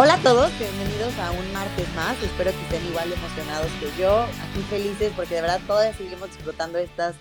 Hola 0.00 0.14
a 0.14 0.22
todos, 0.22 0.56
bienvenidos 0.60 1.18
a 1.18 1.32
un 1.32 1.52
martes 1.52 1.92
más. 1.96 2.22
Espero 2.22 2.52
que 2.52 2.62
estén 2.62 2.86
igual 2.86 3.12
emocionados 3.12 3.66
que 3.80 4.00
yo, 4.00 4.20
aquí 4.20 4.60
felices 4.70 5.12
porque 5.16 5.34
de 5.34 5.40
verdad 5.40 5.60
todavía 5.66 5.92
seguimos 5.92 6.28
disfrutando 6.28 6.78
estas 6.78 7.16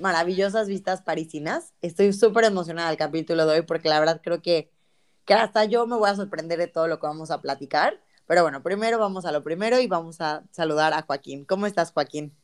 maravillosas 0.00 0.66
vistas 0.66 1.02
parisinas. 1.02 1.72
Estoy 1.82 2.12
súper 2.12 2.46
emocionada 2.46 2.88
del 2.88 2.98
capítulo 2.98 3.46
de 3.46 3.60
hoy 3.60 3.62
porque 3.62 3.88
la 3.88 4.00
verdad 4.00 4.20
creo 4.24 4.42
que, 4.42 4.72
que 5.24 5.34
hasta 5.34 5.66
yo 5.66 5.86
me 5.86 5.94
voy 5.94 6.10
a 6.10 6.16
sorprender 6.16 6.58
de 6.58 6.66
todo 6.66 6.88
lo 6.88 6.98
que 6.98 7.06
vamos 7.06 7.30
a 7.30 7.40
platicar. 7.40 8.00
Pero 8.26 8.42
bueno, 8.42 8.60
primero 8.60 8.98
vamos 8.98 9.24
a 9.24 9.30
lo 9.30 9.44
primero 9.44 9.78
y 9.78 9.86
vamos 9.86 10.20
a 10.20 10.42
saludar 10.50 10.92
a 10.94 11.02
Joaquín. 11.02 11.44
¿Cómo 11.44 11.66
estás, 11.66 11.92
Joaquín? 11.92 12.34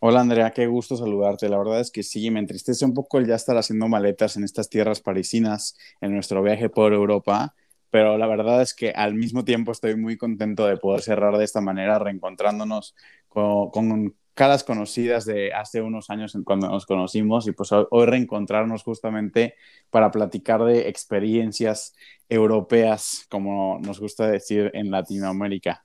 Hola 0.00 0.20
Andrea, 0.20 0.50
qué 0.50 0.66
gusto 0.66 0.98
saludarte. 0.98 1.48
La 1.48 1.56
verdad 1.56 1.80
es 1.80 1.90
que 1.90 2.02
sí, 2.02 2.30
me 2.30 2.40
entristece 2.40 2.84
un 2.84 2.92
poco 2.92 3.16
el 3.16 3.26
ya 3.26 3.36
estar 3.36 3.56
haciendo 3.56 3.88
maletas 3.88 4.36
en 4.36 4.44
estas 4.44 4.68
tierras 4.68 5.00
parisinas 5.00 5.78
en 6.02 6.12
nuestro 6.12 6.42
viaje 6.42 6.68
por 6.68 6.92
Europa 6.92 7.54
pero 7.90 8.18
la 8.18 8.26
verdad 8.26 8.62
es 8.62 8.74
que 8.74 8.90
al 8.90 9.14
mismo 9.14 9.44
tiempo 9.44 9.72
estoy 9.72 9.96
muy 9.96 10.16
contento 10.16 10.66
de 10.66 10.76
poder 10.76 11.02
cerrar 11.02 11.36
de 11.38 11.44
esta 11.44 11.60
manera, 11.60 11.98
reencontrándonos 11.98 12.94
con, 13.28 14.14
caras 14.34 14.62
conocidas 14.62 15.24
de 15.24 15.52
hace 15.52 15.82
unos 15.82 16.10
años 16.10 16.36
cuando 16.44 16.68
nos 16.68 16.86
conocimos 16.86 17.48
y 17.48 17.52
pues 17.52 17.70
hoy 17.72 18.06
reencontrarnos 18.06 18.84
justamente 18.84 19.56
para 19.90 20.12
platicar 20.12 20.62
de 20.62 20.88
experiencias 20.88 21.96
europeas, 22.28 23.26
como 23.30 23.80
nos 23.80 23.98
gusta 23.98 24.28
decir 24.28 24.70
en 24.74 24.92
Latinoamérica. 24.92 25.82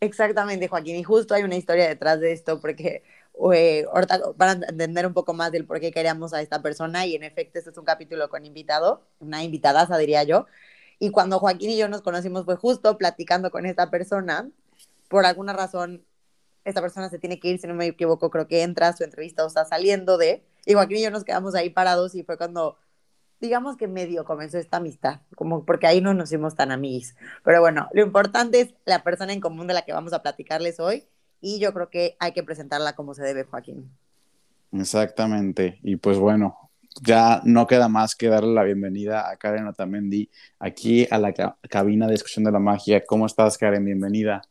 Exactamente, 0.00 0.68
Joaquín, 0.68 0.96
y 0.96 1.02
justo 1.02 1.32
hay 1.32 1.44
una 1.44 1.56
historia 1.56 1.88
detrás 1.88 2.20
de 2.20 2.32
esto, 2.32 2.60
porque 2.60 3.04
eh, 3.54 3.86
para 4.36 4.52
entender 4.52 5.06
un 5.06 5.14
poco 5.14 5.32
más 5.32 5.50
del 5.52 5.64
por 5.64 5.80
qué 5.80 5.92
queríamos 5.92 6.34
a 6.34 6.42
esta 6.42 6.60
persona, 6.60 7.06
y 7.06 7.14
en 7.14 7.22
efecto, 7.22 7.58
este 7.58 7.70
es 7.70 7.78
un 7.78 7.84
capítulo 7.84 8.28
con 8.28 8.44
invitado, 8.44 9.06
una 9.20 9.44
invitadaza, 9.44 9.96
diría 9.96 10.24
yo, 10.24 10.46
y 11.02 11.10
cuando 11.10 11.40
Joaquín 11.40 11.70
y 11.70 11.76
yo 11.76 11.88
nos 11.88 12.00
conocimos 12.00 12.44
fue 12.44 12.54
justo 12.54 12.96
platicando 12.96 13.50
con 13.50 13.66
esta 13.66 13.90
persona. 13.90 14.48
Por 15.08 15.26
alguna 15.26 15.52
razón, 15.52 16.04
esta 16.64 16.80
persona 16.80 17.10
se 17.10 17.18
tiene 17.18 17.40
que 17.40 17.48
ir, 17.48 17.60
si 17.60 17.66
no 17.66 17.74
me 17.74 17.86
equivoco, 17.86 18.30
creo 18.30 18.46
que 18.46 18.62
entra 18.62 18.92
su 18.92 19.02
entrevista 19.02 19.42
o 19.42 19.48
está 19.48 19.64
saliendo 19.64 20.16
de. 20.16 20.44
Y 20.64 20.74
Joaquín 20.74 20.98
y 20.98 21.02
yo 21.02 21.10
nos 21.10 21.24
quedamos 21.24 21.56
ahí 21.56 21.70
parados 21.70 22.14
y 22.14 22.22
fue 22.22 22.38
cuando, 22.38 22.78
digamos 23.40 23.76
que 23.76 23.88
medio 23.88 24.24
comenzó 24.24 24.58
esta 24.58 24.76
amistad, 24.76 25.22
como 25.34 25.64
porque 25.64 25.88
ahí 25.88 26.00
no 26.00 26.14
nos 26.14 26.28
hicimos 26.28 26.54
tan 26.54 26.70
amigos. 26.70 27.16
Pero 27.42 27.60
bueno, 27.60 27.88
lo 27.92 28.02
importante 28.02 28.60
es 28.60 28.72
la 28.84 29.02
persona 29.02 29.32
en 29.32 29.40
común 29.40 29.66
de 29.66 29.74
la 29.74 29.82
que 29.82 29.92
vamos 29.92 30.12
a 30.12 30.22
platicarles 30.22 30.78
hoy 30.78 31.08
y 31.40 31.58
yo 31.58 31.74
creo 31.74 31.90
que 31.90 32.16
hay 32.20 32.30
que 32.30 32.44
presentarla 32.44 32.92
como 32.92 33.14
se 33.14 33.24
debe, 33.24 33.42
Joaquín. 33.42 33.90
Exactamente. 34.70 35.80
Y 35.82 35.96
pues 35.96 36.16
bueno, 36.16 36.70
ya 37.00 37.40
no 37.44 37.66
queda 37.66 37.88
más 37.88 38.14
que 38.14 38.28
darle 38.28 38.52
la 38.52 38.64
bienvenida 38.64 39.30
a 39.30 39.36
Karen 39.36 39.66
Otamendi 39.66 40.28
aquí 40.58 41.06
a 41.10 41.18
la 41.18 41.32
cabina 41.68 42.06
de 42.06 42.12
discusión 42.12 42.44
de 42.44 42.52
la 42.52 42.58
magia. 42.58 43.04
¿Cómo 43.04 43.26
estás, 43.26 43.56
Karen? 43.56 43.84
Bienvenida. 43.84 44.42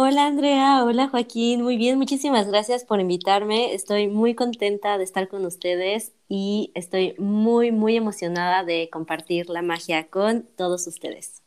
Hola 0.00 0.26
Andrea, 0.26 0.84
hola 0.84 1.08
Joaquín, 1.08 1.62
muy 1.62 1.76
bien, 1.76 1.98
muchísimas 1.98 2.46
gracias 2.46 2.84
por 2.84 3.00
invitarme. 3.00 3.74
Estoy 3.74 4.06
muy 4.06 4.36
contenta 4.36 4.96
de 4.96 5.02
estar 5.02 5.26
con 5.26 5.44
ustedes 5.44 6.12
y 6.28 6.70
estoy 6.76 7.16
muy, 7.18 7.72
muy 7.72 7.96
emocionada 7.96 8.62
de 8.62 8.90
compartir 8.92 9.48
la 9.48 9.60
magia 9.60 10.06
con 10.08 10.44
todos 10.56 10.86
ustedes. 10.86 11.42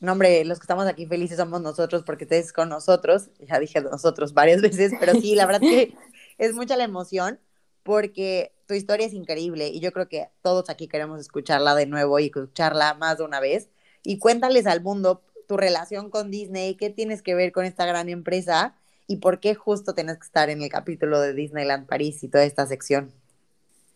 No, 0.00 0.12
hombre, 0.12 0.44
los 0.44 0.58
que 0.58 0.64
estamos 0.64 0.86
aquí 0.86 1.06
felices 1.06 1.36
somos 1.36 1.60
nosotros 1.60 2.02
porque 2.04 2.24
ustedes 2.24 2.52
con 2.52 2.70
nosotros. 2.70 3.28
Ya 3.38 3.60
dije 3.60 3.80
nosotros 3.82 4.34
varias 4.34 4.62
veces, 4.62 4.92
pero 4.98 5.12
sí, 5.20 5.36
la 5.36 5.46
verdad 5.46 5.60
que 5.60 5.94
es 6.38 6.54
mucha 6.54 6.76
la 6.76 6.84
emoción 6.84 7.38
porque 7.84 8.50
tu 8.70 8.74
historia 8.74 9.04
es 9.04 9.14
increíble 9.14 9.66
y 9.66 9.80
yo 9.80 9.90
creo 9.90 10.08
que 10.08 10.28
todos 10.42 10.70
aquí 10.70 10.86
queremos 10.86 11.18
escucharla 11.18 11.74
de 11.74 11.86
nuevo 11.86 12.20
y 12.20 12.26
escucharla 12.26 12.94
más 12.94 13.18
de 13.18 13.24
una 13.24 13.40
vez. 13.40 13.68
Y 14.04 14.18
cuéntales 14.18 14.64
al 14.68 14.80
mundo 14.80 15.22
tu 15.48 15.56
relación 15.56 16.08
con 16.08 16.30
Disney, 16.30 16.76
qué 16.76 16.88
tienes 16.88 17.20
que 17.20 17.34
ver 17.34 17.50
con 17.50 17.64
esta 17.64 17.84
gran 17.84 18.08
empresa 18.08 18.76
y 19.08 19.16
por 19.16 19.40
qué 19.40 19.56
justo 19.56 19.92
tienes 19.92 20.18
que 20.18 20.24
estar 20.24 20.50
en 20.50 20.62
el 20.62 20.68
capítulo 20.68 21.20
de 21.20 21.34
Disneyland 21.34 21.88
París 21.88 22.22
y 22.22 22.28
toda 22.28 22.44
esta 22.44 22.64
sección. 22.64 23.12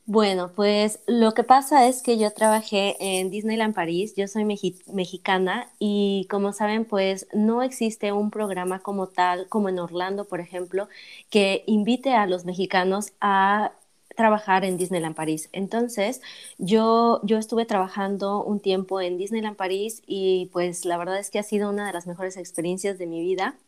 Bueno, 0.07 0.51
pues 0.57 0.99
lo 1.07 1.35
que 1.35 1.45
pasa 1.45 1.87
es 1.87 2.03
que 2.03 2.19
yo 2.19 2.33
trabajé 2.33 2.97
en 2.99 3.31
Disneyland 3.31 3.77
París, 3.77 4.15
yo 4.17 4.27
soy 4.27 4.45
mexicana 4.45 5.69
y 5.79 6.27
como 6.29 6.53
saben, 6.53 6.85
pues 6.85 7.29
no 7.33 7.63
existe 7.63 8.11
un 8.11 8.33
programa 8.33 8.81
como 8.81 9.07
tal, 9.07 9.47
como 9.49 9.69
en 9.69 9.79
Orlando, 9.79 10.25
por 10.25 10.41
ejemplo, 10.41 10.89
que 11.31 11.63
invite 11.69 12.13
a 12.13 12.27
los 12.27 12.45
mexicanos 12.45 13.13
a 13.21 13.73
trabajar 14.15 14.65
en 14.65 14.77
Disneyland 14.77 15.15
París. 15.17 15.49
Entonces, 15.53 16.21
yo, 16.59 17.21
yo 17.25 17.39
estuve 17.39 17.67
trabajando 17.67 18.43
un 18.45 18.61
tiempo 18.61 19.01
en 19.01 19.19
Disneyland 19.19 19.57
París 19.57 20.03
y 20.07 20.51
pues 20.53 20.85
la 20.85 20.97
verdad 20.99 21.19
es 21.19 21.31
que 21.31 21.39
ha 21.39 21.43
sido 21.43 21.71
una 21.71 21.87
de 21.87 21.93
las 21.93 22.07
mejores 22.07 22.37
experiencias 22.37 22.99
de 22.99 23.07
mi 23.07 23.21
vida. 23.21 23.59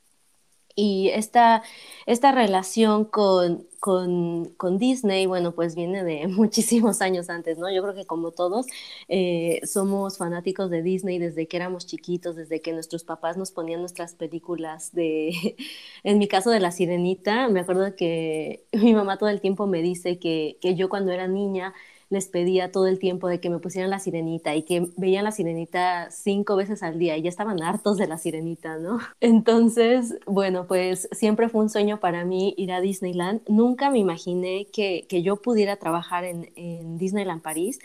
Y 0.79 1.09
esta, 1.09 1.63
esta 2.05 2.33
relación 2.33 3.07
con, 3.07 3.67
con, 3.81 4.45
con, 4.59 4.77
Disney, 4.77 5.25
bueno, 5.25 5.53
pues 5.53 5.75
viene 5.75 6.05
de 6.05 6.27
muchísimos 6.29 7.01
años 7.01 7.31
antes, 7.31 7.57
¿no? 7.57 7.73
Yo 7.73 7.83
creo 7.83 7.95
que 7.95 8.05
como 8.05 8.31
todos 8.31 8.67
eh, 9.09 9.63
somos 9.65 10.19
fanáticos 10.19 10.69
de 10.69 10.83
Disney 10.83 11.19
desde 11.19 11.49
que 11.49 11.57
éramos 11.57 11.87
chiquitos, 11.87 12.37
desde 12.37 12.61
que 12.61 12.75
nuestros 12.75 13.05
papás 13.05 13.39
nos 13.39 13.53
ponían 13.53 13.81
nuestras 13.81 14.15
películas 14.15 14.93
de, 14.93 15.57
en 16.05 16.19
mi 16.19 16.29
caso 16.29 16.51
de 16.51 16.61
La 16.61 16.71
Sirenita, 16.73 17.49
me 17.49 17.61
acuerdo 17.61 17.97
que 17.97 18.67
mi 18.73 18.93
mamá 18.93 19.17
todo 19.17 19.31
el 19.31 19.41
tiempo 19.41 19.67
me 19.67 19.81
dice 19.81 20.19
que, 20.19 20.59
que 20.61 20.75
yo 20.75 20.91
cuando 20.91 21.11
era 21.11 21.27
niña 21.27 21.73
les 22.11 22.28
pedía 22.28 22.71
todo 22.72 22.87
el 22.87 22.99
tiempo 22.99 23.28
de 23.28 23.41
que 23.41 23.50
me 23.50 23.59
pusieran 23.59 23.91
la 23.91 23.99
sirenita 23.99 24.55
y 24.55 24.62
que 24.65 24.89
veían 24.97 25.25
la 25.25 25.33
sirenita 25.33 26.11
cinco 26.11 26.56
veces 26.56 26.83
al 26.83 26.99
día 26.99 27.17
y 27.17 27.22
ya 27.22 27.28
estaban 27.28 27.62
hartos 27.62 27.97
de 27.99 28.06
la 28.06 28.19
sirenita, 28.19 28.78
¿no? 28.78 28.99
Entonces, 29.21 30.15
bueno, 30.27 30.66
pues 30.66 31.09
siempre 31.12 31.49
fue 31.49 31.62
un 31.62 31.71
sueño 31.71 32.00
para 32.00 32.25
mí 32.25 32.55
ir 32.56 32.72
a 32.72 32.81
Disneyland. 32.81 33.41
Nunca 33.49 33.91
me 33.91 33.99
imaginé 33.99 34.66
que, 34.72 35.06
que 35.09 35.22
yo 35.22 35.37
pudiera 35.41 35.77
trabajar 35.77 36.25
en, 36.25 36.53
en 36.56 36.99
Disneyland 36.99 37.43
París. 37.43 37.78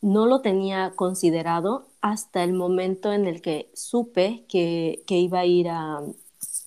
No 0.00 0.26
lo 0.26 0.40
tenía 0.42 0.92
considerado 0.96 1.86
hasta 2.00 2.42
el 2.44 2.52
momento 2.52 3.12
en 3.12 3.26
el 3.26 3.40
que 3.42 3.70
supe 3.74 4.44
que, 4.48 5.02
que 5.06 5.18
iba 5.18 5.40
a 5.40 5.46
ir 5.46 5.68
a, 5.70 6.00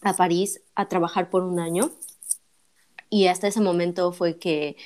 a 0.01 0.13
París 0.15 0.61
a 0.75 0.88
trabajar 0.88 1.29
por 1.29 1.44
un 1.44 1.59
año. 1.59 1.91
Y 3.09 3.27
hasta 3.27 3.47
ese 3.47 3.61
momento 3.61 4.11
fue 4.11 4.38
que 4.39 4.77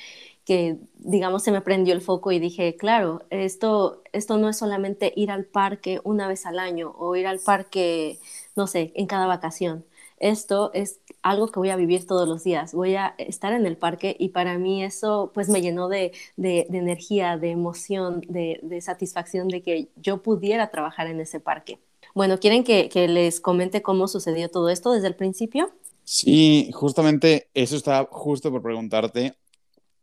que, 0.50 0.78
digamos, 0.98 1.44
se 1.44 1.52
me 1.52 1.60
prendió 1.60 1.94
el 1.94 2.00
foco 2.00 2.32
y 2.32 2.40
dije, 2.40 2.74
claro, 2.74 3.22
esto, 3.30 4.02
esto 4.12 4.36
no 4.36 4.48
es 4.48 4.58
solamente 4.58 5.12
ir 5.14 5.30
al 5.30 5.44
parque 5.44 6.00
una 6.02 6.26
vez 6.26 6.44
al 6.44 6.58
año 6.58 6.92
o 6.98 7.14
ir 7.14 7.28
al 7.28 7.38
parque, 7.38 8.18
no 8.56 8.66
sé, 8.66 8.90
en 8.96 9.06
cada 9.06 9.28
vacación. 9.28 9.84
Esto 10.16 10.72
es 10.74 10.98
algo 11.22 11.52
que 11.52 11.60
voy 11.60 11.70
a 11.70 11.76
vivir 11.76 12.04
todos 12.04 12.28
los 12.28 12.42
días. 12.42 12.74
Voy 12.74 12.96
a 12.96 13.14
estar 13.18 13.52
en 13.52 13.64
el 13.64 13.76
parque 13.76 14.16
y 14.18 14.30
para 14.30 14.58
mí 14.58 14.82
eso 14.82 15.30
pues 15.32 15.48
me 15.48 15.62
llenó 15.62 15.88
de, 15.88 16.10
de, 16.36 16.66
energía, 16.72 17.36
de 17.36 17.52
emoción, 17.52 18.20
de, 18.26 18.80
satisfacción 18.80 19.46
de 19.46 19.62
que 19.62 19.88
yo 20.02 20.20
pudiera 20.20 20.72
trabajar 20.72 21.06
en 21.06 21.20
ese 21.20 21.38
parque. 21.38 21.78
Bueno, 22.12 22.40
¿quieren 22.40 22.64
que, 22.64 22.88
que 22.88 23.06
les 23.06 23.40
comente 23.40 23.82
cómo 23.82 24.08
sucedió 24.08 24.48
todo 24.50 24.68
esto 24.68 24.90
desde 24.90 25.06
el 25.06 25.14
principio? 25.14 25.70
Sí, 26.02 26.72
justamente 26.72 27.46
eso 27.54 27.76
estaba 27.76 28.08
justo 28.10 28.50
por 28.50 28.62
preguntarte 28.62 29.36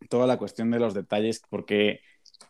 toda 0.10 0.28
la 0.28 0.38
cuestión 0.38 0.72
de 0.72 0.80
los 0.80 0.94
detalles, 0.94 1.42
porque, 1.50 2.02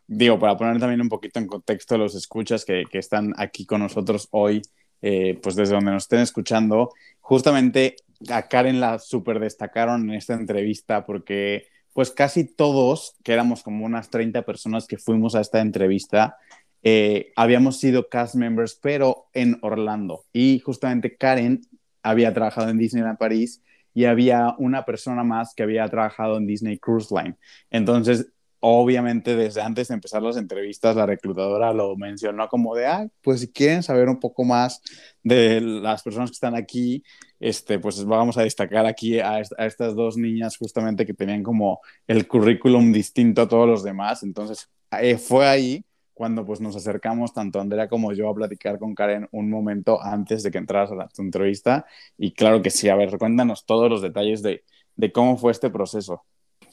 digo, 0.07 0.39
para 0.39 0.57
poner 0.57 0.79
también 0.79 1.01
un 1.01 1.09
poquito 1.09 1.39
en 1.39 1.47
contexto 1.47 1.97
los 1.97 2.15
escuchas 2.15 2.65
que, 2.65 2.83
que 2.89 2.99
están 2.99 3.33
aquí 3.37 3.65
con 3.65 3.81
nosotros 3.81 4.27
hoy, 4.31 4.61
eh, 5.01 5.39
pues 5.41 5.55
desde 5.55 5.75
donde 5.75 5.91
nos 5.91 6.03
estén 6.03 6.19
escuchando, 6.19 6.91
justamente 7.19 7.95
a 8.29 8.47
Karen 8.47 8.79
la 8.79 8.99
super 8.99 9.39
destacaron 9.39 10.09
en 10.09 10.15
esta 10.15 10.33
entrevista 10.33 11.05
porque 11.05 11.67
pues 11.93 12.11
casi 12.11 12.43
todos, 12.45 13.15
que 13.23 13.33
éramos 13.33 13.63
como 13.63 13.85
unas 13.85 14.09
30 14.09 14.43
personas 14.43 14.85
que 14.85 14.97
fuimos 14.97 15.33
a 15.33 15.41
esta 15.41 15.61
entrevista, 15.61 16.37
eh, 16.83 17.31
habíamos 17.35 17.79
sido 17.79 18.07
cast 18.07 18.35
members, 18.35 18.77
pero 18.79 19.29
en 19.33 19.57
Orlando. 19.63 20.23
Y 20.31 20.59
justamente 20.59 21.17
Karen 21.17 21.61
había 22.03 22.33
trabajado 22.33 22.69
en 22.69 22.77
Disneyland 22.77 23.17
París 23.17 23.63
y 23.97 24.05
había 24.05 24.53
una 24.59 24.85
persona 24.85 25.23
más 25.23 25.55
que 25.55 25.63
había 25.63 25.89
trabajado 25.89 26.37
en 26.37 26.45
Disney 26.45 26.77
Cruise 26.77 27.09
Line. 27.09 27.35
Entonces, 27.71 28.27
obviamente 28.59 29.35
desde 29.35 29.63
antes 29.63 29.87
de 29.87 29.95
empezar 29.95 30.21
las 30.21 30.37
entrevistas, 30.37 30.95
la 30.95 31.07
reclutadora 31.07 31.73
lo 31.73 31.97
mencionó 31.97 32.47
como 32.47 32.75
de, 32.75 32.85
ah, 32.85 33.07
pues 33.23 33.39
si 33.39 33.51
quieren 33.51 33.81
saber 33.81 34.07
un 34.07 34.19
poco 34.19 34.43
más 34.43 34.83
de 35.23 35.61
las 35.61 36.03
personas 36.03 36.29
que 36.29 36.35
están 36.35 36.53
aquí, 36.55 37.03
este, 37.39 37.79
pues 37.79 38.05
vamos 38.05 38.37
a 38.37 38.43
destacar 38.43 38.85
aquí 38.85 39.19
a, 39.19 39.39
estas 39.39 39.95
dos 39.95 40.15
niñas 40.15 40.57
justamente 40.57 41.03
que 41.03 41.15
tenían 41.15 41.41
como 41.41 41.79
el 42.05 42.27
currículum 42.27 42.93
distinto 42.93 43.41
a 43.41 43.47
todos 43.47 43.67
los 43.67 43.83
demás. 43.83 44.21
Entonces, 44.21 44.69
eh, 44.91 45.17
fue 45.17 45.47
ahí 45.47 45.83
cuando 46.17 46.45
pues 46.45 46.59
nos 46.61 46.75
acercamos 46.75 47.33
tanto 47.33 47.59
Andrea 47.59 47.87
como 47.87 48.11
yo 48.11 48.29
a 48.29 48.35
platicar 48.35 48.79
con 48.79 48.95
Karen 48.95 49.27
un 49.31 49.49
momento 49.49 50.01
antes 50.03 50.43
de 50.43 50.51
que 50.51 50.57
entraras 50.57 50.91
a 50.91 50.95
la, 50.95 51.09
entrevista. 51.19 51.85
Y 52.17 52.31
claro 52.33 52.61
que 52.61 52.71
sí, 52.71 52.89
a 52.89 52.95
ver, 52.95 53.17
cuéntanos 53.17 53.65
todos 53.65 53.89
los 53.89 54.01
detalles 54.01 54.41
de, 54.41 54.63
de 54.95 55.11
cómo 55.11 55.37
fue 55.37 55.51
este 55.51 55.69
proceso. 55.69 56.25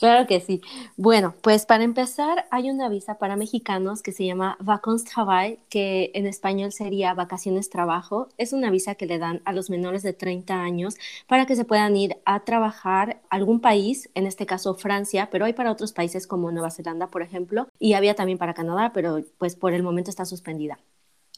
Claro 0.05 0.27
que 0.27 0.39
sí. 0.39 0.61
Bueno, 0.99 1.35
pues 1.41 1.65
para 1.65 1.83
empezar, 1.83 2.45
hay 2.51 2.69
una 2.69 2.91
visa 2.91 3.15
para 3.17 3.37
mexicanos 3.37 4.03
que 4.03 4.13
se 4.13 4.27
llama 4.27 4.59
Vacances 4.61 5.11
Travail, 5.11 5.59
que 5.71 6.11
en 6.13 6.27
español 6.27 6.73
sería 6.73 7.15
Vacaciones 7.15 7.71
Trabajo. 7.71 8.29
Es 8.37 8.53
una 8.53 8.69
visa 8.69 8.97
que 8.97 9.07
le 9.07 9.19
dan 9.19 9.41
a 9.47 9.55
los 9.55 9.71
menores 9.71 10.03
de 10.03 10.13
30 10.13 10.61
años 10.61 10.97
para 11.27 11.47
que 11.47 11.57
se 11.57 11.65
puedan 11.65 11.97
ir 11.97 12.19
a 12.27 12.41
trabajar 12.45 13.23
a 13.31 13.37
algún 13.37 13.61
país, 13.61 14.11
en 14.15 14.27
este 14.27 14.45
caso 14.45 14.75
Francia, 14.75 15.31
pero 15.33 15.47
hay 15.47 15.55
para 15.55 15.73
otros 15.73 15.95
países 15.95 16.27
como 16.27 16.53
Nueva 16.53 16.71
Zelanda, 16.71 17.07
por 17.07 17.23
ejemplo, 17.23 17.69
y 17.79 17.95
había 17.95 18.15
también 18.15 18.37
para 18.37 18.53
Canadá, 18.53 18.93
pero 18.93 19.23
pues 19.39 19.57
por 19.57 19.73
el 19.73 19.83
momento 19.83 20.11
está 20.11 20.27
suspendida. 20.27 20.79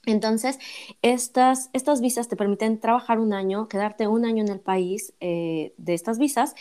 Entonces, 0.07 0.59
estas, 1.03 1.71
estas 1.73 2.01
visas 2.01 2.27
te 2.27 2.35
permiten 2.35 2.81
trabajar 2.81 3.21
un 3.21 3.33
año, 3.33 3.69
quedarte 3.69 4.09
un 4.09 4.25
año 4.25 4.43
en 4.43 4.51
el 4.51 4.59
país 4.59 5.15
eh, 5.21 5.73
de 5.77 5.95
estas 5.95 6.19
visas 6.19 6.57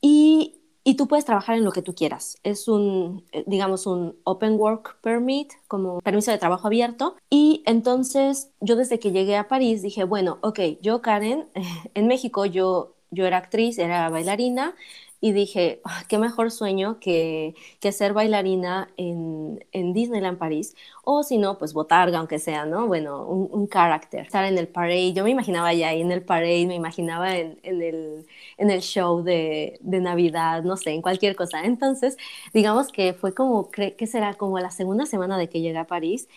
y 0.00 0.59
y 0.84 0.94
tú 0.94 1.08
puedes 1.08 1.24
trabajar 1.24 1.56
en 1.56 1.64
lo 1.64 1.72
que 1.72 1.82
tú 1.82 1.94
quieras. 1.94 2.38
Es 2.42 2.68
un, 2.68 3.24
eh, 3.32 3.44
digamos, 3.46 3.86
un 3.86 4.16
Open 4.24 4.54
Work 4.54 5.00
Permit, 5.02 5.52
como 5.68 6.00
permiso 6.00 6.30
de 6.30 6.38
trabajo 6.38 6.66
abierto. 6.66 7.16
Y 7.28 7.62
entonces 7.66 8.50
yo 8.60 8.76
desde 8.76 8.98
que 8.98 9.12
llegué 9.12 9.36
a 9.36 9.48
París 9.48 9.82
dije, 9.82 10.04
bueno, 10.04 10.38
ok, 10.42 10.60
yo 10.80 11.02
Karen, 11.02 11.46
en 11.94 12.06
México 12.06 12.46
yo, 12.46 12.94
yo 13.10 13.26
era 13.26 13.38
actriz, 13.38 13.78
era 13.78 14.08
bailarina, 14.08 14.74
y 15.20 15.32
dije, 15.32 15.80
ah, 15.84 16.04
qué 16.08 16.18
mejor 16.18 16.50
sueño 16.50 16.98
que, 16.98 17.54
que 17.80 17.92
ser 17.92 18.14
bailarina 18.14 18.90
en, 18.96 19.64
en, 19.72 19.92
Disneyland 19.92 20.38
París, 20.38 20.74
o 21.04 21.22
si 21.22 21.36
no, 21.38 21.58
pues 21.58 21.74
botarga, 21.74 22.18
aunque 22.18 22.38
sea, 22.38 22.64
¿no? 22.64 22.86
Bueno, 22.86 23.26
un, 23.26 23.48
un 23.52 23.66
carácter, 23.66 24.22
estar 24.22 24.44
en 24.46 24.56
el 24.56 24.68
parade, 24.68 25.12
yo 25.12 25.24
me 25.24 25.30
imaginaba 25.30 25.74
ya 25.74 25.88
ahí 25.88 26.00
en 26.00 26.12
el 26.12 26.22
parade, 26.22 26.66
me 26.66 26.74
imaginaba 26.74 27.36
en, 27.36 27.58
en, 27.62 27.82
el, 27.82 28.26
en 28.56 28.70
el 28.70 28.80
show 28.80 29.22
de, 29.22 29.78
de, 29.80 30.00
Navidad, 30.00 30.62
no 30.62 30.76
sé, 30.76 30.92
en 30.92 31.02
cualquier 31.02 31.36
cosa. 31.36 31.64
Entonces, 31.64 32.16
digamos 32.54 32.88
que 32.88 33.12
fue 33.12 33.34
como, 33.34 33.70
¿qué 33.70 34.06
será? 34.06 34.34
Como 34.34 34.58
la 34.58 34.70
segunda 34.70 35.06
semana 35.06 35.36
de 35.38 35.48
que 35.48 35.60
llegué 35.60 35.78
a 35.78 35.86
París, 35.86 36.28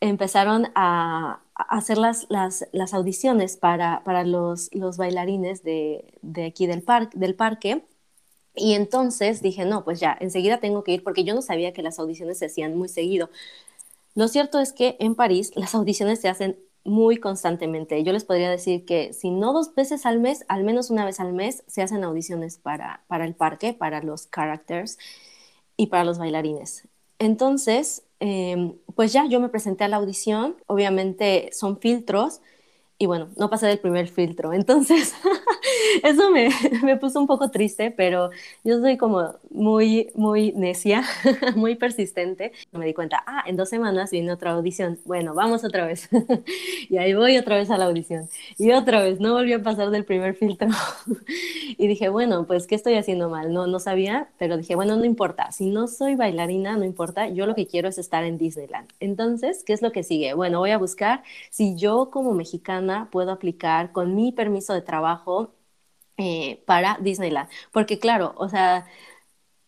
empezaron 0.00 0.66
a, 0.74 1.40
hacer 1.54 1.96
las, 1.98 2.26
las, 2.28 2.66
las, 2.72 2.92
audiciones 2.92 3.56
para, 3.56 4.02
para 4.04 4.24
los, 4.24 4.68
los 4.74 4.96
bailarines 4.96 5.62
de, 5.62 6.04
de 6.22 6.46
aquí 6.46 6.66
del, 6.66 6.82
parque 6.82 7.16
del 7.16 7.36
parque 7.36 7.84
y 8.54 8.74
entonces 8.74 9.42
dije, 9.42 9.64
no, 9.64 9.84
pues 9.84 10.00
ya, 10.00 10.16
enseguida 10.20 10.60
tengo 10.60 10.84
que 10.84 10.92
ir 10.92 11.02
porque 11.02 11.24
yo 11.24 11.34
no 11.34 11.42
sabía 11.42 11.72
que 11.72 11.82
las 11.82 11.98
audiciones 11.98 12.38
se 12.38 12.46
hacían 12.46 12.76
muy 12.76 12.88
seguido. 12.88 13.30
Lo 14.14 14.28
cierto 14.28 14.60
es 14.60 14.72
que 14.72 14.96
en 15.00 15.14
París 15.14 15.52
las 15.56 15.74
audiciones 15.74 16.20
se 16.20 16.28
hacen 16.28 16.58
muy 16.84 17.18
constantemente. 17.18 18.02
Yo 18.02 18.12
les 18.12 18.24
podría 18.24 18.50
decir 18.50 18.84
que 18.84 19.12
si 19.12 19.30
no 19.30 19.52
dos 19.52 19.74
veces 19.74 20.04
al 20.04 20.18
mes, 20.20 20.44
al 20.48 20.64
menos 20.64 20.90
una 20.90 21.04
vez 21.04 21.20
al 21.20 21.32
mes, 21.32 21.62
se 21.66 21.82
hacen 21.82 22.02
audiciones 22.04 22.58
para, 22.58 23.04
para 23.06 23.24
el 23.24 23.34
parque, 23.34 23.72
para 23.72 24.02
los 24.02 24.26
characters 24.26 24.98
y 25.76 25.86
para 25.86 26.04
los 26.04 26.18
bailarines. 26.18 26.88
Entonces, 27.18 28.02
em, 28.20 28.74
pues 28.96 29.12
ya 29.12 29.26
yo 29.26 29.40
me 29.40 29.48
presenté 29.48 29.84
a 29.84 29.88
la 29.88 29.96
audición, 29.98 30.56
obviamente 30.66 31.50
son 31.52 31.78
filtros 31.78 32.40
y 33.02 33.06
bueno, 33.06 33.30
no 33.36 33.50
pasé 33.50 33.66
del 33.66 33.80
primer 33.80 34.06
filtro. 34.06 34.52
Entonces, 34.52 35.12
eso 36.04 36.30
me, 36.30 36.50
me, 36.84 36.96
puso 36.96 37.18
un 37.18 37.26
poco 37.26 37.50
triste, 37.50 37.90
pero 37.90 38.30
yo 38.62 38.78
soy 38.80 38.96
como 38.96 39.34
muy, 39.50 40.10
muy 40.14 40.52
necia, 40.52 41.02
muy 41.56 41.74
persistente. 41.74 42.52
Me 42.70 42.86
di 42.86 42.94
cuenta, 42.94 43.24
ah, 43.26 43.42
en 43.44 43.56
dos 43.56 43.70
semanas 43.70 44.12
viene 44.12 44.30
otra 44.30 44.52
audición. 44.52 45.00
Bueno, 45.04 45.34
vamos 45.34 45.64
otra 45.64 45.84
vez. 45.84 46.08
y 46.88 46.96
ahí 46.98 47.12
voy 47.12 47.38
otra 47.38 47.56
vez 47.56 47.70
a 47.70 47.76
la 47.76 47.86
audición. 47.86 48.28
Y 48.56 48.70
otra 48.70 49.02
vez, 49.02 49.18
no 49.18 49.32
volví 49.32 49.52
a 49.52 49.60
pasar 49.60 49.90
del 49.90 50.04
primer 50.04 50.36
filtro. 50.36 50.68
y 51.76 51.88
dije, 51.88 52.08
bueno, 52.08 52.46
pues, 52.46 52.68
¿qué 52.68 52.76
estoy 52.76 52.94
haciendo 52.94 53.28
mal? 53.28 53.52
No, 53.52 53.66
no 53.66 53.80
sabía, 53.80 54.28
pero 54.38 54.56
dije, 54.56 54.76
bueno, 54.76 54.94
no 54.94 55.04
importa. 55.04 55.50
Si 55.50 55.70
no 55.70 55.88
soy 55.88 56.14
bailarina, 56.14 56.76
no 56.76 56.84
importa. 56.84 57.28
Yo 57.30 57.46
lo 57.46 57.56
que 57.56 57.66
quiero 57.66 57.88
es 57.88 57.98
estar 57.98 58.22
en 58.22 58.38
Disneyland. 58.38 58.88
Entonces, 59.00 59.64
¿qué 59.64 59.72
es 59.72 59.82
lo 59.82 59.90
que 59.90 60.04
sigue? 60.04 60.34
Bueno, 60.34 60.60
voy 60.60 60.70
a 60.70 60.78
buscar 60.78 61.24
si 61.50 61.74
yo 61.74 62.10
como 62.12 62.32
mexicana 62.32 62.91
puedo 63.10 63.32
aplicar 63.32 63.92
con 63.92 64.14
mi 64.14 64.32
permiso 64.32 64.74
de 64.74 64.82
trabajo 64.82 65.54
eh, 66.18 66.62
para 66.66 66.98
Disneyland. 67.00 67.50
Porque 67.72 67.98
claro, 68.00 68.34
o 68.36 68.48
sea, 68.48 68.86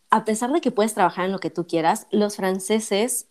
a 0.09 0.25
pesar 0.25 0.51
de 0.51 0.61
que 0.61 0.71
puedes 0.71 0.93
trabajar 0.93 1.25
en 1.25 1.31
lo 1.31 1.39
que 1.39 1.49
tú 1.49 1.67
quieras, 1.67 2.07
los 2.11 2.35
franceses 2.37 3.29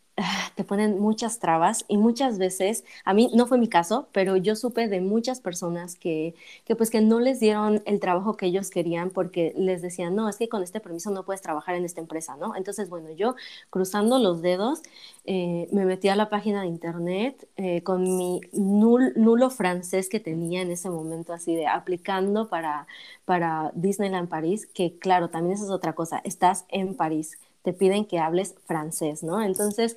te 0.55 0.65
ponen 0.65 1.01
muchas 1.01 1.39
trabas 1.39 1.85
y 1.89 1.97
muchas 1.97 2.39
veces, 2.39 2.85
a 3.05 3.15
mí 3.15 3.31
no 3.35 3.47
fue 3.47 3.59
mi 3.59 3.69
caso, 3.69 4.09
pero 4.13 4.37
yo 4.37 4.55
supe 4.57 4.89
de 4.89 5.01
muchas 5.01 5.41
personas 5.41 5.97
que, 5.97 6.35
que 6.65 6.77
pues 6.77 6.91
que 6.91 7.01
no 7.01 7.21
les 7.21 7.41
dieron 7.41 7.83
el 7.87 8.01
trabajo 8.01 8.37
que 8.37 8.47
ellos 8.47 8.71
querían 8.71 9.11
porque 9.11 9.53
les 9.57 9.83
decían, 9.83 10.15
no, 10.15 10.29
es 10.29 10.37
que 10.37 10.49
con 10.49 10.63
este 10.63 10.81
permiso 10.81 11.11
no 11.11 11.25
puedes 11.25 11.43
trabajar 11.43 11.75
en 11.75 11.85
esta 11.85 12.01
empresa, 12.01 12.37
¿no? 12.37 12.55
Entonces, 12.57 12.89
bueno, 12.89 13.11
yo 13.11 13.35
cruzando 13.71 14.19
los 14.19 14.43
dedos 14.43 14.83
eh, 15.25 15.69
me 15.73 15.85
metí 15.85 16.09
a 16.09 16.17
la 16.17 16.29
página 16.31 16.63
de 16.63 16.69
internet 16.69 17.49
eh, 17.57 17.83
con 17.83 18.03
mi 18.17 18.41
nulo 18.53 19.51
francés 19.51 20.09
que 20.09 20.21
tenía 20.21 20.63
en 20.63 20.71
ese 20.71 20.91
momento, 20.91 21.33
así 21.33 21.55
de 21.57 21.67
aplicando 21.67 22.49
para, 22.49 22.87
para 23.25 23.73
Disneyland 23.75 24.29
París, 24.29 24.67
que 24.67 24.99
claro, 24.99 25.31
también 25.31 25.55
esa 25.55 25.65
es 25.65 25.71
otra 25.71 25.95
cosa, 25.95 26.21
estás 26.25 26.67
en 26.69 26.95
París 26.95 27.39
te 27.65 27.73
piden 27.73 28.07
que 28.07 28.21
hables 28.21 28.55
francés, 28.67 29.25
¿no? 29.25 29.43
Entonces, 29.43 29.97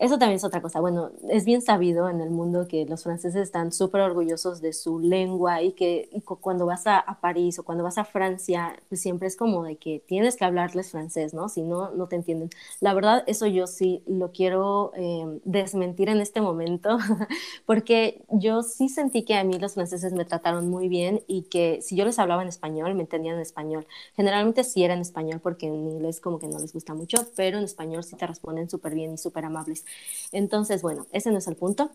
eso 0.00 0.18
también 0.18 0.36
es 0.36 0.44
otra 0.44 0.62
cosa. 0.62 0.80
Bueno, 0.80 1.10
es 1.28 1.44
bien 1.44 1.60
sabido 1.60 2.08
en 2.08 2.22
el 2.22 2.30
mundo 2.30 2.66
que 2.66 2.86
los 2.86 3.02
franceses 3.02 3.42
están 3.42 3.70
súper 3.70 4.00
orgullosos 4.00 4.62
de 4.62 4.72
su 4.72 4.98
lengua 4.98 5.60
y 5.60 5.72
que 5.72 6.08
cuando 6.40 6.64
vas 6.64 6.86
a, 6.86 7.04
París 7.20 7.58
o 7.58 7.64
cuando 7.64 7.84
vas 7.84 7.98
a 7.98 8.04
Francia, 8.06 8.74
pues 8.88 9.02
siempre 9.02 9.28
es 9.28 9.36
como 9.36 9.62
de 9.62 9.76
que 9.76 10.02
tienes 10.06 10.36
que 10.36 10.46
hablarles 10.46 10.90
francés, 10.90 11.34
¿no? 11.34 11.50
Si 11.50 11.60
no, 11.60 11.90
no 11.90 12.08
te 12.08 12.16
entienden. 12.16 12.48
La 12.80 12.94
verdad, 12.94 13.24
eso 13.26 13.46
yo 13.46 13.66
sí 13.66 14.02
lo 14.06 14.32
quiero 14.32 14.92
eh, 14.96 15.38
desmentir 15.44 16.08
en 16.08 16.22
este 16.22 16.40
momento, 16.40 16.96
porque 17.66 18.24
yo 18.30 18.62
sí 18.62 18.88
sentí 18.88 19.24
que 19.26 19.34
a 19.34 19.44
mí 19.44 19.58
los 19.58 19.74
franceses 19.74 20.14
me 20.14 20.24
trataron 20.24 20.70
muy 20.70 20.88
bien 20.88 21.22
y 21.26 21.42
que 21.42 21.82
si 21.82 21.94
yo 21.94 22.06
les 22.06 22.18
hablaba 22.18 22.40
en 22.40 22.48
español, 22.48 22.94
me 22.94 23.02
entendían 23.02 23.34
en 23.34 23.42
español. 23.42 23.86
Generalmente 24.14 24.64
sí 24.64 24.82
era 24.82 24.94
en 24.94 25.00
español 25.00 25.40
porque 25.42 25.66
en 25.66 25.74
inglés 25.74 26.20
como 26.20 26.38
que 26.38 26.48
no 26.48 26.58
les 26.58 26.72
gusta 26.72 26.94
mucho, 26.94 27.18
pero 27.36 27.58
en 27.58 27.64
español 27.64 28.02
sí 28.02 28.16
te 28.16 28.26
responden 28.26 28.70
súper 28.70 28.94
bien 28.94 29.12
y 29.12 29.18
súper 29.18 29.44
amables. 29.44 29.84
Entonces, 30.32 30.82
bueno, 30.82 31.06
ese 31.12 31.30
no 31.30 31.38
es 31.38 31.46
el 31.48 31.56
punto. 31.56 31.90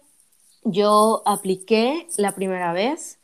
Yo 0.63 1.21
apliqué 1.25 2.07
la 2.17 2.33
primera 2.33 2.73
vez 2.73 3.19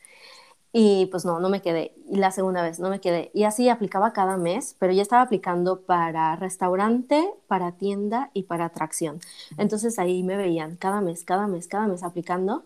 y 0.72 1.06
pues 1.06 1.24
no, 1.24 1.38
no 1.40 1.50
me 1.50 1.60
quedé. 1.60 1.94
Y 2.08 2.16
la 2.16 2.30
segunda 2.30 2.62
vez 2.62 2.80
no 2.80 2.88
me 2.88 3.00
quedé. 3.00 3.30
Y 3.34 3.44
así 3.44 3.68
aplicaba 3.68 4.12
cada 4.12 4.36
mes, 4.36 4.76
pero 4.78 4.92
ya 4.92 5.02
estaba 5.02 5.22
aplicando 5.22 5.82
para 5.82 6.36
restaurante, 6.36 7.28
para 7.46 7.72
tienda 7.72 8.30
y 8.32 8.44
para 8.44 8.66
atracción. 8.66 9.20
Entonces 9.58 9.98
ahí 9.98 10.22
me 10.22 10.36
veían 10.36 10.76
cada 10.76 11.00
mes, 11.00 11.24
cada 11.24 11.46
mes, 11.46 11.68
cada 11.68 11.86
mes 11.86 12.02
aplicando. 12.02 12.64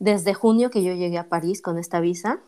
Desde 0.00 0.34
junio 0.34 0.70
que 0.70 0.82
yo 0.82 0.92
llegué 0.94 1.18
a 1.18 1.28
París 1.28 1.62
con 1.62 1.78
esta 1.78 2.00
visa 2.00 2.40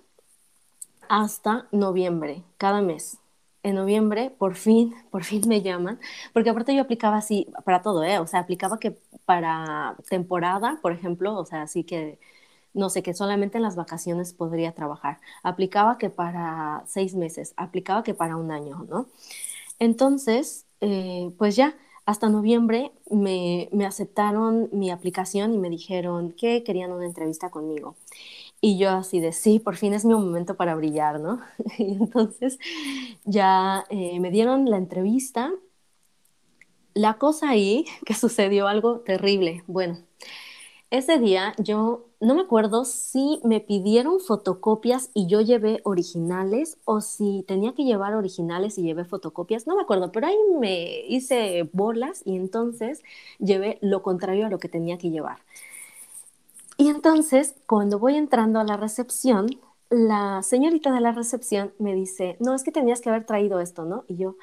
hasta 1.09 1.69
noviembre, 1.71 2.43
cada 2.59 2.83
mes 2.83 3.19
en 3.67 3.77
noviembre, 3.77 4.31
por 4.39 4.55
fin, 4.57 4.95
por 5.11 5.25
fin 5.25 5.43
me 5.49 5.63
llaman, 5.63 6.01
porque 6.33 6.51
aparte 6.51 6.75
yo 6.75 6.83
aplicaba 6.83 7.17
así 7.19 7.49
para 7.65 7.83
todo, 7.83 8.05
¿eh? 8.05 8.19
O 8.21 8.27
sea, 8.27 8.41
aplicaba 8.41 8.79
que 8.79 8.93
para 9.25 9.97
temporada, 10.09 10.79
por 10.83 10.93
ejemplo, 10.93 11.37
o 11.39 11.45
sea, 11.47 11.63
así 11.63 11.85
que, 11.85 12.19
no 12.75 12.91
sé, 12.91 13.03
que 13.03 13.15
solamente 13.15 13.59
en 13.59 13.63
las 13.65 13.77
vacaciones 13.77 14.33
podría 14.35 14.73
trabajar. 14.75 15.21
Aplicaba 15.43 15.99
que 15.99 16.11
para 16.11 16.85
seis 16.87 17.15
meses, 17.15 17.55
aplicaba 17.57 18.03
que 18.05 18.15
para 18.15 18.37
un 18.37 18.51
año, 18.53 18.87
¿no? 18.89 19.09
Entonces, 19.79 20.67
eh, 20.81 21.33
pues 21.39 21.57
ya, 21.57 21.77
hasta 22.07 22.29
noviembre 22.29 22.93
me, 23.11 23.69
me 23.73 23.85
aceptaron 23.87 24.69
mi 24.73 24.91
aplicación 24.91 25.55
y 25.55 25.59
me 25.59 25.71
dijeron 25.71 26.33
que 26.33 26.63
querían 26.65 26.93
una 26.93 27.07
entrevista 27.07 27.51
conmigo. 27.51 27.97
Y 28.61 28.79
yo 28.79 28.91
así 28.91 29.21
de, 29.21 29.33
sí, 29.33 29.61
por 29.61 29.77
fin 29.77 29.93
es 29.95 30.05
mi 30.05 30.15
momento 30.15 30.57
para 30.57 30.75
brillar, 30.75 31.21
¿no? 31.21 31.41
y 31.79 31.93
entonces 31.95 32.59
ya 33.25 33.85
eh, 33.91 34.21
me 34.21 34.31
dieron 34.31 34.71
la 34.71 34.79
entrevista. 34.79 35.53
La 36.95 37.19
cosa 37.19 37.51
ahí, 37.51 37.85
que 38.07 38.15
sucedió 38.15 38.69
algo 38.69 39.01
terrible. 39.01 39.63
Bueno, 39.67 39.99
Ese 40.91 41.19
día 41.19 41.55
yo 41.59 42.07
no 42.21 42.35
me 42.37 42.43
acuerdo 42.43 42.85
si 42.87 43.41
me 43.45 43.61
pidieron 43.61 44.21
fotocopias 44.21 45.11
y 45.15 45.27
yo 45.29 45.41
llevé 45.43 45.81
originales 45.85 46.79
o 46.85 47.01
si 47.03 47.45
tenía 47.49 47.75
que 47.75 47.85
llevar 47.85 48.15
originales 48.15 48.79
y 48.79 48.83
llevé 48.85 49.05
fotocopias, 49.05 49.67
no 49.67 49.77
me 49.77 49.83
acuerdo, 49.83 50.13
pero 50.13 50.29
ahí 50.29 50.37
me 50.61 51.01
hice 51.09 51.69
bolas 51.73 52.23
y 52.27 52.37
entonces 52.37 53.03
llevé 53.41 53.79
lo 53.83 54.03
contrario 54.03 54.47
a 54.47 54.51
lo 54.51 54.59
que 54.61 54.69
tenía 54.71 54.99
que 54.99 55.11
llevar. 55.11 55.39
Y 56.77 56.89
entonces, 56.89 57.55
cuando 57.67 57.99
voy 57.99 58.17
entrando 58.17 58.61
a 58.61 58.65
la 58.65 58.77
recepción, 58.77 59.47
la 59.89 60.43
señorita 60.43 60.93
de 60.93 61.01
la 61.01 61.13
recepción 61.13 61.73
me 61.79 61.95
dice, 61.95 62.37
no, 62.41 62.55
es 62.55 62.65
que 62.65 62.73
tenías 62.73 63.01
que 63.01 63.09
haber 63.09 63.25
traído 63.25 63.61
esto, 63.61 63.85
¿no? 63.85 64.05
Y 64.09 64.17
yo, 64.17 64.37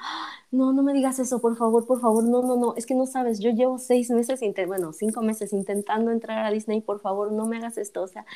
no, 0.52 0.72
no 0.72 0.82
me 0.82 0.94
digas 0.94 1.18
eso, 1.18 1.40
por 1.40 1.56
favor, 1.56 1.86
por 1.86 2.00
favor, 2.00 2.24
no, 2.24 2.42
no, 2.42 2.56
no, 2.56 2.74
es 2.76 2.86
que 2.86 2.94
no 2.94 3.06
sabes, 3.06 3.40
yo 3.40 3.50
llevo 3.50 3.78
seis 3.78 4.10
meses, 4.10 4.40
bueno, 4.68 4.92
cinco 4.92 5.22
meses 5.22 5.52
intentando 5.52 6.10
entrar 6.12 6.44
a 6.46 6.50
Disney, 6.52 6.80
por 6.82 7.00
favor, 7.00 7.32
no 7.32 7.46
me 7.46 7.58
hagas 7.58 7.78
esto, 7.78 8.02
o 8.04 8.08
sea, 8.08 8.26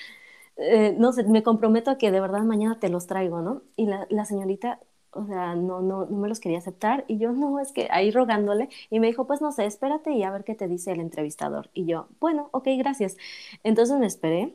eh, 0.56 0.94
no 0.98 1.12
sé, 1.12 1.24
me 1.24 1.42
comprometo 1.42 1.90
a 1.90 1.98
que 1.98 2.10
de 2.10 2.20
verdad 2.20 2.42
mañana 2.42 2.78
te 2.80 2.88
los 2.88 3.06
traigo, 3.06 3.40
¿no? 3.42 3.62
Y 3.76 3.86
la, 3.86 4.06
la 4.10 4.24
señorita, 4.24 4.80
o 5.12 5.26
sea, 5.26 5.54
no, 5.54 5.80
no, 5.80 6.06
no 6.06 6.18
me 6.18 6.28
los 6.28 6.40
quería 6.40 6.58
aceptar 6.58 7.04
y 7.08 7.18
yo, 7.18 7.32
no, 7.32 7.60
es 7.60 7.72
que 7.72 7.88
ahí 7.90 8.10
rogándole 8.10 8.68
y 8.90 9.00
me 9.00 9.06
dijo, 9.08 9.26
pues 9.26 9.40
no 9.40 9.52
sé, 9.52 9.66
espérate 9.66 10.12
y 10.12 10.22
a 10.22 10.30
ver 10.30 10.44
qué 10.44 10.54
te 10.54 10.68
dice 10.68 10.92
el 10.92 11.00
entrevistador. 11.00 11.70
Y 11.74 11.86
yo, 11.86 12.08
bueno, 12.20 12.48
ok, 12.52 12.68
gracias. 12.78 13.16
Entonces 13.64 13.98
me 13.98 14.06
esperé 14.06 14.54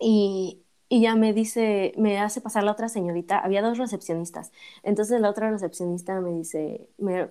y, 0.00 0.62
y 0.88 1.02
ya 1.02 1.16
me 1.16 1.32
dice, 1.32 1.92
me 1.96 2.18
hace 2.18 2.40
pasar 2.40 2.64
la 2.64 2.72
otra 2.72 2.88
señorita, 2.88 3.38
había 3.38 3.62
dos 3.62 3.78
recepcionistas. 3.78 4.52
Entonces 4.82 5.20
la 5.20 5.30
otra 5.30 5.50
recepcionista 5.50 6.20
me 6.20 6.32
dice, 6.32 6.88
me, 6.98 7.28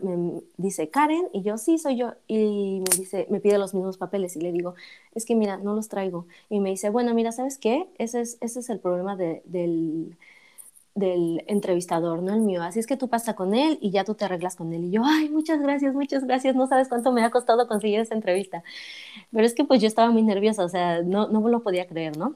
dice, 0.58 0.90
Karen, 0.90 1.30
y 1.34 1.42
yo, 1.44 1.58
sí, 1.58 1.78
soy 1.78 1.98
yo. 1.98 2.14
Y 2.28 2.82
me 2.82 2.98
dice, 2.98 3.28
me 3.30 3.40
pide 3.40 3.58
los 3.58 3.74
mismos 3.74 3.98
papeles 3.98 4.36
y 4.36 4.42
le 4.42 4.52
digo, 4.52 4.76
es 5.14 5.26
que 5.26 5.36
mira, 5.36 5.58
no 5.58 5.74
los 5.76 5.88
traigo. 5.90 6.28
Y 6.50 6.60
me 6.60 6.70
dice, 6.70 6.90
bueno, 6.90 7.14
mira, 7.14 7.32
¿sabes 7.32 7.58
qué? 7.58 7.90
Ese 7.98 8.22
es, 8.22 8.38
ese 8.42 8.60
es 8.60 8.70
el 8.70 8.80
problema 8.80 9.16
del, 9.16 10.18
del 10.98 11.44
entrevistador, 11.48 12.22
no 12.24 12.34
el 12.34 12.42
mío. 12.42 12.64
Así 12.64 12.80
es 12.80 12.88
que 12.88 12.98
tú 12.98 13.10
pasa 13.10 13.36
con 13.36 13.54
él 13.56 13.78
y 13.82 13.92
ya 13.92 14.04
tú 14.04 14.16
te 14.16 14.26
arreglas 14.26 14.56
con 14.56 14.74
él. 14.74 14.86
Y 14.86 14.92
yo, 14.92 15.04
ay, 15.06 15.30
muchas 15.30 15.62
gracias, 15.62 15.94
muchas 15.94 16.26
gracias. 16.26 16.56
No 16.56 16.68
sabes 16.68 16.90
cuánto 16.90 17.12
me 17.12 17.24
ha 17.24 17.32
costado 17.32 17.68
conseguir 17.68 18.00
esta 18.00 18.16
entrevista. 18.16 18.64
Pero 19.32 19.46
es 19.46 19.56
que 19.56 19.66
pues 19.66 19.82
yo 19.82 19.88
estaba 19.88 20.12
muy 20.12 20.24
nerviosa, 20.24 20.66
o 20.66 20.70
sea, 20.70 21.02
no, 21.04 21.28
no 21.30 21.48
lo 21.50 21.64
podía 21.64 21.88
creer, 21.88 22.18
¿no? 22.18 22.36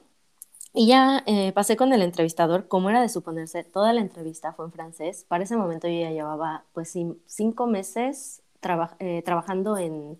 Y 0.74 0.86
ya 0.88 1.22
eh, 1.26 1.52
pasé 1.52 1.76
con 1.76 1.92
el 1.92 2.02
entrevistador, 2.02 2.66
como 2.68 2.88
era 2.90 3.00
de 3.02 3.08
suponerse, 3.10 3.62
toda 3.64 3.92
la 3.92 4.00
entrevista 4.00 4.52
fue 4.54 4.64
en 4.66 4.72
francés. 4.72 5.24
Para 5.28 5.44
ese 5.44 5.56
momento 5.56 5.88
yo 5.88 6.00
ya 6.00 6.10
llevaba 6.10 6.64
pues 6.72 6.96
cinco 7.26 7.66
meses 7.66 8.42
eh, 8.98 9.22
trabajando 9.24 9.76
en, 9.78 10.18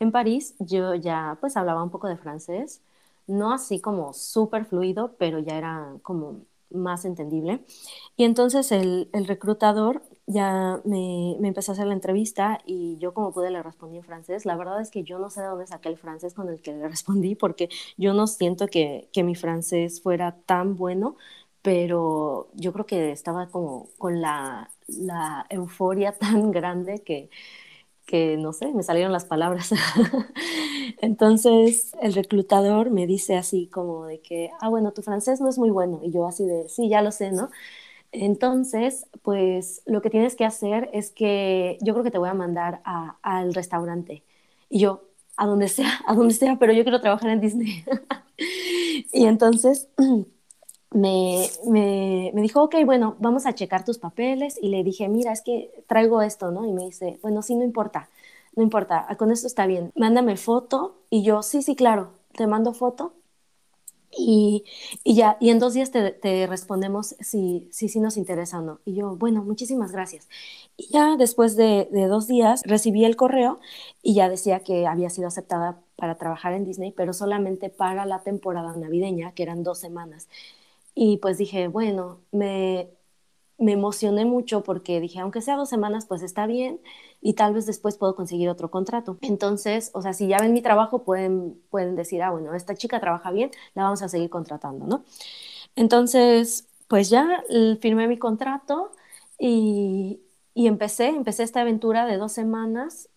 en 0.00 0.12
París. 0.12 0.54
Yo 0.58 0.94
ya 0.94 1.38
pues 1.40 1.56
hablaba 1.56 1.82
un 1.82 1.90
poco 1.90 2.08
de 2.08 2.16
francés, 2.18 2.82
no 3.26 3.52
así 3.52 3.80
como 3.80 4.12
súper 4.12 4.66
fluido, 4.66 5.16
pero 5.18 5.38
ya 5.38 5.56
era 5.58 5.94
como 6.02 6.42
más 6.70 7.04
entendible. 7.04 7.64
Y 8.16 8.24
entonces 8.24 8.72
el, 8.72 9.10
el 9.12 9.26
reclutador 9.26 10.02
ya 10.26 10.80
me, 10.84 11.36
me, 11.40 11.48
empezó 11.48 11.72
a 11.72 11.74
hacer 11.74 11.86
la 11.86 11.94
entrevista 11.94 12.60
y 12.64 12.96
yo 12.98 13.12
como 13.14 13.32
pude 13.32 13.50
le 13.50 13.62
respondí 13.62 13.98
en 13.98 14.04
francés. 14.04 14.46
La 14.46 14.56
verdad 14.56 14.80
es 14.80 14.90
que 14.90 15.02
yo 15.04 15.18
no 15.18 15.30
sé 15.30 15.42
de 15.42 15.48
dónde 15.48 15.66
saqué 15.66 15.88
el 15.88 15.98
francés 15.98 16.34
con 16.34 16.48
el 16.48 16.62
que 16.62 16.72
le 16.72 16.88
respondí 16.88 17.34
porque 17.34 17.68
yo 17.96 18.14
no 18.14 18.26
siento 18.26 18.66
que, 18.68 19.08
que 19.12 19.24
mi 19.24 19.34
francés 19.34 20.02
fuera 20.02 20.36
tan 20.46 20.76
bueno, 20.76 21.16
pero 21.62 22.48
yo 22.54 22.72
creo 22.72 22.86
que 22.86 23.10
estaba 23.12 23.48
como 23.48 23.88
con 23.98 24.20
la, 24.20 24.70
la 24.86 25.46
euforia 25.50 26.12
tan 26.18 26.50
grande 26.52 27.02
que, 27.02 27.30
que 28.06 28.36
no 28.36 28.52
sé, 28.52 28.72
me 28.72 28.82
salieron 28.82 29.12
las 29.12 29.24
palabras. 29.24 29.72
Entonces 31.00 31.92
el 32.00 32.14
reclutador 32.14 32.90
me 32.90 33.06
dice 33.06 33.36
así 33.36 33.66
como 33.68 34.06
de 34.06 34.20
que, 34.20 34.50
ah, 34.60 34.68
bueno, 34.68 34.92
tu 34.92 35.02
francés 35.02 35.40
no 35.40 35.48
es 35.48 35.58
muy 35.58 35.70
bueno. 35.70 36.00
Y 36.02 36.10
yo 36.12 36.26
así 36.26 36.44
de, 36.44 36.68
sí, 36.68 36.88
ya 36.88 37.02
lo 37.02 37.12
sé, 37.12 37.32
¿no? 37.32 37.50
Entonces, 38.12 39.06
pues 39.22 39.82
lo 39.86 40.02
que 40.02 40.10
tienes 40.10 40.36
que 40.36 40.44
hacer 40.44 40.88
es 40.92 41.10
que 41.10 41.78
yo 41.82 41.94
creo 41.94 42.04
que 42.04 42.10
te 42.12 42.18
voy 42.18 42.28
a 42.28 42.34
mandar 42.34 42.80
al 43.22 43.54
restaurante. 43.54 44.22
Y 44.70 44.80
yo, 44.80 45.04
a 45.36 45.46
donde 45.46 45.68
sea, 45.68 46.00
a 46.06 46.14
donde 46.14 46.34
sea, 46.34 46.56
pero 46.58 46.72
yo 46.72 46.84
quiero 46.84 47.00
trabajar 47.00 47.30
en 47.30 47.40
Disney. 47.40 47.84
y 49.12 49.26
entonces 49.26 49.88
me, 50.94 51.48
me, 51.66 52.30
me, 52.34 52.42
dijo, 52.42 52.62
ok, 52.62 52.76
bueno, 52.86 53.16
vamos 53.18 53.46
a 53.46 53.54
checar 53.54 53.84
tus 53.84 53.98
papeles. 53.98 54.58
Y 54.62 54.68
le 54.68 54.84
dije, 54.84 55.08
mira, 55.08 55.32
es 55.32 55.42
que 55.42 55.84
traigo 55.88 56.22
esto, 56.22 56.50
¿no? 56.50 56.66
Y 56.66 56.72
me 56.72 56.84
dice, 56.86 57.18
bueno, 57.22 57.42
sí, 57.42 57.54
no 57.56 57.64
importa, 57.64 58.08
no 58.56 58.62
importa, 58.62 59.06
con 59.18 59.30
esto 59.32 59.46
está 59.46 59.66
bien. 59.66 59.92
Mándame 59.96 60.36
foto. 60.36 60.96
Y 61.10 61.24
yo, 61.24 61.42
sí, 61.42 61.62
sí, 61.62 61.76
claro, 61.76 62.12
te 62.32 62.46
mando 62.46 62.72
foto. 62.72 63.12
Y, 64.16 64.64
y, 65.02 65.16
ya, 65.16 65.36
y 65.40 65.50
en 65.50 65.58
dos 65.58 65.74
días 65.74 65.90
te, 65.90 66.12
te 66.12 66.46
respondemos 66.46 67.16
si, 67.20 67.68
si, 67.72 67.88
si, 67.88 67.98
nos 68.00 68.16
interesa 68.16 68.60
o 68.60 68.62
no. 68.62 68.80
Y 68.84 68.94
yo, 68.94 69.16
bueno, 69.16 69.42
muchísimas 69.42 69.90
gracias. 69.90 70.28
Y 70.76 70.92
ya 70.92 71.16
después 71.16 71.56
de, 71.56 71.88
de, 71.90 72.06
dos 72.06 72.28
días 72.28 72.62
recibí 72.64 73.04
el 73.04 73.16
correo 73.16 73.58
y 74.02 74.14
ya 74.14 74.28
decía 74.28 74.60
que 74.60 74.86
había 74.86 75.10
sido 75.10 75.26
aceptada 75.28 75.80
para 75.96 76.16
trabajar 76.16 76.52
en 76.52 76.64
Disney, 76.64 76.92
pero 76.92 77.12
solamente 77.12 77.70
para 77.70 78.06
la 78.06 78.22
temporada 78.22 78.76
navideña, 78.76 79.32
que 79.32 79.42
eran 79.42 79.64
dos 79.64 79.78
semanas. 79.80 80.28
Y 80.94 81.18
pues 81.18 81.38
dije, 81.38 81.68
bueno, 81.68 82.20
me, 82.32 82.90
me 83.58 83.72
emocioné 83.72 84.24
mucho 84.24 84.62
porque 84.64 85.00
dije, 85.00 85.20
aunque 85.20 85.42
sea 85.42 85.56
dos 85.56 85.68
semanas, 85.70 86.06
pues 86.06 86.22
está 86.22 86.46
bien 86.46 86.80
y 87.22 87.34
tal 87.34 87.54
vez 87.54 87.66
después 87.66 87.96
puedo 87.98 88.16
conseguir 88.16 88.48
otro 88.50 88.70
contrato. 88.70 89.18
Entonces, 89.22 89.90
o 89.94 90.02
sea, 90.02 90.12
si 90.14 90.28
ya 90.28 90.38
ven 90.40 90.52
mi 90.54 90.62
trabajo, 90.62 91.04
pueden, 91.04 91.60
pueden 91.70 91.96
decir, 91.96 92.22
ah, 92.22 92.30
bueno, 92.30 92.54
esta 92.54 92.74
chica 92.76 93.00
trabaja 93.00 93.30
bien, 93.32 93.50
la 93.74 93.84
vamos 93.84 94.02
a 94.02 94.08
seguir 94.08 94.30
contratando, 94.30 94.86
¿no? 94.86 95.04
Entonces, 95.76 96.68
pues 96.88 97.10
ya 97.10 97.42
firmé 97.80 98.08
mi 98.08 98.18
contrato 98.18 98.92
y, 99.38 100.20
y 100.54 100.66
empecé, 100.68 101.08
empecé 101.08 101.42
esta 101.42 101.62
aventura 101.62 102.06
de 102.06 102.16
dos 102.18 102.32
semanas 102.32 103.08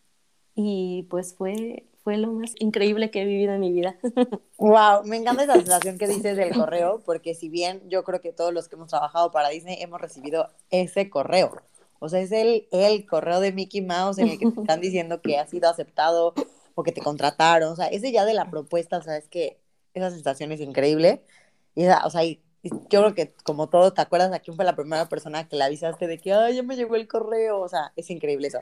y 0.56 1.04
pues 1.12 1.36
fue, 1.36 1.87
fue 2.08 2.16
lo 2.16 2.32
más 2.32 2.54
increíble 2.60 3.12
que 3.12 3.24
he 3.24 3.26
vivido 3.26 3.54
en 3.54 3.60
mi 3.60 3.74
vida. 3.74 3.98
Wow, 4.60 5.04
me 5.04 5.18
encanta 5.18 5.44
esa 5.44 5.56
sensación 5.56 5.98
que 5.98 6.08
dices 6.08 6.38
del 6.38 6.56
correo, 6.56 7.02
porque 7.06 7.36
si 7.36 7.50
bien 7.50 7.82
yo 7.90 8.06
creo 8.06 8.22
que 8.22 8.32
todos 8.32 8.54
los 8.54 8.70
que 8.70 8.78
hemos 8.78 8.88
trabajado 8.88 9.30
para 9.30 9.50
Disney 9.50 9.76
hemos 9.82 10.00
recibido 10.00 10.48
ese 10.70 11.10
correo. 11.10 11.52
O 12.00 12.08
sea, 12.08 12.22
es 12.22 12.32
el, 12.32 12.70
el 12.72 13.06
correo 13.06 13.42
de 13.42 13.52
Mickey 13.52 13.82
Mouse 13.82 14.20
en 14.20 14.30
el 14.30 14.40
que 14.40 14.50
te 14.50 14.62
están 14.62 14.80
diciendo 14.80 15.22
que 15.22 15.38
ha 15.38 15.46
sido 15.48 15.70
aceptado 15.70 16.34
o 16.76 16.84
que 16.84 16.94
te 16.94 17.02
contrataron. 17.02 17.74
O 17.74 17.76
sea, 17.76 17.88
ese 17.88 18.14
ya 18.14 18.24
de 18.24 18.34
la 18.34 18.50
propuesta, 18.50 19.00
o 19.00 19.12
es 19.12 19.28
que 19.28 19.60
esa 19.94 20.10
sensación 20.10 20.54
es 20.54 20.62
increíble. 20.62 21.26
Y, 21.76 21.88
o 21.88 22.10
sea, 22.10 22.24
yo 22.24 23.02
creo 23.02 23.16
que 23.16 23.34
como 23.44 23.68
todo, 23.68 23.92
¿te 23.92 24.00
acuerdas 24.00 24.32
a 24.32 24.40
quién 24.40 24.56
fue 24.56 24.64
la 24.64 24.78
primera 24.78 25.10
persona 25.10 25.50
que 25.50 25.58
le 25.58 25.66
avisaste 25.66 26.08
de 26.08 26.20
que, 26.20 26.32
ay, 26.32 26.56
ya 26.56 26.64
me 26.64 26.78
llegó 26.78 26.96
el 26.96 27.10
correo? 27.10 27.60
O 27.60 27.68
sea, 27.68 27.92
es 27.98 28.10
increíble 28.10 28.48
eso. 28.48 28.60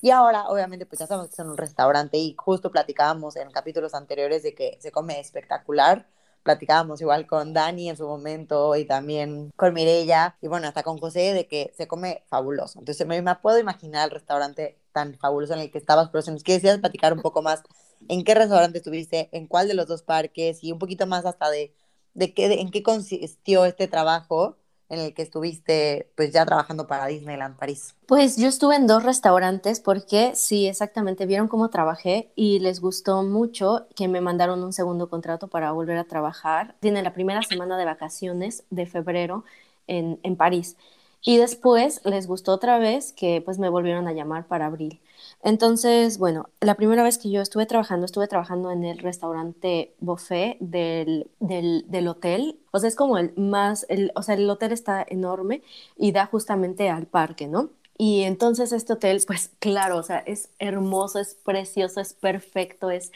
Y 0.00 0.10
ahora, 0.10 0.48
obviamente, 0.48 0.86
pues 0.86 1.00
ya 1.00 1.04
estamos 1.04 1.36
en 1.38 1.48
un 1.48 1.56
restaurante 1.56 2.18
y 2.18 2.34
justo 2.38 2.70
platicábamos 2.70 3.36
en 3.36 3.50
capítulos 3.50 3.94
anteriores 3.94 4.42
de 4.44 4.54
que 4.54 4.78
se 4.80 4.92
come 4.92 5.18
espectacular. 5.18 6.06
Platicábamos 6.44 7.00
igual 7.00 7.26
con 7.26 7.52
Dani 7.52 7.90
en 7.90 7.96
su 7.96 8.06
momento 8.06 8.76
y 8.76 8.84
también 8.86 9.50
con 9.56 9.74
Mirella 9.74 10.36
y 10.40 10.46
bueno, 10.46 10.68
hasta 10.68 10.84
con 10.84 10.98
José 10.98 11.34
de 11.34 11.48
que 11.48 11.72
se 11.76 11.88
come 11.88 12.24
fabuloso. 12.28 12.78
Entonces 12.78 13.06
me, 13.08 13.20
me 13.22 13.34
puedo 13.36 13.58
imaginar 13.58 14.04
el 14.08 14.12
restaurante 14.14 14.78
tan 14.92 15.18
fabuloso 15.18 15.54
en 15.54 15.60
el 15.60 15.70
que 15.70 15.78
estabas, 15.78 16.10
pero 16.10 16.22
si 16.22 16.30
nos 16.30 16.44
quieres 16.44 16.78
platicar 16.78 17.12
un 17.12 17.20
poco 17.20 17.42
más 17.42 17.62
en 18.08 18.24
qué 18.24 18.34
restaurante 18.34 18.78
estuviste, 18.78 19.28
en 19.32 19.46
cuál 19.48 19.66
de 19.68 19.74
los 19.74 19.86
dos 19.88 20.02
parques 20.02 20.62
y 20.62 20.72
un 20.72 20.78
poquito 20.78 21.06
más 21.06 21.26
hasta 21.26 21.50
de, 21.50 21.74
de, 22.14 22.32
qué, 22.34 22.48
de 22.48 22.60
en 22.60 22.70
qué 22.70 22.82
consistió 22.84 23.64
este 23.64 23.88
trabajo 23.88 24.56
en 24.88 25.00
el 25.00 25.14
que 25.14 25.22
estuviste 25.22 26.10
pues 26.16 26.32
ya 26.32 26.46
trabajando 26.46 26.86
para 26.86 27.06
Disneyland 27.06 27.56
París? 27.56 27.94
Pues 28.06 28.36
yo 28.38 28.48
estuve 28.48 28.76
en 28.76 28.86
dos 28.86 29.02
restaurantes 29.02 29.80
porque 29.80 30.32
sí, 30.34 30.66
exactamente, 30.66 31.26
vieron 31.26 31.48
cómo 31.48 31.68
trabajé 31.68 32.30
y 32.34 32.58
les 32.60 32.80
gustó 32.80 33.22
mucho 33.22 33.86
que 33.94 34.08
me 34.08 34.20
mandaron 34.22 34.64
un 34.64 34.72
segundo 34.72 35.10
contrato 35.10 35.48
para 35.48 35.72
volver 35.72 35.98
a 35.98 36.04
trabajar. 36.04 36.74
Tiene 36.80 37.02
la 37.02 37.12
primera 37.12 37.42
semana 37.42 37.76
de 37.76 37.84
vacaciones 37.84 38.64
de 38.70 38.86
febrero 38.86 39.44
en, 39.86 40.18
en 40.22 40.36
París. 40.36 40.76
Y 41.24 41.36
después 41.38 42.00
les 42.04 42.26
gustó 42.26 42.52
otra 42.52 42.78
vez 42.78 43.12
que 43.12 43.42
pues 43.44 43.58
me 43.58 43.68
volvieron 43.68 44.08
a 44.08 44.12
llamar 44.12 44.46
para 44.46 44.66
abril. 44.66 45.00
Entonces, 45.42 46.18
bueno, 46.18 46.48
la 46.60 46.76
primera 46.76 47.02
vez 47.02 47.18
que 47.18 47.30
yo 47.30 47.40
estuve 47.42 47.66
trabajando, 47.66 48.06
estuve 48.06 48.28
trabajando 48.28 48.70
en 48.70 48.84
el 48.84 48.98
restaurante 48.98 49.94
buffet 50.00 50.56
del, 50.60 51.30
del, 51.40 51.84
del 51.88 52.08
hotel. 52.08 52.58
O 52.70 52.78
sea, 52.78 52.88
es 52.88 52.96
como 52.96 53.18
el 53.18 53.32
más, 53.36 53.84
el, 53.88 54.12
o 54.14 54.22
sea, 54.22 54.34
el 54.36 54.48
hotel 54.48 54.72
está 54.72 55.04
enorme 55.08 55.62
y 55.96 56.12
da 56.12 56.26
justamente 56.26 56.88
al 56.88 57.06
parque, 57.06 57.46
¿no? 57.48 57.70
Y 58.00 58.22
entonces 58.22 58.70
este 58.70 58.92
hotel, 58.92 59.20
pues 59.26 59.50
claro, 59.58 59.98
o 59.98 60.02
sea, 60.04 60.18
es 60.20 60.50
hermoso, 60.60 61.18
es 61.18 61.34
precioso, 61.34 62.00
es 62.00 62.14
perfecto, 62.14 62.90
es, 62.90 63.10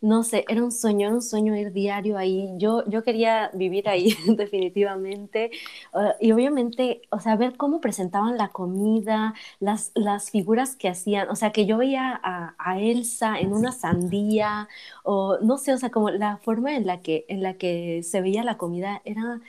no 0.00 0.22
sé, 0.22 0.46
era 0.48 0.64
un 0.64 0.72
sueño, 0.72 1.08
era 1.08 1.14
un 1.16 1.22
sueño 1.22 1.54
ir 1.54 1.70
diario 1.72 2.16
ahí. 2.16 2.48
Yo, 2.56 2.82
yo 2.88 3.04
quería 3.04 3.50
vivir 3.52 3.90
ahí 3.90 4.16
definitivamente. 4.26 5.50
Uh, 5.92 6.12
y 6.18 6.32
obviamente, 6.32 7.02
o 7.10 7.20
sea, 7.20 7.36
ver 7.36 7.58
cómo 7.58 7.82
presentaban 7.82 8.38
la 8.38 8.48
comida, 8.48 9.34
las, 9.60 9.92
las 9.94 10.30
figuras 10.30 10.76
que 10.76 10.88
hacían, 10.88 11.28
o 11.28 11.36
sea, 11.36 11.52
que 11.52 11.66
yo 11.66 11.76
veía 11.76 12.18
a, 12.22 12.54
a, 12.58 12.80
Elsa 12.80 13.38
en 13.38 13.52
una 13.52 13.72
sandía, 13.72 14.68
o 15.04 15.38
no 15.42 15.58
sé, 15.58 15.74
o 15.74 15.78
sea, 15.78 15.90
como 15.90 16.10
la 16.10 16.38
forma 16.38 16.74
en 16.74 16.86
la 16.86 17.02
que, 17.02 17.26
en 17.28 17.42
la 17.42 17.54
que 17.54 18.02
se 18.02 18.20
veía 18.22 18.44
la 18.44 18.56
comida 18.58 19.02
era... 19.04 19.40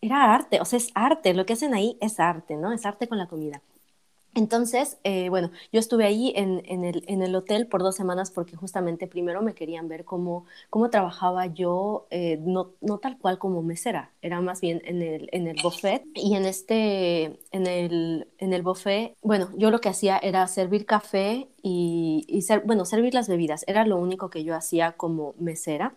Era 0.00 0.34
arte, 0.34 0.60
o 0.60 0.66
sea, 0.66 0.76
es 0.76 0.90
arte, 0.94 1.32
lo 1.32 1.46
que 1.46 1.54
hacen 1.54 1.72
ahí 1.74 1.96
es 2.00 2.20
arte, 2.20 2.56
¿no? 2.56 2.72
Es 2.72 2.84
arte 2.84 3.08
con 3.08 3.16
la 3.16 3.26
comida. 3.26 3.62
Entonces, 4.34 4.98
eh, 5.04 5.28
bueno, 5.28 5.50
yo 5.72 5.78
estuve 5.80 6.04
ahí 6.04 6.32
en, 6.36 6.60
el, 6.84 7.04
en, 7.06 7.22
el, 7.22 7.34
hotel 7.36 7.66
por 7.66 7.82
dos 7.82 7.94
semanas 7.94 8.30
porque 8.30 8.56
justamente 8.56 9.06
primero 9.06 9.42
me 9.42 9.54
querían 9.54 9.88
ver 9.88 10.04
cómo, 10.04 10.44
cómo 10.70 10.90
trabajaba 10.90 11.46
yo, 11.46 12.06
eh, 12.10 12.38
no, 12.40 12.72
no, 12.80 12.98
tal 12.98 13.18
cual 13.18 13.38
como 13.38 13.62
mesera, 13.62 14.12
era 14.22 14.40
más 14.40 14.60
bien 14.60 14.82
en 14.84 15.02
el, 15.02 15.28
en 15.32 15.46
el 15.46 15.56
buffet. 15.62 16.02
Y 16.14 16.34
en, 16.34 16.46
este, 16.46 17.38
en, 17.52 17.66
el, 17.66 18.28
en 18.38 18.52
el 18.52 18.62
buffet, 18.62 19.16
bueno, 19.22 19.50
yo 19.56 19.70
lo 19.70 19.80
que 19.80 19.88
hacía 19.88 20.18
era 20.18 20.46
servir 20.48 20.86
café 20.86 21.48
y, 21.62 22.24
y 22.28 22.42
ser, 22.42 22.62
bueno, 22.64 22.84
servir 22.84 23.14
las 23.14 23.28
bebidas, 23.28 23.64
era 23.66 23.86
lo 23.86 23.98
único 23.98 24.30
que 24.30 24.44
yo 24.44 24.54
hacía 24.54 24.92
como 24.92 25.34
mesera 25.38 25.96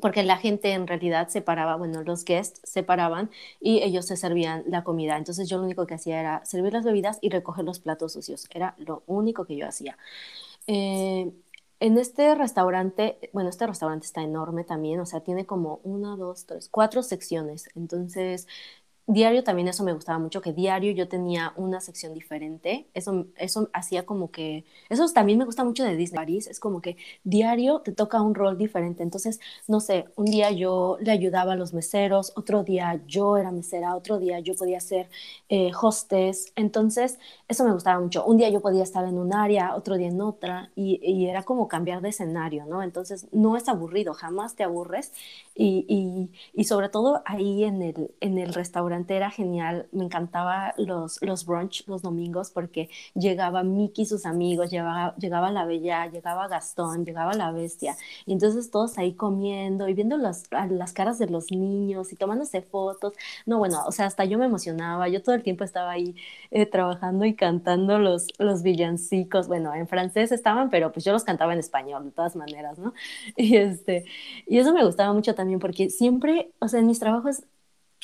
porque 0.00 0.22
la 0.22 0.38
gente 0.38 0.72
en 0.72 0.86
realidad 0.86 1.28
se 1.28 1.42
paraba, 1.42 1.76
bueno, 1.76 2.02
los 2.02 2.24
guests 2.24 2.60
se 2.64 2.82
paraban 2.82 3.30
y 3.60 3.82
ellos 3.82 4.06
se 4.06 4.16
servían 4.16 4.64
la 4.66 4.84
comida. 4.84 5.16
Entonces 5.18 5.48
yo 5.48 5.58
lo 5.58 5.64
único 5.64 5.86
que 5.86 5.94
hacía 5.94 6.20
era 6.20 6.44
servir 6.44 6.72
las 6.72 6.84
bebidas 6.84 7.18
y 7.20 7.28
recoger 7.30 7.64
los 7.64 7.80
platos 7.80 8.12
sucios. 8.14 8.46
Era 8.50 8.74
lo 8.78 9.02
único 9.06 9.44
que 9.44 9.56
yo 9.56 9.66
hacía. 9.66 9.98
Eh, 10.66 11.32
en 11.80 11.98
este 11.98 12.34
restaurante, 12.36 13.18
bueno, 13.32 13.50
este 13.50 13.66
restaurante 13.66 14.06
está 14.06 14.22
enorme 14.22 14.62
también, 14.62 15.00
o 15.00 15.06
sea, 15.06 15.20
tiene 15.20 15.46
como 15.46 15.80
una, 15.82 16.16
dos, 16.16 16.46
tres, 16.46 16.68
cuatro 16.68 17.02
secciones. 17.02 17.68
Entonces, 17.74 18.46
Diario 19.06 19.42
también 19.42 19.68
eso 19.68 19.82
me 19.84 19.92
gustaba 19.92 20.18
mucho, 20.18 20.40
que 20.40 20.52
diario 20.52 20.92
yo 20.92 21.08
tenía 21.08 21.52
una 21.56 21.80
sección 21.80 22.14
diferente. 22.14 22.86
Eso, 22.94 23.26
eso 23.36 23.68
hacía 23.72 24.06
como 24.06 24.30
que, 24.30 24.64
eso 24.88 25.06
también 25.12 25.38
me 25.38 25.44
gusta 25.44 25.64
mucho 25.64 25.82
de 25.84 25.96
Disney 25.96 26.16
París, 26.18 26.46
es 26.46 26.60
como 26.60 26.80
que 26.80 26.96
diario 27.24 27.80
te 27.80 27.92
toca 27.92 28.20
un 28.22 28.34
rol 28.34 28.56
diferente. 28.56 29.02
Entonces, 29.02 29.40
no 29.66 29.80
sé, 29.80 30.06
un 30.16 30.26
día 30.26 30.50
yo 30.52 30.98
le 31.00 31.10
ayudaba 31.10 31.54
a 31.54 31.56
los 31.56 31.74
meseros, 31.74 32.32
otro 32.36 32.62
día 32.64 33.00
yo 33.06 33.36
era 33.36 33.50
mesera, 33.50 33.96
otro 33.96 34.18
día 34.18 34.38
yo 34.40 34.54
podía 34.54 34.80
ser 34.80 35.08
eh, 35.48 35.72
hostess. 35.80 36.52
Entonces, 36.56 37.18
eso 37.48 37.64
me 37.64 37.72
gustaba 37.72 38.00
mucho. 38.00 38.24
Un 38.24 38.36
día 38.38 38.48
yo 38.50 38.60
podía 38.60 38.82
estar 38.84 39.04
en 39.06 39.18
un 39.18 39.34
área, 39.34 39.74
otro 39.74 39.96
día 39.96 40.08
en 40.08 40.20
otra, 40.20 40.70
y, 40.76 41.00
y 41.02 41.26
era 41.28 41.42
como 41.42 41.68
cambiar 41.68 42.00
de 42.02 42.10
escenario, 42.10 42.66
¿no? 42.66 42.82
Entonces, 42.82 43.26
no 43.32 43.56
es 43.56 43.68
aburrido, 43.68 44.14
jamás 44.14 44.54
te 44.54 44.64
aburres. 44.64 45.12
Y, 45.54 45.84
y, 45.88 46.30
y 46.60 46.64
sobre 46.64 46.88
todo 46.88 47.22
ahí 47.26 47.64
en 47.64 47.82
el, 47.82 48.10
en 48.20 48.38
el 48.38 48.54
restaurante 48.54 48.92
era 49.08 49.30
genial, 49.30 49.88
me 49.92 50.04
encantaba 50.04 50.74
los, 50.78 51.20
los 51.22 51.44
brunch 51.46 51.84
los 51.86 52.02
domingos 52.02 52.50
porque 52.50 52.88
llegaba 53.14 53.62
Mickey 53.62 54.02
y 54.04 54.06
sus 54.06 54.26
amigos, 54.26 54.70
llegaba, 54.70 55.14
llegaba 55.16 55.50
la 55.50 55.64
Bella, 55.66 56.06
llegaba 56.10 56.48
Gastón, 56.48 57.04
llegaba 57.04 57.34
la 57.34 57.52
Bestia, 57.52 57.96
y 58.26 58.32
entonces 58.32 58.70
todos 58.70 58.98
ahí 58.98 59.14
comiendo 59.14 59.88
y 59.88 59.94
viendo 59.94 60.16
las, 60.16 60.44
las 60.70 60.92
caras 60.92 61.18
de 61.18 61.26
los 61.28 61.50
niños 61.50 62.12
y 62.12 62.16
tomándose 62.16 62.62
fotos, 62.62 63.14
no, 63.46 63.58
bueno, 63.58 63.82
o 63.86 63.92
sea, 63.92 64.06
hasta 64.06 64.24
yo 64.24 64.38
me 64.38 64.46
emocionaba, 64.46 65.08
yo 65.08 65.22
todo 65.22 65.34
el 65.34 65.42
tiempo 65.42 65.64
estaba 65.64 65.90
ahí 65.92 66.14
eh, 66.50 66.66
trabajando 66.66 67.24
y 67.24 67.34
cantando 67.34 67.98
los, 67.98 68.26
los 68.38 68.62
villancicos, 68.62 69.48
bueno, 69.48 69.74
en 69.74 69.86
francés 69.88 70.32
estaban, 70.32 70.70
pero 70.70 70.92
pues 70.92 71.04
yo 71.04 71.12
los 71.12 71.24
cantaba 71.24 71.52
en 71.52 71.58
español, 71.60 72.04
de 72.04 72.10
todas 72.12 72.36
maneras, 72.36 72.78
¿no? 72.78 72.92
Y, 73.36 73.56
este, 73.56 74.04
y 74.46 74.58
eso 74.58 74.72
me 74.72 74.84
gustaba 74.84 75.12
mucho 75.12 75.34
también 75.34 75.58
porque 75.60 75.90
siempre, 75.90 76.52
o 76.60 76.68
sea, 76.68 76.80
en 76.80 76.86
mis 76.86 76.98
trabajos 77.00 77.44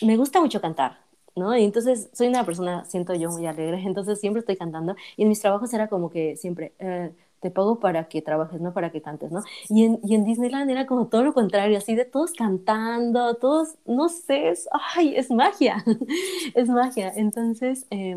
me 0.02 0.17
gusta 0.17 0.40
mucho 0.40 0.61
cantar, 0.61 0.99
¿no? 1.37 1.57
Y 1.57 1.64
entonces 1.64 2.09
soy 2.12 2.28
una 2.28 2.45
persona, 2.45 2.85
siento 2.85 3.14
yo, 3.14 3.31
muy 3.31 3.47
alegre, 3.47 3.83
entonces 3.87 4.21
siempre 4.21 4.40
estoy 4.40 4.57
cantando 4.57 4.97
y 5.17 5.23
en 5.23 5.28
mis 5.28 5.40
trabajos 5.40 5.73
era 5.75 5.88
como 5.88 6.11
que 6.11 6.37
siempre... 6.37 6.75
Eh, 6.78 7.12
te 7.40 7.50
pago 7.52 7.78
para 7.78 8.09
que 8.09 8.21
trabajes, 8.21 8.61
no 8.61 8.73
para 8.75 8.90
que 8.90 9.00
cantes, 9.00 9.31
¿no? 9.31 9.43
Y 9.69 9.85
en, 9.85 10.00
y 10.02 10.17
en, 10.17 10.25
Disneyland 10.25 10.69
era 10.71 10.87
como 10.87 11.07
todo 11.07 11.23
lo 11.23 11.33
contrario, 11.33 11.78
así 11.78 11.95
de 11.95 12.05
todos 12.05 12.33
cantando, 12.33 13.35
todos, 13.37 13.76
no 13.87 14.09
sé, 14.09 14.49
es, 14.50 14.69
ay, 14.97 15.14
es 15.17 15.31
magia, 15.31 15.85
es 16.55 16.69
magia. 16.69 17.12
Entonces, 17.14 17.87
eh, 17.90 18.17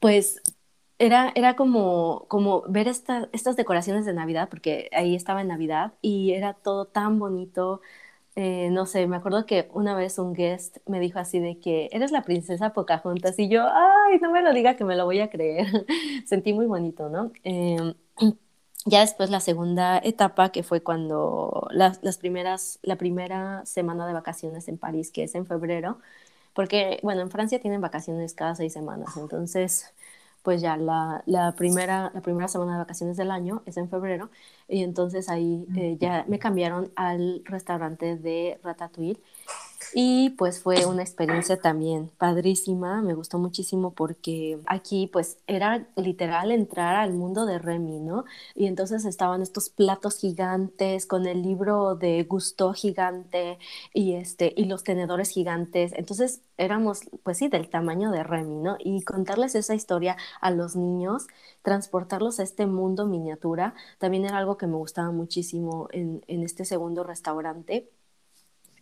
pues 0.00 0.40
era, 0.98 1.32
era 1.34 1.56
como, 1.56 2.26
como 2.28 2.62
ver 2.68 2.88
esta, 2.88 3.28
estas 3.32 3.56
decoraciones 3.56 4.04
de 4.04 4.14
Navidad, 4.14 4.48
porque 4.48 4.88
ahí 4.92 5.14
estaba 5.14 5.42
en 5.42 5.48
Navidad 5.48 5.94
y 6.02 6.32
era 6.32 6.54
todo 6.54 6.86
tan 6.86 7.18
bonito, 7.18 7.80
eh, 8.40 8.70
no 8.70 8.86
sé, 8.86 9.08
me 9.08 9.16
acuerdo 9.16 9.46
que 9.46 9.68
una 9.72 9.96
vez 9.96 10.16
un 10.20 10.32
guest 10.32 10.76
me 10.86 11.00
dijo 11.00 11.18
así 11.18 11.40
de 11.40 11.58
que 11.58 11.88
eres 11.90 12.12
la 12.12 12.22
princesa 12.22 12.72
Pocahontas 12.72 13.36
y 13.40 13.48
yo, 13.48 13.66
ay, 13.66 14.20
no 14.22 14.30
me 14.30 14.42
lo 14.42 14.52
diga 14.52 14.76
que 14.76 14.84
me 14.84 14.94
lo 14.94 15.06
voy 15.06 15.18
a 15.18 15.28
creer. 15.28 15.66
Sentí 16.24 16.52
muy 16.52 16.66
bonito, 16.66 17.08
¿no? 17.08 17.32
Em, 17.42 17.94
ya 18.86 19.00
después 19.00 19.30
la 19.30 19.40
segunda 19.40 19.98
etapa, 19.98 20.52
que 20.52 20.62
fue 20.62 20.84
cuando 20.84 21.66
las, 21.72 21.98
las, 22.04 22.16
primeras, 22.18 22.78
la 22.82 22.94
primera 22.94 23.66
semana 23.66 24.06
de 24.06 24.12
vacaciones 24.12 24.68
en 24.68 24.78
París, 24.78 25.10
que 25.10 25.24
es 25.24 25.34
en 25.34 25.44
febrero, 25.44 25.98
porque, 26.54 27.00
bueno, 27.02 27.22
en 27.22 27.32
Francia 27.32 27.60
tienen 27.60 27.80
vacaciones 27.80 28.34
cada 28.34 28.54
seis 28.54 28.72
semanas, 28.72 29.16
entonces 29.16 29.92
pues 30.48 30.62
ya 30.62 30.78
la, 30.78 31.22
la, 31.26 31.52
primera, 31.52 32.10
la 32.14 32.22
primera 32.22 32.48
semana 32.48 32.72
de 32.72 32.78
vacaciones 32.78 33.18
del 33.18 33.30
año 33.30 33.62
es 33.66 33.76
en 33.76 33.90
febrero 33.90 34.30
y 34.66 34.82
entonces 34.82 35.28
ahí 35.28 35.66
eh, 35.76 35.98
ya 36.00 36.24
me 36.26 36.38
cambiaron 36.38 36.90
al 36.96 37.42
restaurante 37.44 38.16
de 38.16 38.58
Ratatouille 38.64 39.20
y 39.94 40.30
pues 40.30 40.60
fue 40.62 40.86
una 40.86 41.02
experiencia 41.02 41.60
también 41.60 42.10
padrísima, 42.18 43.00
me 43.02 43.14
gustó 43.14 43.38
muchísimo 43.38 43.92
porque 43.92 44.58
aquí 44.66 45.08
pues 45.12 45.38
era 45.46 45.86
literal 45.96 46.50
entrar 46.52 46.96
al 46.96 47.14
mundo 47.14 47.46
de 47.46 47.58
Remy, 47.58 48.00
¿no? 48.00 48.24
Y 48.54 48.66
entonces 48.66 49.04
estaban 49.04 49.42
estos 49.42 49.70
platos 49.70 50.18
gigantes 50.20 51.06
con 51.06 51.26
el 51.26 51.42
libro 51.42 51.94
de 51.94 52.22
Gusto 52.24 52.72
gigante 52.74 53.58
y, 53.94 54.14
este, 54.14 54.52
y 54.56 54.66
los 54.66 54.84
tenedores 54.84 55.30
gigantes, 55.30 55.92
entonces 55.94 56.42
éramos 56.58 57.00
pues 57.22 57.38
sí 57.38 57.48
del 57.48 57.68
tamaño 57.70 58.10
de 58.10 58.22
Remy, 58.22 58.56
¿no? 58.56 58.76
Y 58.78 59.02
contarles 59.02 59.54
esa 59.54 59.74
historia 59.74 60.16
a 60.40 60.50
los 60.50 60.76
niños, 60.76 61.26
transportarlos 61.62 62.40
a 62.40 62.42
este 62.42 62.66
mundo 62.66 63.06
miniatura, 63.06 63.74
también 63.98 64.24
era 64.26 64.38
algo 64.38 64.58
que 64.58 64.66
me 64.66 64.76
gustaba 64.76 65.10
muchísimo 65.12 65.88
en, 65.92 66.22
en 66.28 66.42
este 66.42 66.64
segundo 66.64 67.04
restaurante 67.04 67.90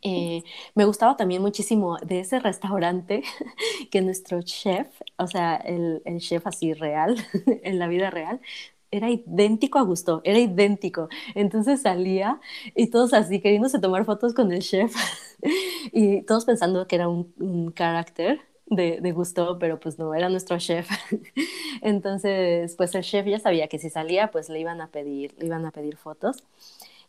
eh, 0.06 0.44
me 0.74 0.84
gustaba 0.84 1.16
también 1.16 1.42
muchísimo 1.42 1.98
de 1.98 2.20
ese 2.20 2.38
restaurante 2.40 3.22
que 3.90 4.02
nuestro 4.02 4.42
chef, 4.42 4.88
o 5.18 5.26
sea, 5.26 5.56
el, 5.56 6.02
el 6.04 6.20
chef 6.20 6.46
así 6.46 6.74
real, 6.74 7.16
en 7.62 7.78
la 7.78 7.88
vida 7.88 8.10
real, 8.10 8.40
era 8.90 9.10
idéntico 9.10 9.78
a 9.78 9.82
Gusto, 9.82 10.20
era 10.24 10.38
idéntico. 10.38 11.08
Entonces 11.34 11.82
salía 11.82 12.40
y 12.74 12.88
todos 12.90 13.12
así 13.14 13.40
queriéndose 13.40 13.78
tomar 13.80 14.04
fotos 14.04 14.34
con 14.34 14.52
el 14.52 14.60
chef 14.62 14.94
y 15.92 16.22
todos 16.22 16.44
pensando 16.44 16.86
que 16.86 16.96
era 16.96 17.08
un, 17.08 17.32
un 17.38 17.72
carácter 17.72 18.40
de, 18.66 19.00
de 19.00 19.12
Gusto, 19.12 19.58
pero 19.58 19.78
pues 19.80 19.98
no, 19.98 20.14
era 20.14 20.28
nuestro 20.28 20.58
chef. 20.58 20.88
Entonces, 21.82 22.74
pues 22.76 22.94
el 22.94 23.02
chef 23.02 23.26
ya 23.26 23.38
sabía 23.38 23.68
que 23.68 23.78
si 23.78 23.90
salía, 23.90 24.30
pues 24.30 24.48
le 24.48 24.60
iban 24.60 24.80
a 24.80 24.88
pedir, 24.90 25.34
le 25.38 25.46
iban 25.46 25.64
a 25.66 25.70
pedir 25.72 25.96
fotos. 25.96 26.44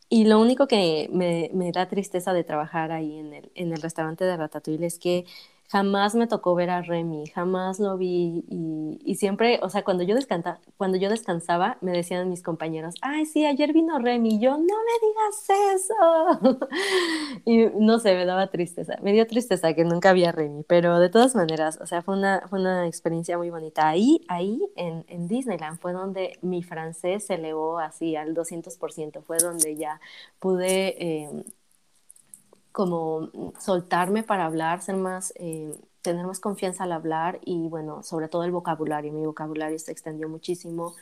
Y 0.10 0.26
lo 0.26 0.40
único 0.40 0.68
que 0.68 1.10
me, 1.12 1.50
me, 1.54 1.72
da 1.72 1.88
tristeza 1.90 2.32
de 2.34 2.44
trabajar 2.46 2.92
ahí 2.92 3.18
en 3.18 3.34
el, 3.34 3.52
en 3.56 3.74
el 3.74 3.82
restaurante 3.82 4.24
de 4.24 4.38
Ratatouille 4.38 4.86
es 4.86 5.00
que 5.00 5.26
jamás 5.68 6.16
me 6.16 6.28
tocó 6.28 6.56
ver 6.56 6.70
a 6.70 6.82
Remy, 6.82 7.28
jamás 7.28 7.80
lo 7.80 7.98
vi 7.98 8.46
y, 8.50 9.00
y 9.04 9.16
siempre, 9.16 9.60
o 9.62 9.70
sea, 9.70 9.84
cuando 9.84 10.04
yo, 10.04 10.16
descansa, 10.16 10.60
cuando 10.78 10.98
yo 10.98 11.10
descansaba, 11.10 11.78
me 11.82 11.92
decían 11.92 12.30
mis 12.30 12.42
compañeros, 12.42 12.96
ay, 13.02 13.26
sí, 13.26 13.46
ayer 13.46 13.74
vino 13.74 14.00
Remy, 14.00 14.40
yo, 14.40 14.52
no 14.52 14.58
me 14.60 14.66
digas 15.08 15.50
eso. 15.76 16.60
y 17.46 17.66
no 17.80 18.00
sé, 18.00 18.16
me 18.16 18.26
daba 18.26 18.48
tristeza, 18.48 18.98
me 19.02 19.12
dio 19.12 19.28
tristeza 19.28 19.74
que 19.74 19.84
nunca 19.84 20.12
había 20.12 20.32
Remy, 20.32 20.64
pero 20.64 21.00
de 21.00 21.10
todas 21.10 21.36
maneras, 21.36 21.80
o 21.82 21.86
sea, 21.86 22.02
fue 22.02 22.18
una, 22.18 22.44
fue 22.50 22.60
una 22.60 22.88
experiencia 22.88 23.38
muy 23.38 23.50
bonita. 23.50 23.88
Ahí, 23.90 24.22
ahí 24.30 24.62
en, 24.76 25.04
en 25.10 25.28
Disneyland 25.28 25.80
fue 25.80 25.92
donde 25.92 26.38
mi 26.42 26.64
francés 26.64 27.26
se 27.26 27.36
elevó 27.36 27.80
así 27.80 28.16
al 28.16 28.34
200%, 28.34 29.22
fue 29.22 29.38
donde 29.40 29.76
ya 29.76 30.00
pude... 30.40 30.96
Eh, 31.04 31.44
como 32.78 33.32
soltarme 33.60 34.22
para 34.22 34.46
hablar, 34.46 34.84
ser 34.84 34.98
más, 34.98 35.34
eh, 35.38 35.76
tener 36.04 36.28
más 36.28 36.40
confianza 36.40 36.84
al 36.84 36.92
hablar 36.92 37.40
y 37.44 37.68
bueno, 37.70 38.04
sobre 38.04 38.28
todo 38.28 38.44
el 38.44 38.52
vocabulario, 38.52 39.12
mi 39.12 39.26
vocabulario 39.26 39.80
se 39.80 39.92
extendió 39.92 40.30
muchísimo. 40.30 40.96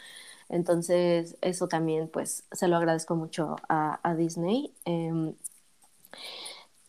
Entonces, 0.48 1.36
eso 1.42 1.68
también, 1.68 2.08
pues, 2.08 2.46
se 2.54 2.70
lo 2.70 2.78
agradezco 2.78 3.16
mucho 3.18 3.58
a, 3.68 4.16
Disney. 4.16 4.74
Eh, 4.86 5.34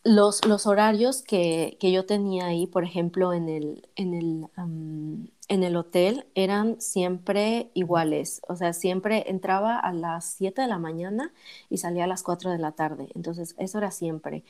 los, 0.05 0.45
los, 0.45 0.67
horarios 0.67 1.21
que, 1.21 1.77
que, 1.81 1.91
yo 1.91 2.05
tenía 2.05 2.45
ahí, 2.45 2.65
por 2.65 2.85
ejemplo, 2.85 3.33
en 3.33 3.49
el, 3.49 3.89
en 3.97 4.13
el, 4.13 4.47
um, 4.57 5.27
en 5.49 5.63
el 5.63 5.75
hotel 5.75 6.27
eran 6.35 6.79
siempre 6.81 7.71
iguales, 7.73 8.41
o 8.47 8.55
sea, 8.55 8.73
siempre 8.73 9.29
entraba 9.29 9.77
a 9.77 9.93
las 9.93 10.25
7 10.37 10.61
de 10.61 10.67
la 10.67 10.77
mañana 10.77 11.33
y 11.69 11.77
salía 11.77 12.03
a 12.05 12.07
las 12.07 12.23
4 12.23 12.51
de 12.51 12.57
la 12.57 12.73
tarde, 12.73 13.09
entonces 13.15 13.55
eso 13.57 13.77
era 13.77 13.91
siempre. 13.91 14.43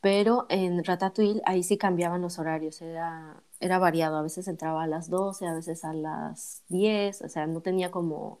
Pero 0.00 0.46
en 0.48 0.84
Ratatouille 0.84 1.42
ahí 1.44 1.62
sí 1.62 1.76
cambiaban 1.78 2.22
los 2.22 2.38
horarios, 2.38 2.80
era, 2.82 3.42
era 3.60 3.78
variado, 3.78 4.16
a 4.16 4.22
veces 4.22 4.46
entraba 4.48 4.84
a 4.84 4.86
las 4.86 5.10
12, 5.10 5.46
a 5.46 5.54
veces 5.54 5.84
a 5.84 5.92
las 5.92 6.62
10, 6.68 7.22
o 7.22 7.28
sea, 7.28 7.46
no 7.48 7.60
tenía 7.62 7.90
como 7.90 8.40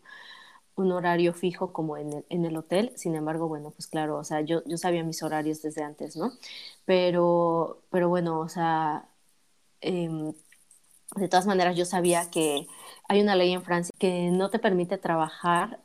un 0.76 0.92
horario 0.92 1.34
fijo 1.34 1.72
como 1.72 1.96
en 1.96 2.12
el, 2.12 2.26
en 2.30 2.44
el 2.44 2.56
hotel, 2.56 2.92
sin 2.96 3.14
embargo, 3.16 3.48
bueno, 3.48 3.70
pues 3.72 3.88
claro, 3.88 4.18
o 4.18 4.24
sea, 4.24 4.40
yo, 4.42 4.62
yo 4.66 4.78
sabía 4.78 5.04
mis 5.04 5.22
horarios 5.22 5.62
desde 5.62 5.82
antes, 5.82 6.16
¿no? 6.16 6.32
Pero, 6.86 7.82
pero 7.90 8.08
bueno, 8.08 8.40
o 8.40 8.48
sea, 8.48 9.08
em, 9.80 10.32
de 11.16 11.28
todas 11.28 11.46
maneras 11.46 11.76
yo 11.76 11.84
sabía 11.84 12.30
que 12.30 12.66
hay 13.08 13.20
una 13.22 13.36
ley 13.36 13.52
en 13.52 13.62
Francia 13.62 13.92
que 13.98 14.30
no 14.30 14.50
te 14.50 14.58
permite 14.58 14.98
trabajar 14.98 15.80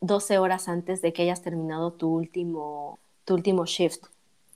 12 0.00 0.38
horas 0.38 0.68
antes 0.68 1.02
de 1.02 1.12
que 1.12 1.22
hayas 1.22 1.42
terminado 1.42 1.92
tu 1.92 2.08
último, 2.14 2.98
tu 3.24 3.34
último 3.34 3.66
shift. 3.66 4.04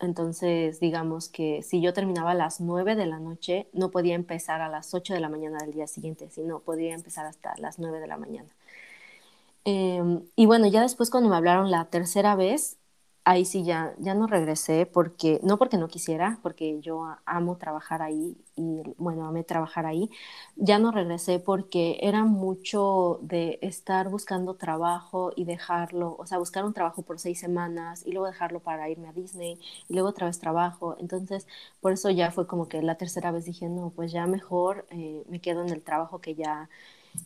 Entonces, 0.02 0.80
digamos 0.80 1.28
que 1.28 1.62
si 1.62 1.80
yo 1.80 1.92
terminaba 1.94 2.32
a 2.32 2.34
las 2.34 2.60
9 2.60 2.96
de 2.96 3.06
la 3.06 3.20
noche, 3.20 3.68
no 3.72 3.90
podía 3.90 4.16
empezar 4.16 4.60
a 4.60 4.68
las 4.68 4.94
8 4.94 5.14
de 5.14 5.20
la 5.20 5.28
mañana 5.30 5.58
del 5.58 5.72
día 5.72 5.86
siguiente, 5.86 6.28
sino 6.30 6.60
podría 6.60 6.94
empezar 6.94 7.24
hasta 7.26 7.54
las 7.58 7.78
9 7.78 8.00
de 8.00 8.08
la 8.08 8.18
mañana. 8.18 8.48
Em, 9.64 10.22
y 10.36 10.46
bueno, 10.46 10.66
ya 10.66 10.82
después 10.82 11.10
cuando 11.10 11.30
me 11.30 11.36
hablaron 11.36 11.70
la 11.70 11.84
tercera 11.86 12.34
vez, 12.34 12.78
ahí 13.24 13.44
sí 13.44 13.64
ya, 13.64 13.94
ya 13.98 14.14
no 14.14 14.26
regresé, 14.26 14.86
porque, 14.86 15.40
no 15.42 15.58
porque 15.58 15.76
no 15.78 15.88
quisiera, 15.88 16.38
porque 16.42 16.80
yo 16.80 17.06
amo 17.24 17.56
trabajar 17.56 18.02
ahí 18.02 18.36
y 18.56 18.82
bueno, 18.98 19.26
amé 19.26 19.44
trabajar 19.44 19.86
ahí, 19.86 20.10
ya 20.56 20.78
no 20.78 20.90
regresé 20.90 21.38
porque 21.38 21.98
era 22.02 22.24
mucho 22.24 23.18
de 23.22 23.58
estar 23.62 24.08
buscando 24.10 24.54
trabajo 24.54 25.32
y 25.36 25.44
dejarlo, 25.44 26.16
o 26.18 26.26
sea, 26.26 26.38
buscar 26.38 26.64
un 26.64 26.72
trabajo 26.74 27.02
por 27.02 27.18
seis 27.20 27.38
semanas 27.40 28.02
y 28.06 28.12
luego 28.12 28.26
dejarlo 28.26 28.60
para 28.60 28.88
irme 28.90 29.08
a 29.08 29.12
Disney 29.12 29.58
y 29.88 29.94
luego 29.94 30.08
otra 30.10 30.26
vez 30.26 30.38
trabajo. 30.40 30.96
Entonces, 30.98 31.46
por 31.80 31.92
eso 31.92 32.10
ya 32.10 32.30
fue 32.30 32.46
como 32.46 32.68
que 32.68 32.82
la 32.82 32.96
tercera 32.96 33.30
vez 33.30 33.44
dije, 33.44 33.68
no, 33.68 33.90
pues 33.94 34.12
ya 34.12 34.26
mejor 34.26 34.86
eh, 34.90 35.24
me 35.28 35.40
quedo 35.40 35.62
en 35.62 35.70
el 35.70 35.82
trabajo 35.82 36.20
que 36.20 36.34
ya 36.34 36.68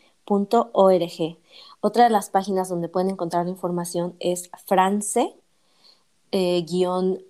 Otra 1.79 2.03
de 2.03 2.09
las 2.09 2.29
páginas 2.29 2.67
donde 2.67 2.89
pueden 2.89 3.11
encontrar 3.11 3.45
la 3.45 3.51
información 3.51 4.17
es 4.19 4.51
france 4.65 5.33
eh, 6.31 6.65
guion 6.67 7.23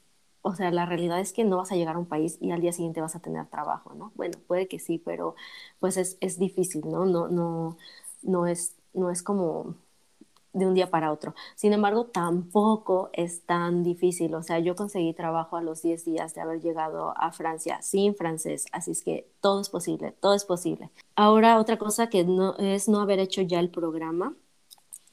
o 0.43 0.55
sea, 0.55 0.71
la 0.71 0.87
realidad 0.87 1.21
es 1.21 1.33
que 1.33 1.45
no 1.45 1.59
vas 1.59 1.73
a 1.73 1.77
llegar 1.77 1.97
a 1.97 1.99
un 1.99 2.07
país 2.07 2.39
y 2.41 2.51
al 2.53 2.61
día 2.61 2.73
siguiente 2.73 3.01
vas 3.01 3.17
a 3.17 3.21
tener 3.21 3.47
trabajo, 3.47 3.95
¿no? 3.95 4.13
Bueno, 4.15 4.39
puede 4.47 4.69
que 4.69 4.79
sí, 4.79 4.99
pero 4.99 5.35
pues 5.81 5.97
es, 5.97 6.17
es 6.21 6.39
difícil, 6.39 6.83
¿no? 6.89 7.07
No, 7.07 7.29
no, 7.29 7.77
no, 8.23 8.47
es, 8.47 8.77
no 8.95 9.11
es 9.11 9.23
como 9.23 9.75
de 10.53 10.67
un 10.67 10.75
día 10.75 10.91
para 10.91 11.13
otro. 11.13 11.35
Sin 11.55 11.73
embargo, 11.73 12.07
tampoco 12.07 13.11
es 13.13 13.45
tan 13.47 13.83
difícil. 13.83 14.35
O 14.35 14.43
sea, 14.43 14.59
yo 14.59 14.75
conseguí 14.77 15.15
trabajo 15.15 15.57
a 15.57 15.63
los 15.63 15.83
10 15.83 16.05
días 16.05 16.35
de 16.35 16.41
haber 16.41 16.61
llegado 16.61 17.15
a 17.17 17.33
Francia 17.33 17.81
sin 17.83 18.15
francés, 18.15 18.67
así 18.73 18.93
es 18.93 19.03
que 19.03 19.31
todo 19.41 19.61
es 19.61 19.69
posible, 19.71 20.13
todo 20.21 20.35
es 20.35 20.45
posible. 20.45 20.91
Ahora, 21.17 21.59
otra 21.59 21.79
cosa 21.79 22.09
que 22.09 22.25
no, 22.25 22.57
es 22.59 22.89
no 22.89 23.01
haber 23.01 23.19
hecho 23.19 23.43
ya 23.43 23.61
el 23.61 23.71
programa 23.71 24.35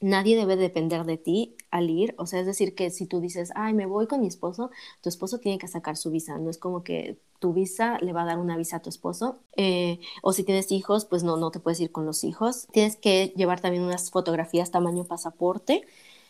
nadie 0.00 0.36
debe 0.36 0.56
depender 0.56 1.04
de 1.04 1.16
ti 1.18 1.56
al 1.70 1.90
ir, 1.90 2.14
o 2.18 2.26
sea, 2.26 2.40
es 2.40 2.46
decir, 2.46 2.74
que 2.74 2.90
si 2.90 3.06
tú 3.06 3.20
dices, 3.20 3.52
ay, 3.54 3.74
me 3.74 3.86
voy 3.86 4.06
con 4.06 4.20
mi 4.20 4.26
esposo, 4.26 4.70
tu 5.00 5.08
esposo 5.08 5.38
tiene 5.38 5.58
que 5.58 5.68
sacar 5.68 5.96
su 5.96 6.10
visa, 6.10 6.38
no 6.38 6.50
es 6.50 6.58
como 6.58 6.82
que 6.84 7.18
tu 7.38 7.52
visa 7.52 7.98
le 8.00 8.12
va 8.12 8.22
a 8.22 8.26
dar 8.26 8.38
una 8.38 8.56
visa 8.56 8.76
a 8.76 8.82
tu 8.82 8.88
esposo. 8.88 9.40
Eh, 9.56 10.00
o 10.22 10.32
si 10.32 10.42
tienes 10.44 10.72
hijos, 10.72 11.04
pues 11.04 11.22
no, 11.22 11.36
no 11.36 11.50
te 11.50 11.60
puedes 11.60 11.80
ir 11.80 11.92
con 11.92 12.06
los 12.06 12.24
hijos. 12.24 12.66
Tienes 12.72 12.96
que 12.96 13.32
llevar 13.36 13.60
también 13.60 13.84
unas 13.84 14.10
fotografías 14.10 14.70
tamaño 14.70 15.04
pasaporte. 15.04 15.86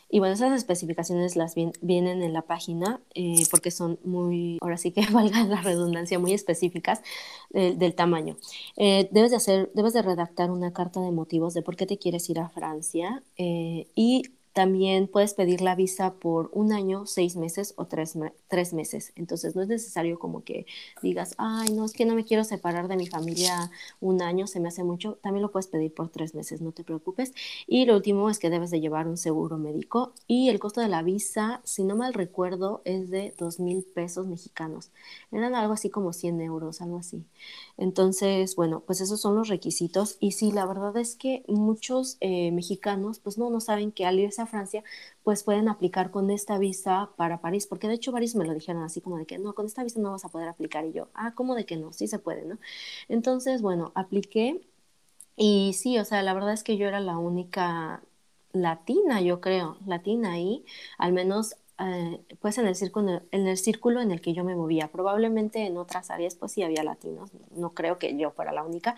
Y 0.09 0.21
bueno, 0.21 0.35
esas 0.35 0.53
especificaciones 0.53 1.37
las 1.37 1.55
vienen 1.81 2.23
en 2.23 2.33
la 2.33 2.43
página 2.43 3.01
eh, 3.15 3.45
porque 3.51 3.71
son 3.71 3.99
muy, 4.05 4.59
ahora 4.61 4.77
sí 4.77 4.93
que 4.93 5.05
valga 5.13 5.45
la 5.45 5.61
redundancia, 5.63 6.19
muy 6.19 6.33
específicas 6.33 7.03
del 7.51 7.95
tamaño. 7.95 8.37
Eh, 8.77 9.09
debes, 9.13 9.31
de 9.31 9.37
hacer, 9.37 9.71
debes 9.75 9.95
de 9.95 10.03
redactar 10.03 10.51
una 10.51 10.73
carta 10.73 11.01
de 11.01 11.11
motivos 11.11 11.55
de 11.55 11.63
por 11.63 11.77
qué 11.77 11.87
te 11.87 11.99
quieres 11.99 12.29
ir 12.29 12.39
a 12.39 12.49
Francia 12.49 13.23
y 13.37 14.23
también 14.57 15.07
puedes 15.07 15.35
pedir 15.35 15.61
la 15.61 15.75
visa 15.75 16.15
por 16.15 16.49
un 16.55 16.73
año, 16.73 17.05
seis 17.05 17.37
meses 17.37 17.75
o 17.77 17.89
tres, 17.89 18.15
tres, 18.49 18.73
meses. 18.73 19.13
Entonces 19.15 19.55
no 19.55 19.61
es 19.61 19.69
necesario 19.69 20.19
como 20.19 20.45
que 20.45 20.65
digas, 21.03 21.35
ay, 21.37 21.75
no, 21.75 21.85
es 21.85 21.93
que 21.93 22.07
no 22.07 22.15
me 22.15 22.25
quiero 22.25 22.43
separar 22.43 22.89
de 22.89 22.97
mi 22.97 23.07
familia 23.07 23.71
un 24.01 24.23
año, 24.23 24.47
se 24.47 24.59
me 24.59 24.69
hace 24.69 24.83
mucho. 24.83 25.19
También 25.21 25.43
lo 25.43 25.51
puedes 25.51 25.67
pedir 25.67 25.93
por 25.93 26.09
tres 26.09 26.35
meses, 26.35 26.63
no 26.63 26.73
te 26.73 26.85
preocupes. 26.85 27.35
Y 27.67 27.85
lo 27.85 27.97
último 27.97 28.31
es 28.31 28.39
que 28.39 28.49
debes 28.49 28.71
de 28.71 28.81
llevar 28.81 29.09
un 29.09 29.19
seguro 29.19 29.59
médico. 29.59 30.15
Y 30.27 30.49
el 30.49 30.59
costo 30.59 30.81
de 30.81 30.89
la 30.89 31.03
visa, 31.03 31.61
si 31.65 31.85
no 31.85 31.95
mal 31.95 32.15
recuerdo, 32.15 32.81
es 32.87 33.11
de 33.11 33.35
dos 33.39 33.61
mil 33.61 33.85
pesos 33.85 34.27
mexicanos. 34.27 34.91
Eran 35.33 35.55
algo 35.55 35.75
así 35.75 35.91
como 35.91 36.15
100 36.15 36.41
euros, 36.41 36.81
algo 36.81 36.97
así. 36.97 37.27
Entonces, 37.77 38.57
bueno, 38.57 38.83
pues 38.87 39.03
esos 39.03 39.21
son 39.21 39.37
los 39.37 39.49
requisitos. 39.49 40.17
Y 40.19 40.33
sí, 40.33 40.51
la 40.51 40.65
verdad 40.65 40.97
es 40.97 41.15
que 41.15 41.45
muchos 41.47 42.17
eh, 42.21 42.53
mexicanos, 42.53 43.19
pues 43.19 43.37
no, 43.37 43.51
no 43.51 43.61
saben 43.61 43.93
que 43.93 44.07
al 44.07 44.19
irse 44.19 44.41
a 44.41 44.46
Francia, 44.47 44.83
pues 45.23 45.43
pueden 45.43 45.69
aplicar 45.69 46.11
con 46.11 46.31
esta 46.31 46.59
visa 46.59 47.11
para 47.17 47.41
París, 47.41 47.67
porque 47.67 47.89
de 47.89 47.95
hecho 47.95 48.13
París 48.13 48.35
me 48.37 48.45
lo 48.47 48.55
dijeron 48.55 48.83
así 48.83 49.01
como 49.01 49.19
de 49.19 49.27
que 49.27 49.39
no, 49.39 49.55
con 49.55 49.67
esta 49.67 49.85
visa 49.85 50.01
no 50.01 50.13
vas 50.13 50.25
a 50.25 50.29
poder 50.29 50.49
aplicar. 50.49 50.85
Y 50.87 50.93
yo, 50.93 51.09
ah, 51.15 51.33
¿cómo 51.35 51.55
de 51.55 51.67
que 51.67 51.77
no? 51.77 51.93
Sí 51.93 52.09
se 52.09 52.19
puede, 52.19 52.45
¿no? 52.45 52.59
Entonces, 53.09 53.63
bueno, 53.63 53.93
apliqué. 53.95 54.61
Y 55.37 55.75
sí, 55.75 55.99
o 55.99 56.05
sea, 56.05 56.23
la 56.23 56.35
verdad 56.35 56.55
es 56.55 56.65
que 56.65 56.77
yo 56.79 56.89
era 56.89 57.01
la 57.01 57.19
única 57.19 58.03
latina, 58.53 59.21
yo 59.21 59.41
creo, 59.41 59.79
latina 59.87 60.33
ahí, 60.33 60.65
al 60.99 61.13
menos 61.13 61.57
eh, 61.79 62.25
pues 62.41 62.57
en 62.57 62.67
el, 62.67 62.75
círculo, 62.75 63.23
en 63.31 63.47
el 63.47 63.59
círculo 63.59 64.01
en 64.01 64.11
el 64.11 64.21
que 64.23 64.33
yo 64.33 64.45
me 64.45 64.55
movía. 64.57 64.89
Probablemente 64.89 65.67
en 65.67 65.77
otras 65.77 66.11
áreas 66.11 66.35
pues 66.35 66.53
sí 66.53 66.63
había 66.63 66.83
latinos, 66.83 67.31
no 67.51 67.75
creo 67.75 67.99
que 67.99 68.17
yo 68.17 68.31
fuera 68.31 68.53
la 68.53 68.63
única. 68.63 68.97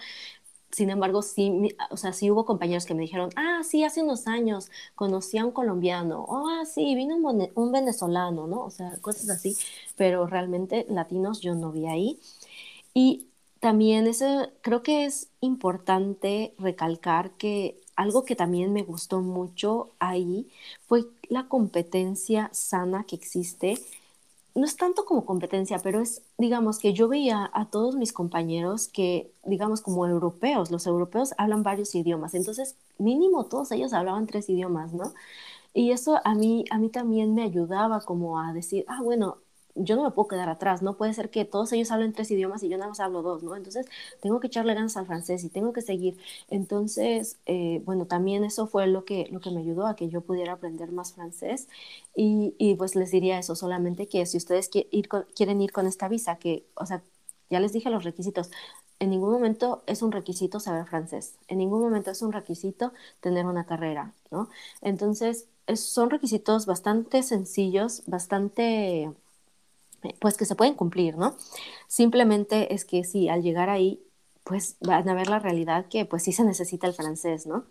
Sin 0.70 0.90
embargo, 0.90 1.22
sí, 1.22 1.74
o 1.90 1.96
sea, 1.96 2.12
sí 2.12 2.30
hubo 2.30 2.44
compañeros 2.44 2.84
que 2.86 2.94
me 2.94 3.02
dijeron, 3.02 3.30
ah, 3.36 3.62
sí, 3.64 3.84
hace 3.84 4.02
unos 4.02 4.26
años 4.26 4.70
conocí 4.94 5.38
a 5.38 5.44
un 5.46 5.52
colombiano, 5.52 6.26
ah, 6.30 6.64
sí, 6.66 6.94
vino 6.94 7.16
un, 7.16 7.48
un 7.54 7.72
venezolano, 7.72 8.46
¿no? 8.46 8.64
O 8.64 8.70
sea, 8.70 8.92
cosas 9.00 9.30
así, 9.30 9.56
pero 9.96 10.26
realmente 10.26 10.86
latinos 10.90 11.40
yo 11.40 11.54
no 11.54 11.72
vi 11.72 11.86
ahí. 11.86 12.20
Y 12.94 13.28
también 13.60 14.06
eso, 14.06 14.50
creo 14.62 14.82
que 14.82 15.04
es 15.04 15.30
importante 15.40 16.54
recalcar 16.58 17.32
que 17.32 17.80
algo 17.96 18.24
que 18.24 18.36
también 18.36 18.72
me 18.72 18.82
gustó 18.82 19.20
mucho 19.20 19.90
ahí 19.98 20.48
fue 20.86 21.04
la 21.28 21.48
competencia 21.48 22.48
sana 22.52 23.04
que 23.04 23.16
existe. 23.16 23.78
No 24.58 24.64
es 24.66 24.76
tanto 24.76 25.04
como 25.04 25.24
competencia, 25.24 25.78
pero 25.78 26.00
es, 26.00 26.22
digamos, 26.36 26.78
que 26.80 26.92
yo 26.92 27.08
veía 27.08 27.48
a 27.54 27.70
todos 27.70 27.94
mis 27.96 28.12
compañeros 28.12 28.88
que, 28.88 29.32
digamos, 29.44 29.80
como 29.82 30.06
europeos, 30.06 30.70
los 30.72 30.86
europeos 30.86 31.32
hablan 31.38 31.62
varios 31.62 31.94
idiomas, 31.94 32.34
entonces 32.34 32.76
mínimo 32.98 33.46
todos 33.46 33.70
ellos 33.72 33.92
hablaban 33.92 34.26
tres 34.26 34.48
idiomas, 34.48 34.92
¿no? 34.92 35.14
Y 35.74 35.92
eso 35.92 36.20
a 36.24 36.34
mí, 36.34 36.64
a 36.70 36.78
mí 36.78 36.90
también 36.90 37.34
me 37.34 37.42
ayudaba 37.44 38.00
como 38.02 38.40
a 38.40 38.52
decir, 38.52 38.84
ah, 38.88 39.02
bueno, 39.02 39.38
yo 39.78 39.96
no 39.96 40.04
me 40.04 40.10
puedo 40.10 40.28
quedar 40.28 40.48
atrás, 40.48 40.82
no 40.82 40.96
puede 40.96 41.14
ser 41.14 41.30
que 41.30 41.44
todos 41.44 41.72
ellos 41.72 41.90
hablen 41.90 42.12
tres 42.12 42.30
idiomas 42.30 42.62
y 42.62 42.68
yo 42.68 42.76
nada 42.78 42.88
más 42.90 43.00
hablo 43.00 43.22
dos, 43.22 43.42
¿no? 43.42 43.56
Entonces 43.56 43.86
tengo 44.20 44.40
que 44.40 44.48
echarle 44.48 44.74
ganas 44.74 44.96
al 44.96 45.06
francés 45.06 45.44
y 45.44 45.48
tengo 45.50 45.72
que 45.72 45.82
seguir. 45.82 46.18
Entonces, 46.50 47.38
eh, 47.46 47.82
bueno, 47.84 48.06
también 48.06 48.44
eso 48.44 48.66
fue 48.66 48.86
lo 48.86 49.04
que, 49.04 49.28
lo 49.30 49.40
que 49.40 49.50
me 49.50 49.60
ayudó 49.60 49.86
a 49.86 49.96
que 49.96 50.08
yo 50.08 50.20
pudiera 50.22 50.52
aprender 50.54 50.92
más 50.92 51.12
francés 51.12 51.68
y, 52.14 52.54
y 52.58 52.74
pues 52.76 52.94
les 52.96 53.10
diría 53.10 53.38
eso, 53.38 53.54
solamente 53.56 54.06
que 54.08 54.26
si 54.26 54.36
ustedes 54.36 54.68
quieren 55.34 55.60
ir 55.62 55.72
con 55.72 55.86
esta 55.86 56.08
visa, 56.08 56.36
que, 56.38 56.66
o 56.74 56.86
sea, 56.86 57.02
ya 57.50 57.60
les 57.60 57.72
dije 57.72 57.90
los 57.90 58.04
requisitos, 58.04 58.50
en 59.00 59.10
ningún 59.10 59.30
momento 59.30 59.82
es 59.86 60.02
un 60.02 60.12
requisito 60.12 60.60
saber 60.60 60.86
francés, 60.86 61.36
en 61.48 61.58
ningún 61.58 61.80
momento 61.80 62.10
es 62.10 62.22
un 62.22 62.32
requisito 62.32 62.92
tener 63.20 63.46
una 63.46 63.64
carrera, 63.66 64.14
¿no? 64.30 64.48
Entonces, 64.82 65.48
son 65.76 66.10
requisitos 66.10 66.66
bastante 66.66 67.22
sencillos, 67.22 68.02
bastante 68.06 69.12
pues 70.20 70.36
que 70.36 70.44
se 70.46 70.54
pueden 70.56 70.74
cumplir, 70.74 71.16
¿no? 71.16 71.36
Simplemente 71.88 72.74
es 72.74 72.84
que 72.84 73.04
sí, 73.04 73.28
al 73.28 73.42
llegar 73.42 73.70
ahí, 73.70 74.02
pues 74.44 74.76
van 74.80 75.08
a 75.08 75.14
ver 75.14 75.28
la 75.28 75.38
realidad 75.38 75.86
que 75.88 76.04
pues 76.06 76.22
sí 76.24 76.32
se 76.32 76.44
necesita 76.44 76.86
el 76.86 76.94
francés, 76.94 77.46
¿no? 77.46 77.66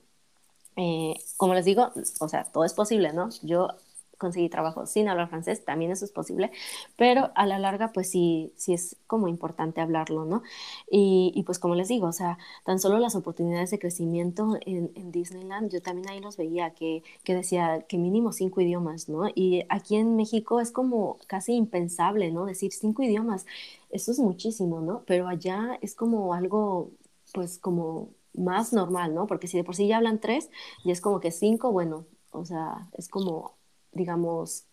Eh, 0.78 1.16
como 1.38 1.54
les 1.56 1.66
digo, 1.66 1.92
o 2.20 2.30
sea, 2.30 2.46
todo 2.46 2.66
es 2.66 2.74
posible, 2.74 3.13
¿no? 3.13 3.30
Yo 3.44 3.70
conseguí 4.17 4.49
trabajo 4.49 4.86
sin 4.86 5.08
hablar 5.08 5.30
francés, 5.30 5.63
también 5.63 5.91
eso 5.91 6.06
es 6.06 6.12
posible, 6.12 6.51
pero 6.95 7.32
a 7.36 7.45
la 7.45 7.60
larga 7.60 7.91
pues 7.93 8.10
sí, 8.10 8.53
sí 8.56 8.73
es 8.73 8.97
como 9.08 9.27
importante 9.27 9.82
hablarlo, 9.82 10.25
¿no? 10.25 10.43
Y, 10.89 11.32
y 11.36 11.43
pues 11.43 11.60
como 11.60 11.75
les 11.75 11.88
digo, 11.88 12.08
o 12.08 12.13
sea, 12.13 12.38
tan 12.65 12.80
solo 12.80 12.99
las 12.99 13.15
oportunidades 13.15 13.71
de 13.71 13.80
crecimiento 13.80 14.58
en, 14.65 14.91
en 14.95 15.12
Disneyland, 15.12 15.71
yo 15.71 15.82
también 15.82 16.10
ahí 16.10 16.19
los 16.19 16.38
veía 16.38 16.71
que, 16.71 17.03
que, 17.23 17.36
decía 17.36 17.86
que 17.88 17.97
mínimo 17.97 18.32
cinco 18.32 18.62
idiomas, 18.62 19.10
¿no? 19.10 19.27
Y 19.34 19.65
aquí 19.69 19.95
en 19.95 20.15
México 20.15 20.60
es 20.60 20.71
como 20.71 21.17
casi 21.27 21.53
impensable, 21.53 22.32
¿no? 22.32 22.45
Decir 22.45 22.71
cinco 22.73 23.03
idiomas, 23.03 23.45
eso 23.89 24.12
es 24.12 24.19
muchísimo, 24.19 24.82
¿no? 24.82 25.03
Pero 25.06 25.27
allá 25.27 25.77
es 25.82 25.95
como 25.95 26.34
algo, 26.34 26.91
pues 27.34 27.58
como 27.60 28.10
más 28.34 28.73
normal, 28.73 29.13
¿no? 29.13 29.27
Porque 29.27 29.47
si 29.47 29.58
de 29.58 29.63
por 29.63 29.75
sí 29.75 29.88
ya 29.88 29.97
hablan 29.97 30.19
tres, 30.19 30.49
y 30.84 30.91
es 30.91 31.01
como 31.01 31.19
que 31.19 31.32
cinco, 31.32 31.71
bueno, 31.71 32.06
o 32.32 32.45
sea, 32.45 32.89
es 32.93 33.10
como 33.10 33.58
digamos, 33.91 34.65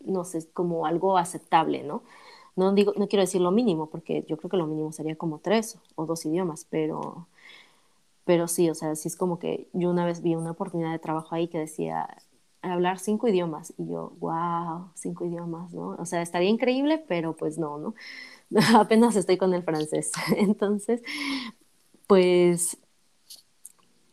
no 0.00 0.24
sé, 0.24 0.48
como 0.52 0.86
algo 0.86 1.18
aceptable, 1.18 1.82
¿no? 1.82 2.02
No, 2.56 2.72
digo, 2.72 2.92
no 2.96 3.08
quiero 3.08 3.22
decir 3.22 3.40
lo 3.40 3.52
mínimo, 3.52 3.88
porque 3.90 4.24
yo 4.28 4.36
creo 4.36 4.50
que 4.50 4.56
lo 4.56 4.66
mínimo 4.66 4.92
sería 4.92 5.16
como 5.16 5.38
tres 5.38 5.78
o 5.96 6.06
dos 6.06 6.26
idiomas, 6.26 6.66
pero, 6.68 7.28
pero 8.24 8.48
sí, 8.48 8.68
o 8.70 8.74
sea, 8.74 8.94
sí 8.96 9.08
es 9.08 9.16
como 9.16 9.38
que 9.38 9.68
yo 9.72 9.90
una 9.90 10.04
vez 10.04 10.22
vi 10.22 10.34
una 10.34 10.50
oportunidad 10.52 10.92
de 10.92 10.98
trabajo 10.98 11.34
ahí 11.34 11.48
que 11.48 11.58
decía 11.58 12.08
hablar 12.62 12.98
cinco 12.98 13.28
idiomas 13.28 13.72
y 13.78 13.88
yo, 13.88 14.12
wow, 14.18 14.90
cinco 14.94 15.24
idiomas, 15.24 15.72
¿no? 15.72 15.90
O 15.98 16.04
sea, 16.04 16.22
estaría 16.22 16.50
increíble, 16.50 17.04
pero 17.08 17.34
pues 17.36 17.58
no, 17.58 17.78
¿no? 17.78 17.94
Apenas 18.76 19.16
estoy 19.16 19.38
con 19.38 19.54
el 19.54 19.62
francés. 19.62 20.12
Entonces, 20.36 21.02
pues... 22.06 22.76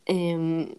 Eh, 0.06 0.78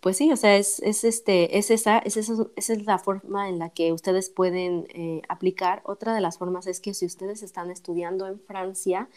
pues 0.00 0.16
sí, 0.16 0.32
o 0.32 0.36
sea, 0.36 0.56
es, 0.56 0.80
es, 0.80 1.04
este, 1.04 1.58
es, 1.58 1.70
esa, 1.70 1.98
es 1.98 2.16
esa, 2.16 2.46
esa, 2.56 2.72
es 2.72 2.86
la 2.86 2.98
forma 2.98 3.48
en 3.48 3.58
la 3.58 3.68
que 3.70 3.92
ustedes 3.92 4.30
pueden 4.30 4.86
eh, 4.94 5.22
aplicar. 5.28 5.82
Otra 5.84 6.14
de 6.14 6.20
las 6.20 6.38
formas 6.38 6.66
es 6.66 6.80
que 6.80 6.94
si 6.94 7.04
ustedes 7.06 7.42
están 7.42 7.70
estudiando 7.70 8.26
en 8.26 8.40
Francia, 8.40 9.08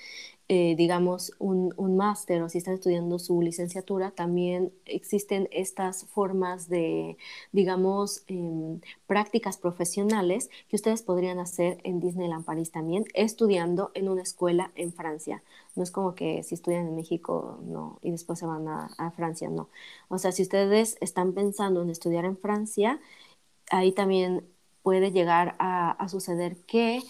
eh, 0.55 0.75
digamos, 0.77 1.33
un, 1.39 1.73
un 1.77 1.97
máster 1.97 2.43
o 2.43 2.47
si 2.49 2.59
están 2.59 2.75
estudiando 2.75 3.17
su 3.17 3.41
licenciatura, 3.41 4.11
también 4.11 4.71
existen 4.85 5.47
estas 5.51 6.05
formas 6.05 6.69
de, 6.69 7.17
digamos, 7.51 8.23
em, 8.27 8.79
prácticas 9.07 9.57
profesionales 9.57 10.51
que 10.69 10.75
ustedes 10.75 11.01
podrían 11.01 11.39
hacer 11.39 11.79
en 11.83 11.99
Disneyland 11.99 12.45
París 12.45 12.69
también, 12.71 13.05
estudiando 13.15 13.89
en 13.95 14.09
una 14.09 14.21
escuela 14.21 14.71
en 14.75 14.93
Francia. 14.93 15.41
No 15.75 15.81
es 15.81 15.89
como 15.89 16.13
que 16.13 16.43
si 16.43 16.53
estudian 16.53 16.87
en 16.87 16.95
México, 16.95 17.57
no, 17.63 17.97
y 18.03 18.11
después 18.11 18.37
se 18.37 18.45
van 18.45 18.67
a, 18.67 18.91
a 18.99 19.09
Francia, 19.09 19.49
no. 19.49 19.69
O 20.07 20.19
sea, 20.19 20.31
si 20.31 20.43
ustedes 20.43 20.97
están 21.01 21.33
pensando 21.33 21.81
en 21.81 21.89
estudiar 21.89 22.25
en 22.25 22.37
Francia, 22.37 22.99
ahí 23.71 23.91
también 23.91 24.45
puede 24.83 25.11
llegar 25.11 25.55
a, 25.59 25.91
a 25.91 26.09
suceder 26.09 26.57
que 26.65 27.01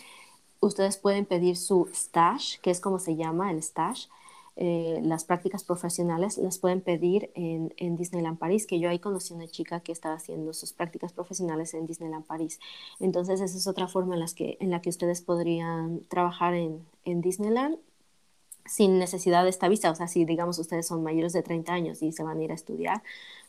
ustedes 0.66 0.98
pueden 0.98 1.26
pedir 1.26 1.58
su 1.58 1.90
stage, 1.94 2.60
que 2.62 2.72
es 2.72 2.80
como 2.80 3.00
se 3.00 3.16
llama 3.16 3.52
el 3.52 3.58
stage. 3.60 4.08
Eh, 4.56 5.00
las 5.04 5.26
prácticas 5.26 5.64
profesionales 5.64 6.38
las 6.38 6.60
pueden 6.60 6.82
pedir 6.82 7.32
en, 7.34 7.96
Disneyland 7.98 8.38
París, 8.38 8.68
que 8.68 8.80
yo 8.80 8.90
ahí 8.90 9.00
conocí 9.00 9.34
una 9.34 9.48
chica 9.48 9.80
que 9.80 9.92
estaba 9.92 10.16
haciendo 10.16 10.54
sus 10.54 10.74
prácticas 10.74 11.12
profesionales 11.12 11.74
en 11.74 11.88
Disneyland 11.88 12.26
París. 12.26 12.60
Entonces, 13.00 13.42
esa 13.42 13.58
es 13.58 13.68
otra 13.68 13.88
forma 13.88 14.14
en, 14.14 14.20
las 14.20 14.36
que, 14.36 14.58
en 14.60 14.70
la 14.70 14.82
que 14.82 14.90
ustedes 14.90 15.22
podrían 15.22 16.02
trabajar 16.08 16.54
en, 16.54 16.86
en 17.06 17.22
Disneyland 17.22 17.78
sin 18.66 19.00
necesidad 19.00 19.44
de 19.44 19.50
esta 19.50 19.68
visa. 19.70 19.92
O 19.92 19.96
sea, 19.96 20.08
si 20.08 20.26
digamos 20.26 20.60
ustedes 20.60 20.88
son 20.88 21.04
mayores 21.04 21.34
de 21.34 21.44
30 21.44 21.74
años 21.74 22.02
y 22.04 22.12
se 22.12 22.24
van 22.24 22.40
a 22.40 22.44
ir 22.44 22.52
a 22.52 22.56
estudiar, 22.56 23.02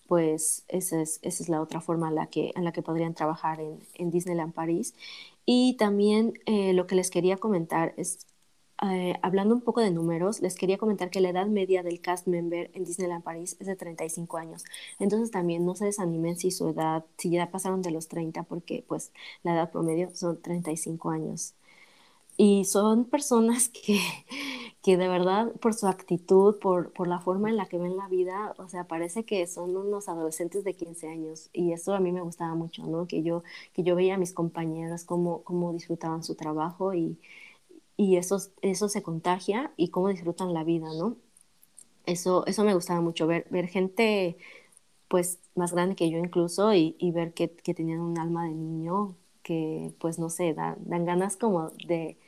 pues 0.09 0.65
esa 0.69 1.01
es, 1.01 1.19
esa 1.23 1.43
es 1.43 1.49
la 1.49 1.61
otra 1.61 1.81
forma 1.81 2.09
en 2.09 2.15
la 2.15 2.27
que, 2.27 2.53
en 2.55 2.65
la 2.65 2.73
que 2.73 2.83
podrían 2.83 3.15
trabajar 3.15 3.61
en, 3.61 3.81
en 3.95 4.11
Disneyland 4.11 4.53
París. 4.53 4.95
Y 5.47 5.77
también 5.77 6.35
eh, 6.47 6.73
lo 6.73 6.87
que 6.87 6.95
les 6.95 7.11
quería 7.11 7.37
comentar 7.37 7.95
es, 7.97 8.27
eh, 8.83 9.15
hablando 9.23 9.55
un 9.55 9.61
poco 9.63 9.81
de 9.81 9.91
números, 9.91 10.41
les 10.41 10.57
quería 10.57 10.79
comentar 10.79 11.11
que 11.11 11.21
la 11.21 11.29
edad 11.31 11.47
media 11.47 11.83
del 11.83 12.01
cast 12.01 12.27
member 12.27 12.71
en 12.75 12.85
Disneyland 12.85 13.23
París 13.25 13.57
es 13.61 13.67
de 13.67 13.77
35 13.77 14.39
años. 14.39 14.65
Entonces 14.99 15.31
también 15.31 15.65
no 15.67 15.75
se 15.75 15.85
desanimen 15.87 16.37
si 16.37 16.51
su 16.51 16.69
edad, 16.71 17.05
si 17.19 17.31
ya 17.31 17.51
pasaron 17.51 17.83
de 17.83 17.91
los 17.91 18.09
30, 18.09 18.43
porque 18.45 18.85
pues 18.89 19.13
la 19.43 19.55
edad 19.55 19.71
promedio 19.71 20.11
son 20.15 20.41
35 20.41 21.11
años. 21.11 21.55
Y 22.37 22.65
son 22.65 23.05
personas 23.05 23.69
que, 23.69 24.01
que 24.83 24.97
de 24.97 25.09
verdad, 25.09 25.53
por 25.61 25.75
su 25.75 25.87
actitud, 25.87 26.59
por, 26.59 26.93
por 26.93 27.09
la 27.09 27.21
forma 27.21 27.49
en 27.49 27.57
la 27.57 27.67
que 27.67 27.79
ven 27.79 27.97
la 27.97 28.09
vida, 28.09 28.55
o 28.59 28.69
sea, 28.69 28.85
parece 28.89 29.25
que 29.25 29.47
son 29.47 29.77
unos 29.77 30.09
adolescentes 30.09 30.65
de 30.65 30.75
15 30.75 31.09
años. 31.09 31.51
Y 31.53 31.73
eso 31.73 31.95
a 31.95 32.01
mí 32.01 32.13
me 32.13 32.23
gustaba 32.23 32.55
mucho, 32.55 32.87
¿no? 32.87 33.07
Que 33.07 33.23
yo, 33.23 33.43
que 33.73 33.83
yo 33.85 33.95
veía 33.95 34.15
a 34.15 34.19
mis 34.19 34.33
compañeros 34.33 35.05
cómo, 35.05 35.43
cómo 35.45 35.73
disfrutaban 35.73 36.25
su 36.25 36.35
trabajo 36.35 36.95
y, 36.95 37.19
y 37.97 38.17
eso, 38.17 38.39
eso 38.63 38.89
se 38.89 39.03
contagia 39.03 39.73
y 39.77 39.89
cómo 39.89 40.09
disfrutan 40.09 40.55
la 40.55 40.65
vida, 40.65 40.89
¿no? 40.95 41.17
Eso, 42.07 42.47
eso 42.47 42.65
me 42.65 42.75
gustaba 42.75 43.01
mucho, 43.01 43.27
ver, 43.27 43.47
ver 43.51 43.69
gente 43.69 44.37
pues 45.09 45.39
más 45.55 45.73
grande 45.73 45.97
que 45.97 46.11
yo 46.11 46.19
incluso 46.19 46.75
y, 46.75 46.97
y 46.99 47.13
ver 47.13 47.35
que, 47.35 47.51
que, 47.51 47.75
tenían 47.75 48.01
un 48.01 48.19
alma 48.19 48.45
de 48.47 48.55
niño 48.55 49.17
que 49.43 49.95
pues 50.01 50.19
no 50.19 50.31
sé, 50.31 50.55
dan, 50.55 50.77
dan 50.87 51.05
ganas 51.07 51.37
como 51.37 51.71
de, 51.87 52.19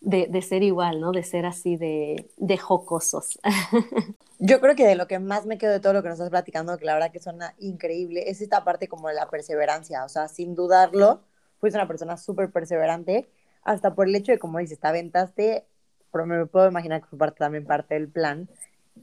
de, 0.00 0.26
de, 0.28 0.42
ser 0.42 0.62
igual, 0.62 1.00
¿no? 1.00 1.12
De 1.12 1.22
ser 1.22 1.46
así 1.46 1.76
de, 1.76 2.30
de 2.36 2.56
jocosos. 2.56 3.38
Yo 4.38 4.60
creo 4.60 4.76
que 4.76 4.86
de 4.86 4.94
lo 4.94 5.08
que 5.08 5.18
más 5.18 5.46
me 5.46 5.58
quedo 5.58 5.72
de 5.72 5.80
todo 5.80 5.92
lo 5.92 6.02
que 6.02 6.08
nos 6.08 6.18
estás 6.18 6.30
platicando, 6.30 6.78
que 6.78 6.84
la 6.84 6.94
verdad 6.94 7.10
que 7.10 7.18
suena 7.18 7.54
increíble, 7.58 8.30
es 8.30 8.40
esta 8.40 8.64
parte 8.64 8.86
como 8.86 9.08
de 9.08 9.14
la 9.14 9.28
perseverancia, 9.28 10.04
o 10.04 10.08
sea, 10.08 10.28
sin 10.28 10.54
dudarlo, 10.54 11.22
fuiste 11.60 11.78
una 11.78 11.88
persona 11.88 12.16
súper 12.16 12.50
perseverante 12.50 13.28
hasta 13.64 13.94
por 13.94 14.08
el 14.08 14.14
hecho 14.14 14.32
de, 14.32 14.38
como 14.38 14.58
dices, 14.58 14.78
te 14.78 14.86
aventaste, 14.86 15.66
pero 16.12 16.26
me 16.26 16.46
puedo 16.46 16.68
imaginar 16.68 17.02
que 17.02 17.08
fue 17.08 17.18
parte, 17.18 17.38
también 17.38 17.66
parte 17.66 17.94
del 17.94 18.08
plan, 18.08 18.48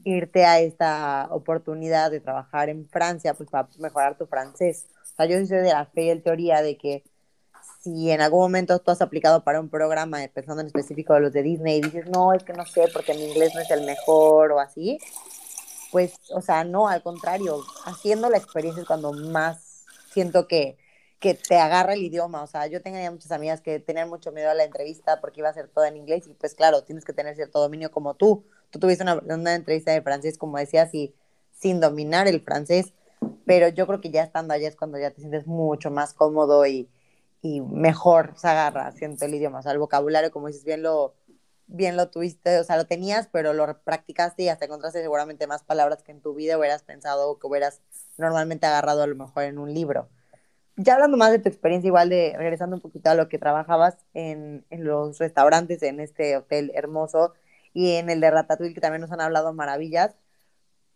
irte 0.04 0.44
a 0.44 0.60
esta 0.60 1.28
oportunidad 1.30 2.10
de 2.10 2.20
trabajar 2.20 2.68
en 2.68 2.88
Francia, 2.88 3.34
pues 3.34 3.48
para 3.50 3.68
mejorar 3.78 4.16
tu 4.18 4.26
francés. 4.26 4.86
O 5.02 5.16
sea, 5.16 5.26
yo 5.26 5.36
soy 5.46 5.58
de 5.58 5.72
la 5.72 5.86
fe 5.86 6.12
y 6.12 6.20
teoría 6.20 6.62
de 6.62 6.76
que 6.76 7.04
si 7.86 8.10
en 8.10 8.20
algún 8.20 8.40
momento 8.40 8.78
tú 8.80 8.90
has 8.90 9.00
aplicado 9.00 9.44
para 9.44 9.60
un 9.60 9.68
programa, 9.68 10.18
pensando 10.34 10.60
en 10.60 10.66
específico 10.66 11.14
de 11.14 11.20
los 11.20 11.32
de 11.32 11.42
Disney, 11.44 11.78
y 11.78 11.82
dices, 11.82 12.06
no, 12.08 12.32
es 12.32 12.42
que 12.42 12.52
no 12.52 12.66
sé, 12.66 12.88
porque 12.92 13.14
mi 13.14 13.24
inglés 13.24 13.54
no 13.54 13.60
es 13.60 13.70
el 13.70 13.84
mejor 13.84 14.50
o 14.52 14.58
así, 14.58 14.98
pues, 15.92 16.14
o 16.30 16.42
sea, 16.42 16.64
no, 16.64 16.88
al 16.88 17.02
contrario, 17.02 17.62
haciendo 17.84 18.28
la 18.28 18.38
experiencia 18.38 18.82
es 18.82 18.88
cuando 18.88 19.12
más 19.12 19.84
siento 20.12 20.48
que 20.48 20.78
que 21.18 21.34
te 21.34 21.56
agarra 21.56 21.94
el 21.94 22.02
idioma. 22.02 22.42
O 22.42 22.46
sea, 22.46 22.66
yo 22.66 22.82
tenía 22.82 23.10
muchas 23.10 23.32
amigas 23.32 23.60
que 23.62 23.80
tenían 23.80 24.08
mucho 24.08 24.32
miedo 24.32 24.50
a 24.50 24.54
la 24.54 24.64
entrevista 24.64 25.20
porque 25.20 25.40
iba 25.40 25.48
a 25.48 25.54
ser 25.54 25.68
todo 25.68 25.84
en 25.84 25.96
inglés 25.96 26.26
y 26.26 26.34
pues 26.34 26.54
claro, 26.54 26.82
tienes 26.84 27.04
que 27.04 27.12
tener 27.12 27.34
cierto 27.36 27.58
dominio 27.58 27.90
como 27.90 28.14
tú. 28.14 28.44
Tú 28.70 28.78
tuviste 28.78 29.02
una, 29.02 29.16
una 29.16 29.54
entrevista 29.54 29.92
de 29.92 30.02
francés, 30.02 30.36
como 30.36 30.58
decías, 30.58 30.92
y 30.94 31.14
sin 31.52 31.80
dominar 31.80 32.28
el 32.28 32.42
francés, 32.42 32.92
pero 33.46 33.68
yo 33.68 33.86
creo 33.86 34.00
que 34.00 34.10
ya 34.10 34.22
estando 34.22 34.52
allá 34.52 34.68
es 34.68 34.76
cuando 34.76 34.98
ya 34.98 35.10
te 35.10 35.20
sientes 35.20 35.46
mucho 35.46 35.90
más 35.90 36.12
cómodo 36.12 36.66
y, 36.66 36.88
y 37.42 37.60
mejor 37.60 38.34
se 38.36 38.48
agarra, 38.48 38.92
siento 38.92 39.24
el 39.24 39.34
idioma. 39.34 39.60
O 39.60 39.62
sea, 39.62 39.72
el 39.72 39.78
vocabulario, 39.78 40.30
como 40.30 40.48
dices, 40.48 40.64
bien 40.64 40.82
lo, 40.82 41.14
bien 41.66 41.96
lo 41.96 42.10
tuviste, 42.10 42.58
o 42.58 42.64
sea, 42.64 42.76
lo 42.76 42.86
tenías, 42.86 43.28
pero 43.32 43.52
lo 43.52 43.80
practicaste 43.82 44.44
y 44.44 44.48
hasta 44.48 44.66
encontraste 44.66 45.02
seguramente 45.02 45.46
más 45.46 45.62
palabras 45.64 46.02
que 46.02 46.12
en 46.12 46.20
tu 46.20 46.34
vida 46.34 46.58
hubieras 46.58 46.82
pensado 46.82 47.30
o 47.30 47.38
que 47.38 47.46
hubieras 47.46 47.80
normalmente 48.18 48.66
agarrado 48.66 49.02
a 49.02 49.06
lo 49.06 49.16
mejor 49.16 49.44
en 49.44 49.58
un 49.58 49.72
libro 49.74 50.08
ya 50.76 50.94
hablando 50.94 51.16
más 51.16 51.32
de 51.32 51.38
tu 51.38 51.48
experiencia, 51.48 51.88
igual 51.88 52.08
de 52.10 52.34
regresando 52.36 52.76
un 52.76 52.82
poquito 52.82 53.10
a 53.10 53.14
lo 53.14 53.28
que 53.28 53.38
trabajabas 53.38 53.96
en, 54.14 54.64
en 54.70 54.84
los 54.84 55.18
restaurantes, 55.18 55.82
en 55.82 56.00
este 56.00 56.36
hotel 56.36 56.70
hermoso 56.74 57.32
y 57.72 57.92
en 57.96 58.10
el 58.10 58.20
de 58.20 58.30
Ratatouille, 58.30 58.74
que 58.74 58.80
también 58.80 59.00
nos 59.00 59.12
han 59.12 59.20
hablado 59.20 59.52
maravillas. 59.52 60.16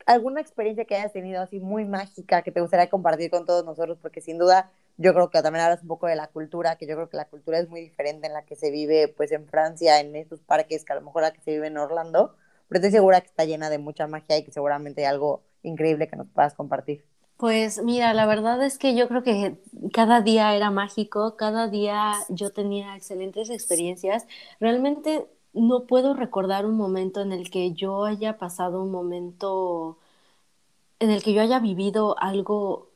¿Alguna 0.06 0.40
experiencia 0.40 0.84
que 0.84 0.96
hayas 0.96 1.12
tenido 1.12 1.42
así 1.42 1.60
muy 1.60 1.84
mágica 1.84 2.42
que 2.42 2.52
te 2.52 2.60
gustaría 2.60 2.90
compartir 2.90 3.30
con 3.30 3.46
todos 3.46 3.64
nosotros? 3.64 3.98
Porque 4.00 4.20
sin 4.20 4.38
duda 4.38 4.70
yo 5.00 5.14
creo 5.14 5.30
que 5.30 5.40
también 5.40 5.64
hablas 5.64 5.80
un 5.80 5.88
poco 5.88 6.06
de 6.06 6.14
la 6.14 6.26
cultura, 6.26 6.76
que 6.76 6.86
yo 6.86 6.94
creo 6.94 7.08
que 7.08 7.16
la 7.16 7.24
cultura 7.24 7.58
es 7.58 7.70
muy 7.70 7.80
diferente 7.80 8.26
en 8.26 8.34
la 8.34 8.44
que 8.44 8.54
se 8.54 8.70
vive 8.70 9.08
pues 9.08 9.32
en 9.32 9.46
Francia, 9.46 9.98
en 9.98 10.14
estos 10.14 10.40
parques, 10.40 10.84
que 10.84 10.92
a 10.92 10.96
lo 10.96 11.00
mejor 11.00 11.22
la 11.22 11.32
que 11.32 11.40
se 11.40 11.52
vive 11.52 11.68
en 11.68 11.78
Orlando, 11.78 12.34
pero 12.68 12.80
estoy 12.80 12.90
segura 12.90 13.22
que 13.22 13.28
está 13.28 13.46
llena 13.46 13.70
de 13.70 13.78
mucha 13.78 14.06
magia 14.06 14.36
y 14.36 14.44
que 14.44 14.52
seguramente 14.52 15.00
hay 15.00 15.06
algo 15.06 15.42
increíble 15.62 16.06
que 16.06 16.16
nos 16.16 16.28
puedas 16.28 16.52
compartir. 16.52 17.02
Pues 17.38 17.82
mira, 17.82 18.12
la 18.12 18.26
verdad 18.26 18.62
es 18.62 18.76
que 18.76 18.94
yo 18.94 19.08
creo 19.08 19.22
que 19.22 19.56
cada 19.94 20.20
día 20.20 20.54
era 20.54 20.70
mágico, 20.70 21.34
cada 21.36 21.68
día 21.68 22.12
yo 22.28 22.50
tenía 22.50 22.94
excelentes 22.94 23.48
experiencias. 23.48 24.26
Realmente 24.60 25.26
no 25.54 25.86
puedo 25.86 26.12
recordar 26.12 26.66
un 26.66 26.76
momento 26.76 27.22
en 27.22 27.32
el 27.32 27.50
que 27.50 27.72
yo 27.72 28.04
haya 28.04 28.36
pasado 28.36 28.82
un 28.82 28.90
momento 28.90 29.96
en 30.98 31.10
el 31.10 31.22
que 31.22 31.32
yo 31.32 31.40
haya 31.40 31.58
vivido 31.58 32.14
algo 32.18 32.89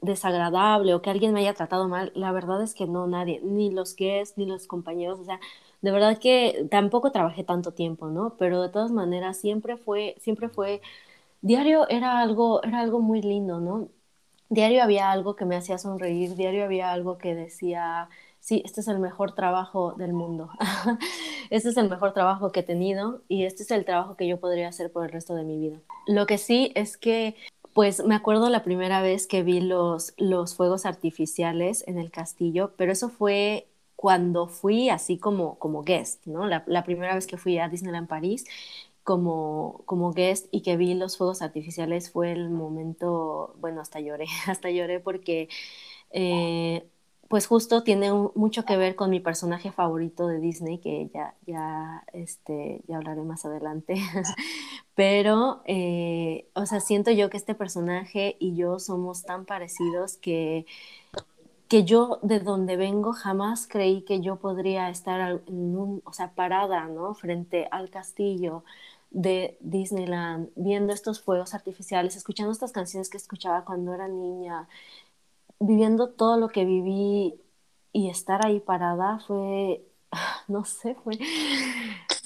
desagradable 0.00 0.94
o 0.94 1.02
que 1.02 1.10
alguien 1.10 1.32
me 1.32 1.40
haya 1.40 1.54
tratado 1.54 1.88
mal. 1.88 2.12
La 2.14 2.32
verdad 2.32 2.62
es 2.62 2.74
que 2.74 2.86
no, 2.86 3.06
nadie, 3.06 3.40
ni 3.42 3.70
los 3.70 3.96
guests, 3.96 4.38
ni 4.38 4.46
los 4.46 4.66
compañeros, 4.66 5.18
o 5.20 5.24
sea, 5.24 5.40
de 5.82 5.90
verdad 5.90 6.18
que 6.18 6.66
tampoco 6.70 7.12
trabajé 7.12 7.44
tanto 7.44 7.72
tiempo, 7.72 8.08
¿no? 8.08 8.36
Pero 8.38 8.62
de 8.62 8.68
todas 8.70 8.90
maneras 8.92 9.38
siempre 9.38 9.76
fue, 9.76 10.16
siempre 10.20 10.48
fue 10.48 10.80
diario 11.42 11.88
era 11.88 12.20
algo, 12.20 12.62
era 12.62 12.80
algo 12.80 13.00
muy 13.00 13.22
lindo, 13.22 13.60
¿no? 13.60 13.88
Diario 14.48 14.82
había 14.82 15.10
algo 15.10 15.36
que 15.36 15.44
me 15.44 15.56
hacía 15.56 15.78
sonreír, 15.78 16.36
diario 16.36 16.64
había 16.64 16.92
algo 16.92 17.18
que 17.18 17.34
decía, 17.34 18.08
sí, 18.40 18.62
este 18.64 18.80
es 18.80 18.88
el 18.88 19.00
mejor 19.00 19.34
trabajo 19.34 19.94
del 19.94 20.12
mundo, 20.12 20.50
este 21.50 21.70
es 21.70 21.76
el 21.76 21.90
mejor 21.90 22.12
trabajo 22.12 22.52
que 22.52 22.60
he 22.60 22.62
tenido 22.62 23.22
y 23.28 23.44
este 23.44 23.64
es 23.64 23.70
el 23.72 23.84
trabajo 23.84 24.16
que 24.16 24.28
yo 24.28 24.38
podría 24.38 24.68
hacer 24.68 24.92
por 24.92 25.04
el 25.04 25.10
resto 25.10 25.34
de 25.34 25.44
mi 25.44 25.58
vida. 25.58 25.80
Lo 26.06 26.26
que 26.26 26.38
sí 26.38 26.72
es 26.76 26.96
que, 26.96 27.36
pues 27.76 28.04
me 28.04 28.16
acuerdo 28.16 28.50
la 28.50 28.64
primera 28.64 29.02
vez 29.02 29.28
que 29.28 29.44
vi 29.44 29.60
los, 29.62 30.14
los 30.18 30.56
fuegos 30.56 30.86
artificiales 30.86 31.84
en 31.88 31.98
el 31.98 32.10
castillo, 32.12 32.74
pero 32.78 32.92
eso 32.92 33.10
fue 33.10 33.68
cuando 33.96 34.48
fui 34.48 34.90
así 34.90 35.18
como, 35.18 35.58
como 35.60 35.84
guest, 35.84 36.26
¿no? 36.26 36.46
La, 36.48 36.64
la 36.68 36.84
primera 36.84 37.14
vez 37.16 37.28
que 37.28 37.38
fui 37.38 37.58
a 37.60 37.68
Disneyland 37.70 38.08
París 38.08 38.46
como, 39.04 39.82
como 39.86 40.12
guest 40.12 40.48
y 40.52 40.62
que 40.62 40.76
vi 40.76 40.94
los 40.94 41.16
fuegos 41.18 41.42
artificiales 41.42 42.10
fue 42.10 42.32
el 42.32 42.50
momento, 42.50 43.54
bueno, 43.60 43.80
hasta 43.82 44.00
lloré, 44.00 44.26
hasta 44.48 44.70
lloré 44.70 45.00
porque 45.00 45.48
eh, 46.10 46.88
pues 47.28 47.46
justo 47.46 47.82
tiene 47.82 48.12
mucho 48.34 48.64
que 48.64 48.76
ver 48.76 48.94
con 48.94 49.10
mi 49.10 49.20
personaje 49.20 49.72
favorito 49.72 50.28
de 50.28 50.38
Disney, 50.38 50.78
que 50.78 51.10
ya, 51.12 51.34
ya, 51.46 52.04
este, 52.12 52.82
ya 52.86 52.98
hablaré 52.98 53.22
más 53.22 53.44
adelante. 53.44 53.94
Pero, 54.94 55.62
eh, 55.64 56.48
o 56.54 56.66
sea, 56.66 56.80
siento 56.80 57.10
yo 57.10 57.28
que 57.28 57.36
este 57.36 57.54
personaje 57.54 58.36
y 58.38 58.54
yo 58.54 58.78
somos 58.78 59.24
tan 59.24 59.44
parecidos 59.44 60.16
que, 60.16 60.66
que 61.68 61.84
yo 61.84 62.18
de 62.22 62.40
donde 62.40 62.76
vengo 62.76 63.12
jamás 63.12 63.66
creí 63.66 64.02
que 64.02 64.20
yo 64.20 64.36
podría 64.36 64.88
estar 64.88 65.42
en 65.46 65.76
un, 65.76 66.02
o 66.04 66.12
sea, 66.12 66.30
parada, 66.32 66.86
¿no? 66.86 67.14
Frente 67.14 67.66
al 67.70 67.90
castillo 67.90 68.62
de 69.10 69.56
Disneyland, 69.60 70.50
viendo 70.56 70.92
estos 70.92 71.20
fuegos 71.20 71.54
artificiales, 71.54 72.16
escuchando 72.16 72.52
estas 72.52 72.72
canciones 72.72 73.08
que 73.08 73.16
escuchaba 73.16 73.64
cuando 73.64 73.94
era 73.94 74.08
niña, 74.08 74.68
viviendo 75.60 76.10
todo 76.14 76.38
lo 76.38 76.48
que 76.48 76.64
viví 76.64 77.40
y 77.92 78.10
estar 78.10 78.44
ahí 78.46 78.60
parada 78.60 79.20
fue, 79.26 79.84
no 80.48 80.64
sé, 80.64 80.94
fue, 80.96 81.20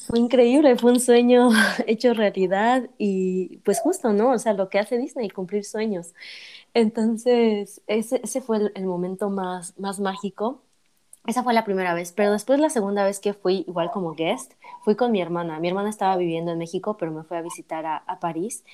fue 0.06 0.18
increíble, 0.18 0.76
fue 0.76 0.92
un 0.92 1.00
sueño 1.00 1.50
hecho 1.86 2.14
realidad 2.14 2.90
y 2.98 3.58
pues 3.58 3.80
justo, 3.80 4.12
¿no? 4.12 4.32
O 4.32 4.38
sea, 4.38 4.54
lo 4.54 4.68
que 4.68 4.78
hace 4.78 4.98
Disney, 4.98 5.30
cumplir 5.30 5.64
sueños. 5.64 6.14
Entonces, 6.74 7.82
ese, 7.86 8.20
ese 8.24 8.40
fue 8.42 8.58
el, 8.58 8.72
el 8.76 8.86
momento 8.86 9.30
más, 9.30 9.78
más 9.78 10.00
mágico 10.00 10.62
esa 11.26 11.42
fue 11.44 11.54
la 11.54 11.64
primera 11.64 11.94
vez, 11.94 12.12
pero 12.12 12.32
después 12.32 12.60
la 12.60 12.70
segunda 12.70 13.04
vez 13.04 13.20
que 13.20 13.34
fui 13.34 13.64
igual 13.68 13.90
como 13.92 14.14
guest, 14.14 14.54
fui 14.84 14.96
con 14.96 15.12
mi 15.12 15.20
hermana. 15.20 15.60
Mi 15.60 15.68
hermana 15.68 15.90
estaba 15.90 16.16
viviendo 16.16 16.52
en 16.52 16.58
México, 16.58 16.96
pero 16.98 17.12
me 17.12 17.24
fue 17.24 17.38
a 17.38 17.42
visitar 17.42 17.86
a, 17.86 17.96
a 17.98 18.20
París. 18.20 18.64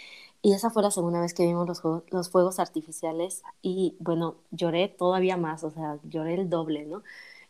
Y 0.42 0.52
esa 0.52 0.70
fue 0.70 0.82
la 0.82 0.90
segunda 0.90 1.20
vez 1.20 1.34
que 1.34 1.44
vimos 1.44 1.66
los, 1.66 1.82
los 2.10 2.30
fuegos 2.30 2.58
artificiales 2.60 3.42
y 3.62 3.96
bueno, 4.00 4.36
lloré 4.50 4.88
todavía 4.88 5.36
más, 5.36 5.64
o 5.64 5.70
sea, 5.70 5.98
lloré 6.04 6.34
el 6.34 6.48
doble, 6.50 6.86
¿no? 6.86 7.02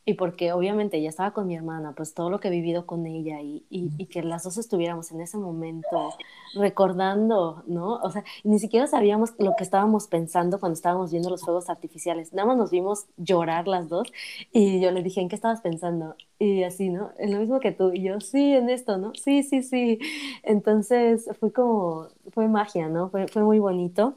Y 0.09 0.15
porque 0.15 0.53
obviamente 0.53 1.03
ya 1.03 1.09
estaba 1.09 1.33
con 1.33 1.49
mi 1.49 1.57
hermana, 1.57 1.93
pues 1.97 2.15
todo 2.15 2.31
lo 2.31 2.39
que 2.39 2.47
he 2.47 2.51
vivido 2.53 2.87
con 2.87 3.07
ella 3.07 3.41
y, 3.43 3.65
y, 3.71 4.07
que 4.07 4.23
las 4.23 4.45
dos 4.45 4.57
estuviéramos 4.57 5.11
en 5.11 5.21
ese 5.21 5.37
momento 5.37 6.15
recordando, 6.55 7.65
¿no? 7.67 7.97
O 7.97 8.11
sea, 8.13 8.23
ni 8.45 8.61
siquiera 8.61 8.87
sabíamos 8.87 9.33
lo 9.39 9.55
que 9.59 9.65
estábamos 9.65 10.07
pensando 10.07 10.61
cuando 10.61 10.75
estábamos 10.75 11.11
viendo 11.11 11.29
los 11.29 11.43
fuegos 11.43 11.69
artificiales, 11.69 12.33
nada 12.33 12.47
más 12.47 12.57
nos 12.57 12.71
vimos 12.71 13.07
llorar 13.17 13.67
las 13.67 13.89
dos 13.89 14.13
y 14.53 14.81
yo 14.81 14.93
le 14.93 15.03
dije, 15.03 15.21
¿en 15.21 15.29
qué 15.29 15.35
estabas 15.35 15.61
pensando? 15.61 16.15
Y 16.39 16.63
así, 16.63 16.89
¿no? 16.89 17.11
En 17.19 17.33
lo 17.33 17.41
mismo 17.41 17.59
que 17.59 17.73
tú 17.73 17.93
y 17.93 18.03
yo, 18.03 18.21
sí, 18.21 18.55
en 18.55 18.71
esto, 18.71 18.99
¿no? 18.99 19.13
Sí, 19.15 19.43
sí, 19.43 19.63
sí. 19.65 19.99
Entonces 20.45 21.29
fue 21.41 21.53
como, 21.53 22.07
fue 22.31 22.47
magia, 22.47 22.89
¿no? 22.89 23.11
Fue, 23.11 23.27
fue 23.27 23.43
muy 23.43 23.59
bonito. 23.59 24.15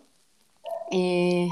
Eh, 0.91 1.49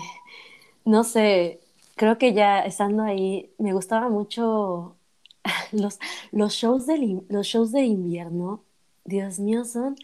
no 0.86 1.04
sé, 1.04 1.60
creo 1.98 2.18
que 2.18 2.34
ya 2.34 2.62
estando 2.62 3.04
ahí, 3.04 3.52
me 3.58 3.74
gustaba 3.74 4.10
mucho 4.10 4.96
los, 5.74 6.00
los, 6.32 6.54
shows, 6.54 6.88
de, 6.88 7.22
los 7.30 7.48
shows 7.48 7.72
de 7.72 7.84
invierno. 7.84 8.64
Dios 9.06 9.40
mío, 9.40 9.66
son... 9.66 9.96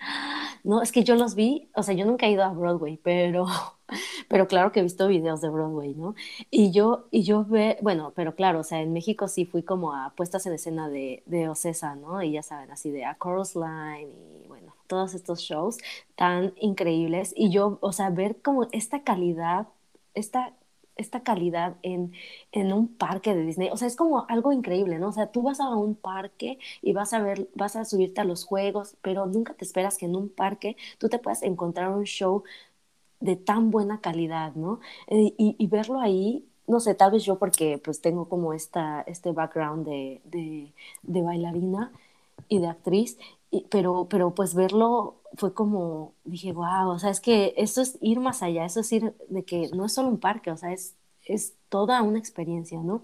No, 0.64 0.82
es 0.82 0.92
que 0.92 1.04
yo 1.04 1.16
los 1.16 1.36
vi, 1.36 1.70
o 1.76 1.84
sea, 1.84 1.94
yo 1.96 2.06
nunca 2.06 2.26
he 2.26 2.32
ido 2.32 2.44
a 2.44 2.50
Broadway, 2.54 2.98
pero 3.04 3.48
pero 4.28 4.48
claro 4.48 4.72
que 4.72 4.80
he 4.80 4.84
visto 4.84 5.08
videos 5.08 5.42
de 5.42 5.50
Broadway, 5.50 5.94
¿no? 5.96 6.16
Y 6.50 6.72
yo, 6.72 7.08
y 7.12 7.24
yo 7.24 7.46
ve, 7.46 7.78
bueno, 7.82 8.14
pero 8.16 8.36
claro, 8.36 8.60
o 8.60 8.64
sea, 8.64 8.82
en 8.82 8.94
México 8.94 9.28
sí 9.28 9.46
fui 9.46 9.64
como 9.64 9.94
a 9.94 10.12
puestas 10.16 10.46
en 10.46 10.54
escena 10.54 10.90
de, 10.90 11.24
de 11.26 11.50
Ocesa, 11.50 11.96
¿no? 11.96 12.22
Y 12.24 12.32
ya 12.32 12.44
saben, 12.44 12.72
así 12.72 12.92
de 12.92 13.06
A 13.06 13.18
Chorus 13.22 13.56
Line 13.56 14.10
y 14.44 14.48
bueno, 14.48 14.74
todos 14.88 15.14
estos 15.14 15.42
shows 15.42 15.78
tan 16.16 16.54
increíbles. 16.60 17.34
Y 17.36 17.52
yo, 17.52 17.78
o 17.82 17.92
sea, 17.92 18.10
ver 18.10 18.42
como 18.42 18.68
esta 18.72 19.04
calidad, 19.04 19.68
esta 20.14 20.54
esta 20.96 21.22
calidad 21.24 21.76
en, 21.84 22.14
en, 22.52 22.74
un 22.74 22.88
parque 22.88 23.34
de 23.36 23.46
Disney. 23.46 23.70
O 23.72 23.78
sea, 23.78 23.88
es 23.88 23.96
como 23.96 24.26
algo 24.30 24.52
increíble, 24.54 25.00
¿no? 25.00 25.10
O 25.10 25.12
sea, 25.12 25.32
tú 25.32 25.42
vas 25.42 25.60
a 25.60 25.70
un 25.70 25.96
parque 25.96 26.60
y 26.82 26.94
vas 26.94 27.14
a 27.14 27.22
ver, 27.22 27.50
vas 27.56 27.76
a 27.76 27.86
subirte 27.86 28.22
a 28.22 28.26
los 28.26 28.46
juegos, 28.46 28.96
pero 29.02 29.26
nunca 29.26 29.54
te 29.54 29.66
esperas 29.66 29.98
que 29.98 30.06
en 30.06 30.16
un 30.16 30.30
parque 30.30 30.78
tú 31.00 31.10
te 31.10 31.20
puedas 31.20 31.44
encontrar 31.44 31.90
un 31.90 32.06
show 32.06 32.44
de 33.20 33.36
tan 33.38 33.72
buena 33.72 34.02
calidad, 34.02 34.54
¿no? 34.56 34.80
Eh, 35.08 35.34
y, 35.38 35.56
y, 35.58 35.68
verlo 35.68 36.00
ahí, 36.00 36.46
no 36.68 36.80
sé, 36.80 36.96
tal 36.96 37.12
vez 37.12 37.24
yo 37.24 37.40
porque 37.40 37.78
pues 37.84 38.02
tengo 38.02 38.28
como 38.30 38.54
esta, 38.54 39.02
este 39.08 39.32
background 39.32 39.86
de, 39.88 40.22
de, 40.26 40.74
de 41.04 41.22
bailarina 41.22 41.92
y 42.50 42.60
de 42.60 42.68
actriz, 42.68 43.18
pero, 43.70 44.08
pero 44.10 44.34
pues 44.36 44.56
verlo 44.56 45.22
fue 45.38 45.54
como, 45.54 46.16
dije, 46.26 46.52
wow, 46.54 46.90
o 46.90 47.00
sea, 47.00 47.10
es 47.12 47.20
que 47.22 47.54
eso 47.58 47.82
es 47.82 47.98
ir 48.02 48.20
más 48.20 48.44
allá, 48.44 48.66
eso 48.66 48.80
es 48.82 48.92
ir 48.92 49.16
de 49.30 49.46
que 49.46 49.70
no 49.76 49.86
es 49.86 49.94
solo 49.94 50.10
un 50.10 50.20
parque, 50.20 50.52
o 50.52 50.58
sea, 50.58 50.72
es, 50.74 50.96
es 51.26 51.56
toda 51.70 52.02
una 52.04 52.20
experiencia, 52.20 52.80
¿no? 52.82 53.04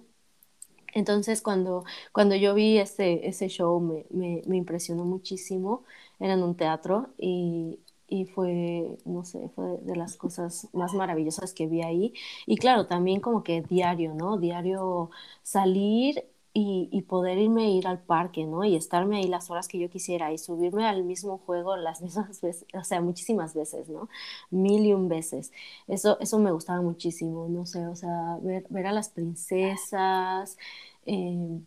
Entonces, 0.93 1.41
cuando, 1.41 1.83
cuando 2.13 2.35
yo 2.35 2.53
vi 2.55 2.77
ese, 2.79 3.27
ese 3.27 3.47
show, 3.49 3.79
me, 3.79 4.05
me, 4.09 4.41
me 4.47 4.57
impresionó 4.57 5.05
muchísimo, 5.05 5.83
era 6.19 6.33
en 6.33 6.43
un 6.43 6.55
teatro 6.55 7.09
y, 7.17 7.79
y 8.07 8.25
fue, 8.25 8.97
no 9.05 9.23
sé, 9.23 9.49
fue 9.55 9.77
de 9.83 9.95
las 9.95 10.17
cosas 10.17 10.67
más 10.73 10.93
maravillosas 10.95 11.53
que 11.53 11.67
vi 11.67 11.83
ahí. 11.83 12.13
Y 12.47 12.57
claro, 12.57 12.87
también 12.87 13.21
como 13.21 13.43
que 13.43 13.61
diario, 13.61 14.15
¿no? 14.15 14.37
Diario 14.37 15.11
salir 15.43 16.23
y, 16.59 16.89
y, 16.91 17.01
poder 17.03 17.37
irme 17.37 17.65
a 17.65 17.69
ir 17.69 17.87
al 17.87 17.99
parque, 17.99 18.45
¿no? 18.45 18.63
Y 18.63 18.75
estarme 18.75 19.17
ahí 19.17 19.27
las 19.27 19.49
horas 19.49 19.67
que 19.67 19.79
yo 19.79 19.89
quisiera 19.89 20.31
y 20.31 20.37
subirme 20.37 20.85
al 20.85 21.03
mismo 21.03 21.37
juego 21.39 21.75
las 21.77 22.01
mismas 22.03 22.41
veces, 22.41 22.65
o 22.73 22.83
sea, 22.83 23.01
muchísimas 23.01 23.53
veces, 23.53 23.89
¿no? 23.89 24.09
Mil 24.51 24.85
y 24.85 24.93
un 24.93 25.09
veces. 25.09 25.51
Eso, 25.87 26.19
eso 26.19 26.39
me 26.39 26.51
gustaba 26.51 26.81
muchísimo, 26.81 27.47
no 27.49 27.65
sé, 27.65 27.87
o 27.87 27.95
sea, 27.95 28.37
ver, 28.41 28.65
ver 28.69 28.87
a 28.87 28.91
las 28.91 29.09
princesas. 29.09 30.57
Eh, 31.05 31.59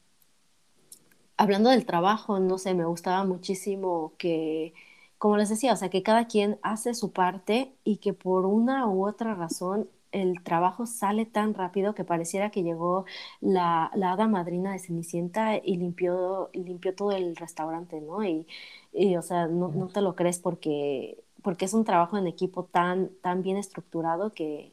hablando 1.36 1.70
del 1.70 1.86
trabajo, 1.86 2.38
no 2.40 2.58
sé, 2.58 2.74
me 2.74 2.84
gustaba 2.84 3.24
muchísimo 3.24 4.12
que 4.18 4.74
como 5.22 5.36
les 5.36 5.48
decía, 5.50 5.72
o 5.72 5.76
sea, 5.76 5.88
que 5.88 6.02
cada 6.02 6.26
quien 6.26 6.58
hace 6.62 6.94
su 6.94 7.12
parte 7.12 7.72
y 7.84 7.98
que 7.98 8.12
por 8.12 8.44
una 8.44 8.88
u 8.88 9.06
otra 9.06 9.36
razón 9.36 9.88
el 10.12 10.42
trabajo 10.42 10.86
sale 10.86 11.26
tan 11.26 11.54
rápido 11.54 11.94
que 11.94 12.04
pareciera 12.04 12.50
que 12.50 12.62
llegó 12.62 13.06
la, 13.40 13.90
la 13.94 14.12
hada 14.12 14.28
madrina 14.28 14.72
de 14.72 14.78
Cenicienta 14.78 15.56
y 15.56 15.76
limpió, 15.76 16.50
limpió 16.52 16.94
todo 16.94 17.12
el 17.12 17.36
restaurante, 17.36 18.00
¿no? 18.00 18.24
Y, 18.24 18.46
y 18.92 19.16
o 19.16 19.22
sea, 19.22 19.46
no, 19.48 19.68
no, 19.68 19.88
te 19.88 20.02
lo 20.02 20.14
crees 20.14 20.38
porque, 20.38 21.24
porque 21.42 21.64
es 21.64 21.74
un 21.74 21.84
trabajo 21.84 22.18
en 22.18 22.26
equipo 22.26 22.64
tan, 22.64 23.10
tan 23.22 23.42
bien 23.42 23.56
estructurado 23.56 24.32
que, 24.34 24.72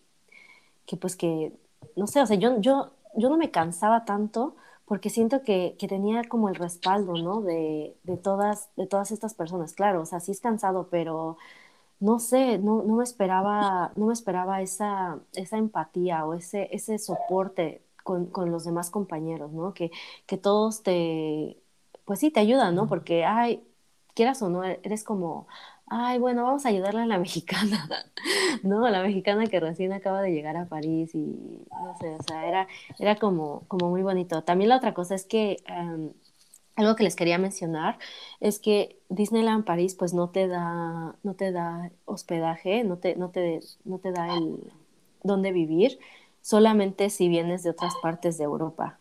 que 0.85 0.97
pues 0.97 1.15
que, 1.15 1.53
no 1.95 2.07
sé, 2.07 2.21
o 2.21 2.25
sea, 2.25 2.37
yo, 2.37 2.59
yo, 2.61 2.91
yo 3.15 3.29
no 3.29 3.37
me 3.37 3.51
cansaba 3.51 4.05
tanto 4.05 4.55
porque 4.85 5.09
siento 5.11 5.43
que, 5.43 5.75
que, 5.79 5.87
tenía 5.87 6.23
como 6.23 6.49
el 6.49 6.55
respaldo, 6.55 7.13
¿no? 7.13 7.41
De, 7.41 7.95
de, 8.03 8.17
todas, 8.17 8.69
de 8.75 8.87
todas 8.87 9.11
estas 9.11 9.35
personas. 9.35 9.73
Claro, 9.73 10.01
o 10.01 10.05
sea, 10.05 10.19
sí 10.19 10.31
es 10.31 10.41
cansado, 10.41 10.87
pero 10.89 11.37
no 11.99 12.19
sé, 12.19 12.57
no, 12.59 12.83
no 12.83 12.95
me 12.95 13.03
esperaba, 13.03 13.91
no 13.95 14.07
me 14.07 14.13
esperaba 14.13 14.61
esa, 14.61 15.19
esa 15.33 15.57
empatía 15.57 16.25
o 16.25 16.33
ese, 16.33 16.69
ese 16.71 16.97
soporte 16.99 17.83
con, 18.03 18.27
con 18.27 18.51
los 18.51 18.63
demás 18.65 18.89
compañeros, 18.89 19.51
¿no? 19.51 19.73
Que, 19.73 19.91
que 20.25 20.37
todos 20.37 20.83
te, 20.83 21.57
pues 22.05 22.19
sí, 22.19 22.31
te 22.31 22.39
ayudan, 22.39 22.75
¿no? 22.75 22.87
Porque, 22.87 23.25
ay, 23.25 23.63
quieras 24.15 24.41
o 24.41 24.49
no, 24.49 24.63
eres 24.63 25.03
como, 25.03 25.47
ay, 25.87 26.19
bueno, 26.19 26.43
vamos 26.43 26.65
a 26.65 26.69
ayudarle 26.69 27.01
a 27.01 27.05
la 27.05 27.19
mexicana, 27.19 27.87
¿no? 28.63 28.87
La 28.89 29.01
mexicana 29.03 29.47
que 29.47 29.59
recién 29.59 29.93
acaba 29.93 30.21
de 30.21 30.31
llegar 30.31 30.57
a 30.57 30.67
París 30.67 31.13
y 31.15 31.65
no 31.71 31.95
sé, 31.99 32.15
o 32.15 32.23
sea, 32.23 32.47
era, 32.47 32.67
era 32.99 33.15
como, 33.17 33.63
como 33.67 33.89
muy 33.89 34.03
bonito. 34.03 34.43
También 34.43 34.69
la 34.69 34.77
otra 34.77 34.93
cosa 34.93 35.15
es 35.15 35.25
que 35.25 35.57
um, 35.69 36.11
algo 36.80 36.95
que 36.95 37.03
les 37.03 37.15
quería 37.15 37.38
mencionar 37.38 37.99
es 38.39 38.59
que 38.59 38.97
Disneyland 39.09 39.65
París 39.65 39.95
pues 39.95 40.13
no 40.13 40.30
te 40.30 40.47
da, 40.47 41.15
no 41.23 41.34
te 41.36 41.51
da 41.51 41.91
hospedaje, 42.05 42.84
no 42.84 42.97
te, 42.97 43.15
no 43.15 43.30
te, 43.30 43.59
no 43.84 43.99
te 43.99 44.11
da 44.11 44.36
el 44.36 44.71
dónde 45.23 45.51
vivir, 45.51 45.99
solamente 46.41 47.09
si 47.09 47.27
vienes 47.27 47.63
de 47.63 47.71
otras 47.71 47.93
partes 48.01 48.38
de 48.38 48.45
Europa 48.45 48.97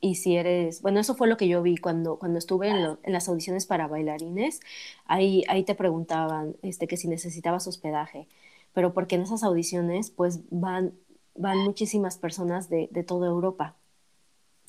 y 0.00 0.16
si 0.16 0.36
eres, 0.36 0.82
bueno, 0.82 1.00
eso 1.00 1.14
fue 1.16 1.26
lo 1.26 1.36
que 1.36 1.48
yo 1.48 1.62
vi 1.62 1.76
cuando, 1.78 2.16
cuando 2.18 2.38
estuve 2.38 2.68
en, 2.68 2.98
las 3.12 3.28
audiciones 3.28 3.66
para 3.66 3.88
bailarines, 3.88 4.60
ahí, 5.06 5.42
ahí 5.48 5.64
te 5.64 5.74
preguntaban 5.74 6.56
este, 6.62 6.86
que 6.86 6.96
si 6.96 7.08
necesitabas 7.08 7.66
hospedaje, 7.66 8.28
pero 8.72 8.92
porque 8.92 9.16
en 9.16 9.22
esas 9.22 9.42
audiciones 9.42 10.10
pues 10.10 10.40
van, 10.50 10.92
van 11.34 11.58
muchísimas 11.58 12.18
personas 12.18 12.68
de, 12.68 12.88
de 12.92 13.02
toda 13.02 13.26
Europa. 13.26 13.74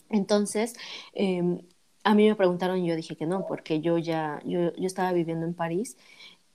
Entonces, 0.10 0.74
eh, 1.14 1.62
a 2.08 2.16
mí 2.16 2.26
me 2.26 2.36
preguntaron 2.36 2.80
y 2.80 2.88
yo 2.88 2.96
dije 2.96 3.18
que 3.18 3.26
no, 3.26 3.46
porque 3.48 3.82
yo 3.82 3.98
ya, 3.98 4.42
yo, 4.46 4.74
yo 4.76 4.88
estaba 4.88 5.12
viviendo 5.12 5.46
en 5.46 5.54
París 5.54 5.98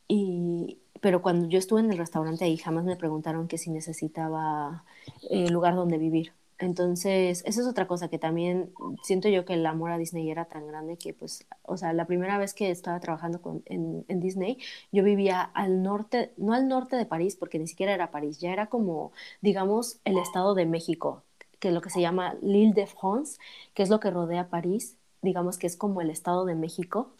y, 0.08 0.78
pero 1.02 1.20
cuando 1.20 1.46
yo 1.48 1.58
estuve 1.58 1.80
en 1.80 1.92
el 1.92 1.98
restaurante 1.98 2.46
ahí 2.46 2.56
jamás 2.56 2.84
me 2.84 2.96
preguntaron 2.96 3.48
que 3.48 3.58
si 3.58 3.70
necesitaba 3.70 4.84
eh, 5.30 5.50
lugar 5.50 5.74
donde 5.74 5.98
vivir. 5.98 6.32
Entonces, 6.58 7.42
esa 7.44 7.60
es 7.60 7.66
otra 7.66 7.86
cosa 7.86 8.08
que 8.08 8.18
también 8.18 8.72
siento 9.02 9.28
yo 9.28 9.44
que 9.44 9.54
el 9.54 9.66
amor 9.66 9.90
a 9.90 9.98
Disney 9.98 10.30
era 10.30 10.46
tan 10.46 10.66
grande 10.68 10.96
que, 10.96 11.12
pues, 11.12 11.44
o 11.64 11.76
sea, 11.76 11.92
la 11.92 12.06
primera 12.06 12.38
vez 12.38 12.54
que 12.54 12.70
estaba 12.70 13.00
trabajando 13.00 13.42
con, 13.42 13.62
en, 13.66 14.04
en, 14.08 14.20
Disney, 14.20 14.58
yo 14.92 15.02
vivía 15.04 15.42
al 15.42 15.82
norte, 15.82 16.32
no 16.38 16.54
al 16.54 16.68
norte 16.68 16.96
de 16.96 17.04
París, 17.04 17.36
porque 17.36 17.58
ni 17.58 17.66
siquiera 17.66 17.92
era 17.94 18.10
París, 18.10 18.38
ya 18.38 18.52
era 18.52 18.68
como, 18.68 19.12
digamos, 19.42 19.98
el 20.04 20.18
Estado 20.18 20.54
de 20.54 20.66
México, 20.66 21.24
que 21.58 21.68
es 21.68 21.74
lo 21.74 21.82
que 21.82 21.90
se 21.90 22.00
llama 22.00 22.36
l'Île 22.42 22.72
de 22.74 22.86
France, 22.86 23.38
que 23.74 23.82
es 23.82 23.90
lo 23.90 24.00
que 24.00 24.10
rodea 24.10 24.48
París, 24.48 24.96
digamos 25.22 25.58
que 25.58 25.66
es 25.66 25.76
como 25.76 26.00
el 26.00 26.10
Estado 26.10 26.44
de 26.44 26.54
México. 26.54 27.10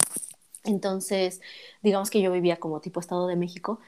Entonces, 0.64 1.40
digamos 1.82 2.11
que 2.11 2.20
yo 2.20 2.30
vivía 2.32 2.59
como 2.59 2.80
tipo 2.80 3.00
Estado 3.00 3.26
de 3.26 3.36
México 3.36 3.80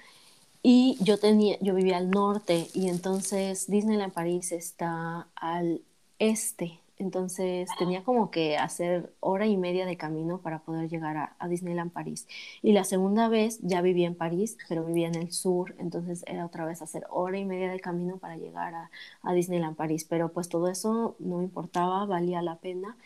y 0.62 0.96
yo, 1.00 1.18
tenía, 1.18 1.58
yo 1.60 1.74
vivía 1.74 1.98
al 1.98 2.10
norte 2.10 2.68
y 2.72 2.88
entonces 2.88 3.66
Disneyland 3.68 4.12
París 4.12 4.50
está 4.52 5.28
al 5.36 5.82
este. 6.18 6.80
Entonces 6.96 7.68
tenía 7.78 8.04
como 8.04 8.30
que 8.30 8.56
hacer 8.56 9.12
hora 9.18 9.46
y 9.46 9.56
media 9.56 9.84
de 9.84 9.96
camino 9.96 10.38
para 10.38 10.60
poder 10.60 10.88
llegar 10.88 11.34
a, 11.38 11.48
Disneyland 11.48 11.92
París. 11.92 12.26
Y 12.62 12.72
la 12.72 12.84
segunda 12.84 13.28
vez 13.28 13.58
ya 13.62 13.82
vivía 13.82 14.06
en 14.06 14.14
París, 14.14 14.56
pero 14.68 14.84
vivía 14.84 15.08
en 15.08 15.16
el 15.16 15.32
sur, 15.32 15.74
entonces 15.78 16.24
era 16.26 16.46
otra 16.46 16.64
vez 16.64 16.82
hacer 16.82 17.04
hora 17.10 17.36
y 17.36 17.44
media 17.44 17.70
de 17.70 17.80
camino 17.80 18.18
para 18.18 18.36
llegar 18.36 18.74
a, 18.74 18.90
a 19.22 19.34
Disneyland 19.34 19.76
París. 19.76 20.06
Pero 20.08 20.32
pues 20.32 20.48
todo 20.48 20.68
eso 20.68 21.16
no 21.18 21.38
me 21.38 21.44
importaba, 21.44 22.06
valía 22.06 22.42
la 22.42 22.56
pena 22.56 22.96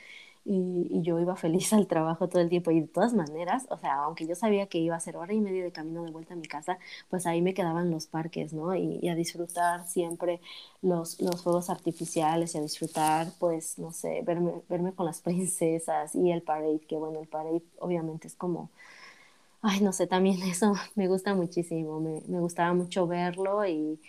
y, 0.48 0.88
y, 0.90 1.02
yo 1.02 1.20
iba 1.20 1.36
feliz 1.36 1.72
al 1.74 1.86
trabajo 1.86 2.28
todo 2.28 2.40
el 2.40 2.48
tiempo 2.48 2.70
y 2.70 2.80
de 2.80 2.88
todas 2.88 3.12
maneras, 3.14 3.66
o 3.70 3.76
sea, 3.78 3.96
aunque 4.04 4.26
yo 4.26 4.34
sabía 4.34 4.66
que 4.66 4.78
iba 4.78 4.96
a 4.96 5.00
ser 5.00 5.16
hora 5.16 5.34
y 5.34 5.40
media 5.40 5.62
de 5.62 5.72
camino 5.72 6.02
de 6.04 6.10
vuelta 6.10 6.34
a 6.34 6.36
mi 6.36 6.46
casa, 6.46 6.78
pues 7.10 7.26
ahí 7.26 7.42
me 7.42 7.54
quedaban 7.54 7.90
los 7.90 8.06
parques, 8.06 8.52
¿no? 8.54 8.74
Y, 8.74 8.98
y 9.02 9.08
a 9.10 9.14
disfrutar 9.14 9.86
siempre 9.86 10.40
los, 10.82 11.20
los 11.20 11.42
fuegos 11.42 11.68
artificiales 11.70 12.54
y 12.54 12.58
a 12.58 12.62
disfrutar, 12.62 13.28
pues, 13.38 13.78
no 13.78 13.92
sé, 13.92 14.22
verme, 14.22 14.52
verme 14.68 14.92
con 14.94 15.06
las 15.06 15.20
princesas 15.22 16.14
y 16.14 16.32
el 16.32 16.42
parade, 16.42 16.80
que 16.80 16.96
bueno, 16.96 17.20
el 17.20 17.28
parade 17.28 17.62
obviamente 17.80 18.26
es 18.28 18.34
como... 18.34 18.70
Ay, 19.62 19.80
no 19.80 19.92
sé, 19.92 20.06
también 20.06 20.40
eso 20.44 20.74
me 20.94 21.08
gusta 21.08 21.34
muchísimo, 21.34 22.00
me, 22.00 22.22
me 22.28 22.40
gustaba 22.40 22.72
mucho 22.74 23.06
verlo 23.06 23.66
y, 23.66 24.00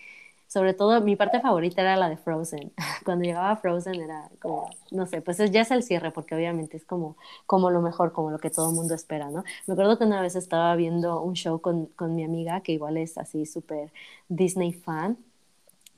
sobre 0.50 0.74
todo 0.74 1.00
mi 1.02 1.16
parte 1.16 1.40
favorita 1.42 1.82
era 1.82 1.96
la 1.96 2.10
de 2.10 2.18
Frozen. 2.18 2.74
Cuando 3.06 3.24
llegaba 3.24 3.56
Frozen 3.58 4.02
era 4.02 4.30
como, 4.42 4.70
no 4.92 5.06
sé, 5.06 5.22
pues 5.22 5.38
ya 5.52 5.62
es 5.62 5.72
el 5.72 5.84
cierre 5.84 6.12
porque 6.12 6.36
obviamente 6.36 6.76
es 6.78 6.86
como, 6.86 7.18
como 7.46 7.70
lo 7.72 7.82
mejor, 7.82 8.14
como 8.14 8.32
lo 8.32 8.40
que 8.40 8.50
todo 8.50 8.70
el 8.70 8.76
mundo 8.76 8.96
espera, 8.96 9.30
¿no? 9.30 9.44
Me 9.68 9.74
acuerdo 9.74 9.98
que 10.00 10.06
una 10.06 10.22
vez 10.22 10.36
estaba 10.36 10.76
viendo 10.76 11.22
un 11.22 11.36
show 11.36 11.62
con, 11.62 11.86
con 11.88 12.16
mi 12.16 12.24
amiga 12.24 12.62
que 12.62 12.74
igual 12.74 12.98
es 12.98 13.18
así 13.20 13.46
súper 13.46 13.94
Disney 14.28 14.74
fan 14.74 15.18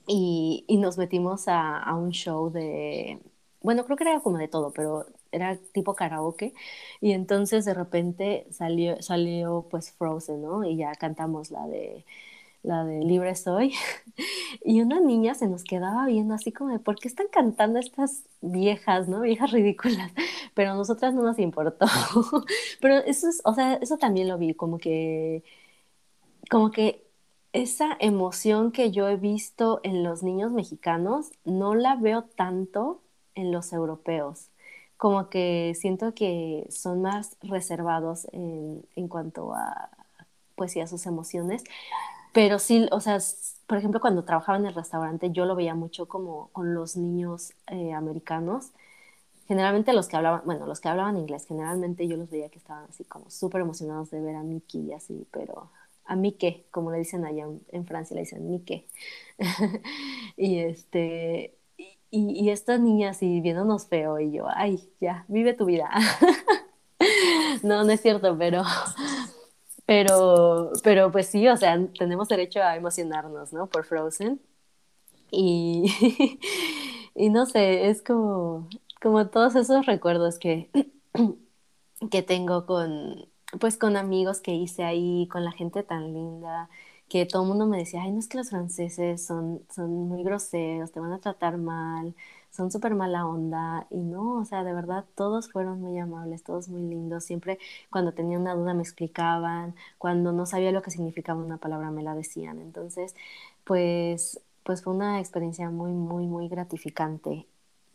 y, 0.06 0.64
y 0.68 0.78
nos 0.78 0.98
metimos 0.98 1.48
a, 1.48 1.78
a, 1.82 1.94
un 1.96 2.10
show 2.12 2.50
de, 2.50 3.20
bueno, 3.62 3.84
creo 3.84 3.96
que 3.96 4.04
era 4.04 4.20
como 4.20 4.38
de 4.38 4.48
todo, 4.48 4.72
pero 4.72 5.06
era 5.30 5.56
tipo 5.72 5.94
karaoke 5.94 6.54
y 7.00 7.12
entonces 7.12 7.64
de 7.64 7.74
repente 7.74 8.46
salió, 8.50 9.00
salió 9.02 9.66
pues 9.70 9.92
Frozen, 9.92 10.42
¿no? 10.42 10.64
Y 10.64 10.76
ya 10.76 10.92
cantamos 10.94 11.50
la 11.50 11.66
de 11.68 12.04
la 12.62 12.84
de 12.84 13.00
Libre 13.00 13.34
Soy, 13.34 13.74
y 14.64 14.80
una 14.82 15.00
niña 15.00 15.34
se 15.34 15.48
nos 15.48 15.64
quedaba 15.64 16.06
viendo 16.06 16.34
así 16.34 16.52
como 16.52 16.70
de, 16.72 16.78
¿por 16.78 16.96
qué 16.96 17.08
están 17.08 17.26
cantando 17.32 17.78
estas 17.78 18.24
viejas, 18.40 19.08
¿no? 19.08 19.20
Viejas 19.20 19.50
ridículas, 19.52 20.12
pero 20.54 20.72
a 20.72 20.74
nosotras 20.74 21.14
no 21.14 21.22
nos 21.22 21.38
importó. 21.38 21.86
pero 22.80 22.96
eso 22.98 23.28
es, 23.28 23.40
o 23.44 23.54
sea, 23.54 23.74
eso 23.74 23.98
también 23.98 24.28
lo 24.28 24.38
vi, 24.38 24.54
como 24.54 24.78
que, 24.78 25.42
como 26.50 26.70
que 26.70 27.04
esa 27.52 27.96
emoción 28.00 28.72
que 28.72 28.90
yo 28.90 29.08
he 29.08 29.16
visto 29.16 29.80
en 29.84 30.02
los 30.02 30.22
niños 30.22 30.52
mexicanos, 30.52 31.30
no 31.44 31.74
la 31.74 31.96
veo 31.96 32.24
tanto 32.24 33.02
en 33.34 33.52
los 33.52 33.72
europeos. 33.72 34.48
Como 34.96 35.28
que 35.30 35.74
siento 35.78 36.14
que 36.14 36.66
son 36.70 37.02
más 37.02 37.36
reservados 37.42 38.26
en, 38.32 38.86
en 38.96 39.08
cuanto 39.08 39.52
a, 39.54 39.90
pues, 40.56 40.76
a 40.76 40.86
sus 40.86 41.06
emociones. 41.06 41.64
Pero 42.32 42.58
sí, 42.58 42.88
o 42.90 43.00
sea, 43.00 43.18
por 43.66 43.78
ejemplo, 43.78 44.00
cuando 44.00 44.24
trabajaba 44.24 44.58
en 44.58 44.66
el 44.66 44.74
restaurante, 44.74 45.30
yo 45.30 45.44
lo 45.44 45.54
veía 45.54 45.74
mucho 45.74 46.06
como 46.06 46.48
con 46.52 46.74
los 46.74 46.96
niños 46.96 47.52
eh, 47.68 47.92
americanos. 47.92 48.70
Generalmente 49.46 49.92
los 49.92 50.08
que 50.08 50.16
hablaban, 50.16 50.42
bueno, 50.44 50.66
los 50.66 50.80
que 50.80 50.88
hablaban 50.88 51.18
inglés, 51.18 51.46
generalmente 51.46 52.08
yo 52.08 52.16
los 52.16 52.30
veía 52.30 52.48
que 52.48 52.58
estaban 52.58 52.84
así 52.88 53.04
como 53.04 53.30
súper 53.30 53.60
emocionados 53.60 54.10
de 54.10 54.20
ver 54.20 54.36
a 54.36 54.42
Mickey 54.42 54.82
y 54.88 54.92
así, 54.94 55.26
pero 55.30 55.70
a 56.06 56.16
Mickey, 56.16 56.66
como 56.70 56.90
le 56.90 56.98
dicen 56.98 57.24
allá 57.24 57.46
en, 57.68 57.86
Francia, 57.86 58.14
le 58.14 58.22
dicen 58.22 58.48
Mickey. 58.48 58.86
y 60.36 60.58
este, 60.58 61.54
y, 62.10 62.30
y, 62.44 62.50
estas 62.50 62.80
niñas 62.80 63.16
así 63.16 63.40
viéndonos 63.40 63.86
feo 63.86 64.20
y 64.20 64.32
yo, 64.32 64.46
ay, 64.48 64.88
ya, 65.00 65.24
vive 65.28 65.54
tu 65.54 65.66
vida. 65.66 65.90
no, 67.62 67.84
no 67.84 67.90
es 67.90 68.00
cierto, 68.00 68.36
pero 68.38 68.62
pero, 69.86 70.72
pero 70.82 71.10
pues 71.12 71.26
sí, 71.28 71.48
o 71.48 71.56
sea, 71.56 71.78
tenemos 71.98 72.28
derecho 72.28 72.62
a 72.62 72.76
emocionarnos, 72.76 73.52
¿no? 73.52 73.66
Por 73.68 73.84
Frozen. 73.84 74.40
Y, 75.30 76.38
y 77.14 77.30
no 77.30 77.46
sé, 77.46 77.88
es 77.90 78.02
como, 78.02 78.68
como 79.02 79.28
todos 79.28 79.56
esos 79.56 79.86
recuerdos 79.86 80.38
que, 80.38 80.70
que 82.10 82.22
tengo 82.22 82.66
con, 82.66 83.28
pues 83.60 83.76
con 83.76 83.96
amigos 83.96 84.40
que 84.40 84.54
hice 84.54 84.84
ahí, 84.84 85.28
con 85.30 85.44
la 85.44 85.52
gente 85.52 85.82
tan 85.82 86.12
linda, 86.14 86.68
que 87.08 87.26
todo 87.26 87.42
el 87.42 87.48
mundo 87.48 87.66
me 87.66 87.78
decía, 87.78 88.02
ay, 88.02 88.12
no 88.12 88.18
es 88.20 88.28
que 88.28 88.38
los 88.38 88.50
franceses 88.50 89.24
son, 89.24 89.62
son 89.74 89.90
muy 90.08 90.22
groseros, 90.24 90.92
te 90.92 91.00
van 91.00 91.12
a 91.12 91.20
tratar 91.20 91.58
mal, 91.58 92.14
son 92.52 92.70
súper 92.72 92.94
mala 92.94 93.26
onda 93.26 93.86
y 93.90 93.98
no, 93.98 94.34
o 94.40 94.44
sea, 94.46 94.64
de 94.64 94.74
verdad 94.74 95.04
todos 95.16 95.50
fueron 95.52 95.80
muy 95.80 95.98
amables, 95.98 96.44
todos 96.44 96.68
muy 96.68 96.82
lindos, 96.82 97.24
siempre 97.24 97.58
cuando 97.90 98.14
tenía 98.14 98.38
una 98.38 98.54
duda 98.54 98.74
me 98.74 98.82
explicaban, 98.82 99.74
cuando 99.98 100.32
no 100.32 100.46
sabía 100.46 100.72
lo 100.72 100.82
que 100.82 100.92
significaba 100.92 101.42
una 101.42 101.58
palabra 101.58 101.90
me 101.90 102.02
la 102.04 102.14
decían, 102.14 102.60
entonces, 102.60 103.14
pues, 103.64 104.40
pues 104.64 104.82
fue 104.82 104.94
una 104.94 105.20
experiencia 105.20 105.70
muy, 105.70 105.92
muy, 105.92 106.26
muy 106.26 106.48
gratificante 106.48 107.46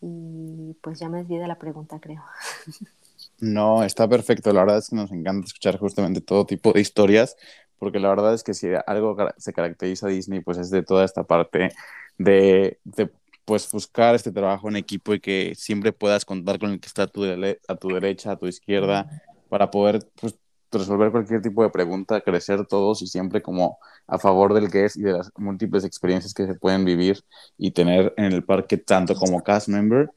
y 0.01 0.75
pues 0.81 0.99
ya 0.99 1.09
me 1.09 1.19
desvié 1.19 1.39
de 1.39 1.47
la 1.47 1.59
pregunta, 1.59 1.99
creo. 1.99 2.23
No, 3.39 3.83
está 3.83 4.07
perfecto. 4.09 4.51
La 4.53 4.61
verdad 4.61 4.79
es 4.79 4.89
que 4.89 4.95
nos 4.95 5.11
encanta 5.11 5.45
escuchar 5.45 5.77
justamente 5.77 6.21
todo 6.21 6.45
tipo 6.45 6.73
de 6.73 6.81
historias, 6.81 7.35
porque 7.77 7.99
la 7.99 8.09
verdad 8.09 8.33
es 8.33 8.43
que 8.43 8.53
si 8.53 8.69
algo 8.87 9.15
se 9.37 9.53
caracteriza 9.53 10.07
a 10.07 10.09
Disney, 10.09 10.41
pues 10.41 10.57
es 10.57 10.71
de 10.71 10.83
toda 10.83 11.05
esta 11.05 11.23
parte 11.25 11.71
de, 12.17 12.79
de 12.83 13.11
pues 13.47 13.71
buscar 13.71 14.13
este 14.13 14.33
trabajo 14.33 14.67
en 14.67 14.75
equipo 14.75 15.13
y 15.13 15.21
que 15.21 15.53
siempre 15.55 15.93
puedas 15.93 16.25
contar 16.25 16.59
con 16.59 16.71
el 16.71 16.81
que 16.81 16.87
está 16.87 17.03
a 17.03 17.07
tu, 17.07 17.23
a 17.23 17.75
tu 17.75 17.87
derecha, 17.87 18.31
a 18.31 18.35
tu 18.35 18.45
izquierda, 18.45 19.09
para 19.47 19.71
poder 19.71 20.05
pues, 20.19 20.35
resolver 20.69 21.11
cualquier 21.11 21.41
tipo 21.41 21.63
de 21.63 21.69
pregunta, 21.69 22.19
crecer 22.19 22.65
todos 22.67 23.01
y 23.01 23.07
siempre 23.07 23.41
como 23.41 23.77
a 24.05 24.19
favor 24.19 24.53
del 24.53 24.69
que 24.69 24.83
es 24.83 24.97
y 24.97 25.03
de 25.03 25.13
las 25.13 25.31
múltiples 25.37 25.85
experiencias 25.85 26.33
que 26.33 26.45
se 26.45 26.55
pueden 26.55 26.83
vivir 26.83 27.23
y 27.57 27.71
tener 27.71 28.13
en 28.17 28.33
el 28.33 28.43
parque 28.43 28.75
tanto 28.75 29.15
como 29.15 29.41
cast 29.41 29.69
member 29.69 30.11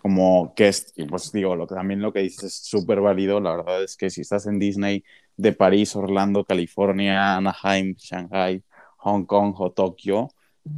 como 0.00 0.54
guest. 0.56 0.96
Y 0.96 1.06
pues 1.06 1.32
digo, 1.32 1.56
lo 1.56 1.66
que, 1.66 1.74
también 1.74 2.00
lo 2.00 2.12
que 2.12 2.20
dices 2.20 2.44
es 2.44 2.54
súper 2.54 3.00
válido. 3.00 3.40
La 3.40 3.56
verdad 3.56 3.82
es 3.82 3.96
que 3.96 4.10
si 4.10 4.20
estás 4.20 4.46
en 4.46 4.60
Disney 4.60 5.02
de 5.36 5.52
París, 5.52 5.96
Orlando, 5.96 6.44
California, 6.44 7.34
Anaheim, 7.36 7.96
Shanghai, 7.98 8.62
Hong 8.98 9.24
Kong 9.24 9.54
o 9.58 9.72
Tokio, 9.72 10.28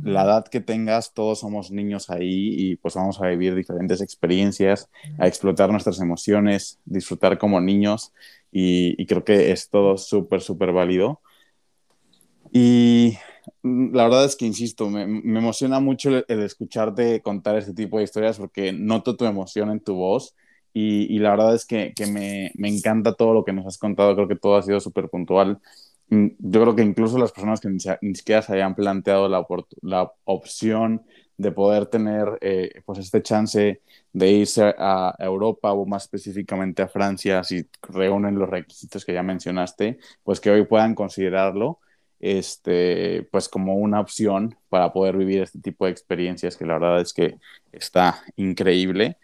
la 0.02 0.24
edad 0.24 0.48
que 0.48 0.60
tengas, 0.60 1.14
todos 1.14 1.40
somos 1.40 1.70
niños 1.70 2.10
ahí 2.10 2.54
y 2.56 2.76
pues 2.76 2.94
vamos 2.94 3.20
a 3.20 3.26
vivir 3.28 3.54
diferentes 3.54 4.00
experiencias, 4.00 4.88
a 5.18 5.26
explotar 5.26 5.70
nuestras 5.70 6.00
emociones, 6.00 6.78
disfrutar 6.84 7.38
como 7.38 7.60
niños 7.60 8.12
y, 8.52 9.06
creo 9.06 9.24
que 9.24 9.52
es 9.52 9.68
todo 9.68 9.96
súper, 9.96 10.40
súper 10.40 10.72
válido. 10.72 11.20
Y 12.52 13.18
la 13.62 14.04
verdad 14.04 14.24
es 14.24 14.36
que, 14.36 14.46
insisto, 14.46 14.88
me, 14.88 15.02
emociona 15.02 15.80
mucho 15.80 16.10
el, 16.10 16.42
escucharte 16.42 17.20
contar 17.22 17.56
este 17.56 17.74
tipo 17.74 17.98
de 17.98 18.04
historias 18.04 18.38
porque 18.38 18.72
noto 18.72 19.16
tu 19.16 19.24
emoción 19.24 19.70
en 19.70 19.80
tu 19.80 19.94
voz 19.94 20.34
y, 20.72 21.18
la 21.18 21.30
verdad 21.30 21.54
es 21.54 21.64
que, 21.66 21.92
me, 22.10 22.52
me, 22.54 22.68
encanta 22.68 23.14
todo 23.14 23.34
lo 23.34 23.44
que 23.44 23.52
nos 23.52 23.66
has 23.66 23.78
contado, 23.78 24.14
creo 24.14 24.28
que 24.28 24.36
todo 24.36 24.56
ha 24.56 24.62
sido 24.62 24.80
súper 24.80 25.08
puntual 25.08 25.60
yo 26.10 26.62
creo 26.62 26.74
que 26.74 26.82
incluso 26.82 27.18
las 27.18 27.32
personas 27.32 27.60
que 27.60 27.68
ni, 27.68 28.14
siquiera 28.14 28.42
se 28.42 28.54
hayan 28.54 28.74
planteado 28.74 29.28
la, 29.28 29.46
la 29.82 30.12
opción 30.24 31.02
de 31.36 31.52
poder 31.52 31.86
tener 31.86 32.38
eh, 32.40 32.82
pues 32.84 32.98
este 32.98 33.22
chance 33.22 33.82
de 34.12 34.30
irse 34.30 34.74
a 34.76 35.14
Europa 35.18 35.72
o 35.72 35.86
más 35.86 36.04
específicamente 36.04 36.82
a 36.82 36.88
Francia, 36.88 37.44
si 37.44 37.68
reúnen 37.82 38.38
los 38.38 38.48
requisitos 38.48 39.04
que 39.04 39.12
ya 39.14 39.22
mencionaste, 39.22 39.98
pues 40.24 40.40
que 40.40 40.50
hoy 40.50 40.64
puedan 40.66 40.94
considerarlo 40.94 41.78
este, 42.20 43.28
pues 43.30 43.48
como 43.48 43.76
una 43.76 44.00
opción 44.00 44.56
para 44.68 44.92
poder 44.92 45.16
vivir 45.16 45.42
este 45.42 45.60
tipo 45.60 45.84
de 45.84 45.92
experiencias 45.92 46.56
que 46.56 46.66
la 46.66 46.74
verdad 46.74 47.00
es 47.00 47.12
que 47.12 47.36
está 47.72 48.22
increíble. 48.36 49.18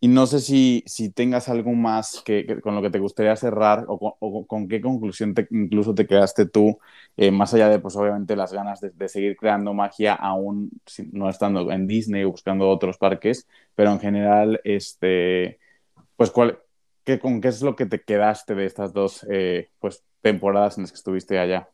Y 0.00 0.08
no 0.08 0.26
sé 0.26 0.40
si, 0.40 0.82
si 0.86 1.10
tengas 1.10 1.48
algo 1.48 1.72
más 1.72 2.22
que, 2.24 2.60
con 2.60 2.74
lo 2.74 2.82
que 2.82 2.90
te 2.90 2.98
gustaría 2.98 3.34
cerrar 3.36 3.86
o 3.88 4.46
con, 4.46 4.68
qué 4.68 4.80
conclusión 4.80 5.34
te, 5.34 5.48
incluso 5.50 5.94
te 5.94 6.06
quedaste 6.06 6.46
tú, 6.46 6.78
eh, 7.16 7.30
más 7.30 7.54
allá 7.54 7.68
de, 7.68 7.78
pues 7.78 7.96
obviamente, 7.96 8.36
las 8.36 8.52
ganas 8.52 8.80
de, 8.80 9.08
seguir 9.08 9.36
creando 9.36 9.72
magia 9.74 10.14
aún 10.14 10.70
no 11.12 11.30
estando 11.30 11.70
en 11.72 11.86
Disney 11.86 12.24
o 12.24 12.30
buscando 12.30 12.68
otros 12.68 12.98
parques, 12.98 13.48
pero 13.74 13.92
en 13.92 14.00
general, 14.00 14.60
este, 14.64 15.58
pues, 16.16 16.30
¿cuál, 16.30 16.60
qué, 17.04 17.18
¿con 17.18 17.40
qué 17.40 17.48
es 17.48 17.62
lo 17.62 17.76
que 17.76 17.86
te 17.86 18.02
quedaste 18.02 18.54
de 18.54 18.66
estas 18.66 18.92
dos 18.92 19.26
eh, 19.30 19.70
pues, 19.80 20.04
temporadas 20.22 20.78
en 20.78 20.84
las 20.84 20.92
que 20.92 20.96
estuviste 20.96 21.38
allá? 21.38 21.70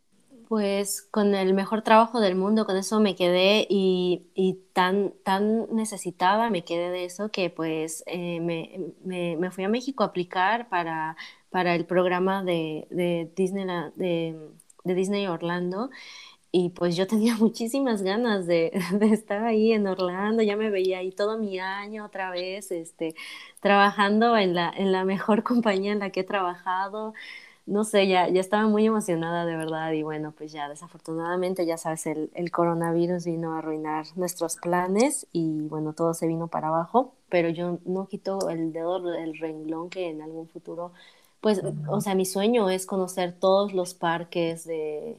Pues 0.53 1.01
con 1.01 1.35
el 1.35 1.55
mejor 1.55 1.81
trabajo 1.81 2.21
del 2.21 2.35
mundo, 2.35 2.67
con 2.67 2.77
eso 2.77 3.01
me 3.01 3.17
quedé 3.17 3.67
y, 3.71 4.61
tan, 4.75 5.15
tan 5.25 5.75
necesitada 5.75 6.51
me 6.51 6.63
quedé 6.63 6.91
de 6.91 7.07
eso 7.07 7.31
que 7.31 7.49
pues 7.49 8.05
eh, 8.07 8.39
me, 8.39 9.51
fui 9.51 9.65
a 9.65 9.71
México 9.71 10.03
a 10.03 10.09
aplicar 10.09 10.69
para, 10.69 11.17
para 11.49 11.75
el 11.75 11.87
programa 11.87 12.45
de, 12.45 12.87
de, 12.91 13.33
Disney, 13.35 13.65
de, 13.97 14.37
Disney 14.85 15.27
Orlando. 15.27 15.89
Y 16.51 16.69
pues 16.71 16.97
yo 16.97 17.07
tenía 17.07 17.35
muchísimas 17.39 18.03
ganas 18.03 18.47
de, 18.47 18.73
de, 18.93 19.07
estar 19.07 19.45
ahí 19.45 19.73
en 19.73 19.87
Orlando, 19.87 20.43
ya 20.43 20.57
me 20.59 20.69
veía 20.69 20.99
ahí 20.99 21.13
todo 21.13 21.39
mi 21.39 21.61
año 21.61 22.05
otra 22.05 22.31
vez, 22.31 22.71
este, 22.73 23.15
trabajando 23.61 24.37
en 24.37 24.55
la, 24.55 24.71
en 24.77 24.93
la 24.93 25.07
mejor 25.07 25.43
compañía 25.45 25.93
en 25.93 26.01
la 26.01 26.11
que 26.11 26.21
he 26.21 26.25
trabajado 26.25 27.15
no 27.67 27.85
sé, 27.85 28.09
ya, 28.09 28.29
ya 28.29 28.41
estaba 28.41 28.67
muy 28.69 28.87
emocionada 28.87 29.47
de 29.47 29.57
verdad 29.57 29.93
y 29.93 30.03
bueno, 30.03 30.33
pues 30.37 30.53
ya 30.53 30.69
desafortunadamente, 30.69 31.65
ya 31.67 31.77
sabes, 31.79 32.07
el, 32.07 32.31
el, 32.35 32.51
coronavirus 32.51 33.25
vino 33.25 33.55
a 33.55 33.59
arruinar 33.59 34.07
nuestros 34.17 34.57
planes 34.57 35.27
y 35.33 35.69
bueno, 35.69 35.93
todo 35.93 36.15
se 36.15 36.27
vino 36.27 36.49
para 36.49 36.69
abajo, 36.69 37.15
pero 37.29 37.49
yo 37.51 37.79
no 37.85 38.09
quito 38.09 38.51
el 38.51 38.73
dedo 38.73 39.01
del 39.01 39.39
renglón 39.39 39.91
que 39.91 40.09
en 40.11 40.23
algún 40.23 40.49
futuro, 40.49 40.93
pues, 41.41 41.61
o 41.89 42.01
sea, 42.01 42.15
mi 42.15 42.27
sueño 42.27 42.69
es 42.71 42.87
conocer 42.87 43.39
todos 43.39 43.73
los 43.75 43.95
parques 43.95 44.65
de, 44.65 45.19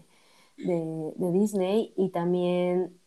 de, 0.57 1.13
de 1.15 1.31
Disney 1.31 1.93
y 1.97 2.09
también 2.09 2.97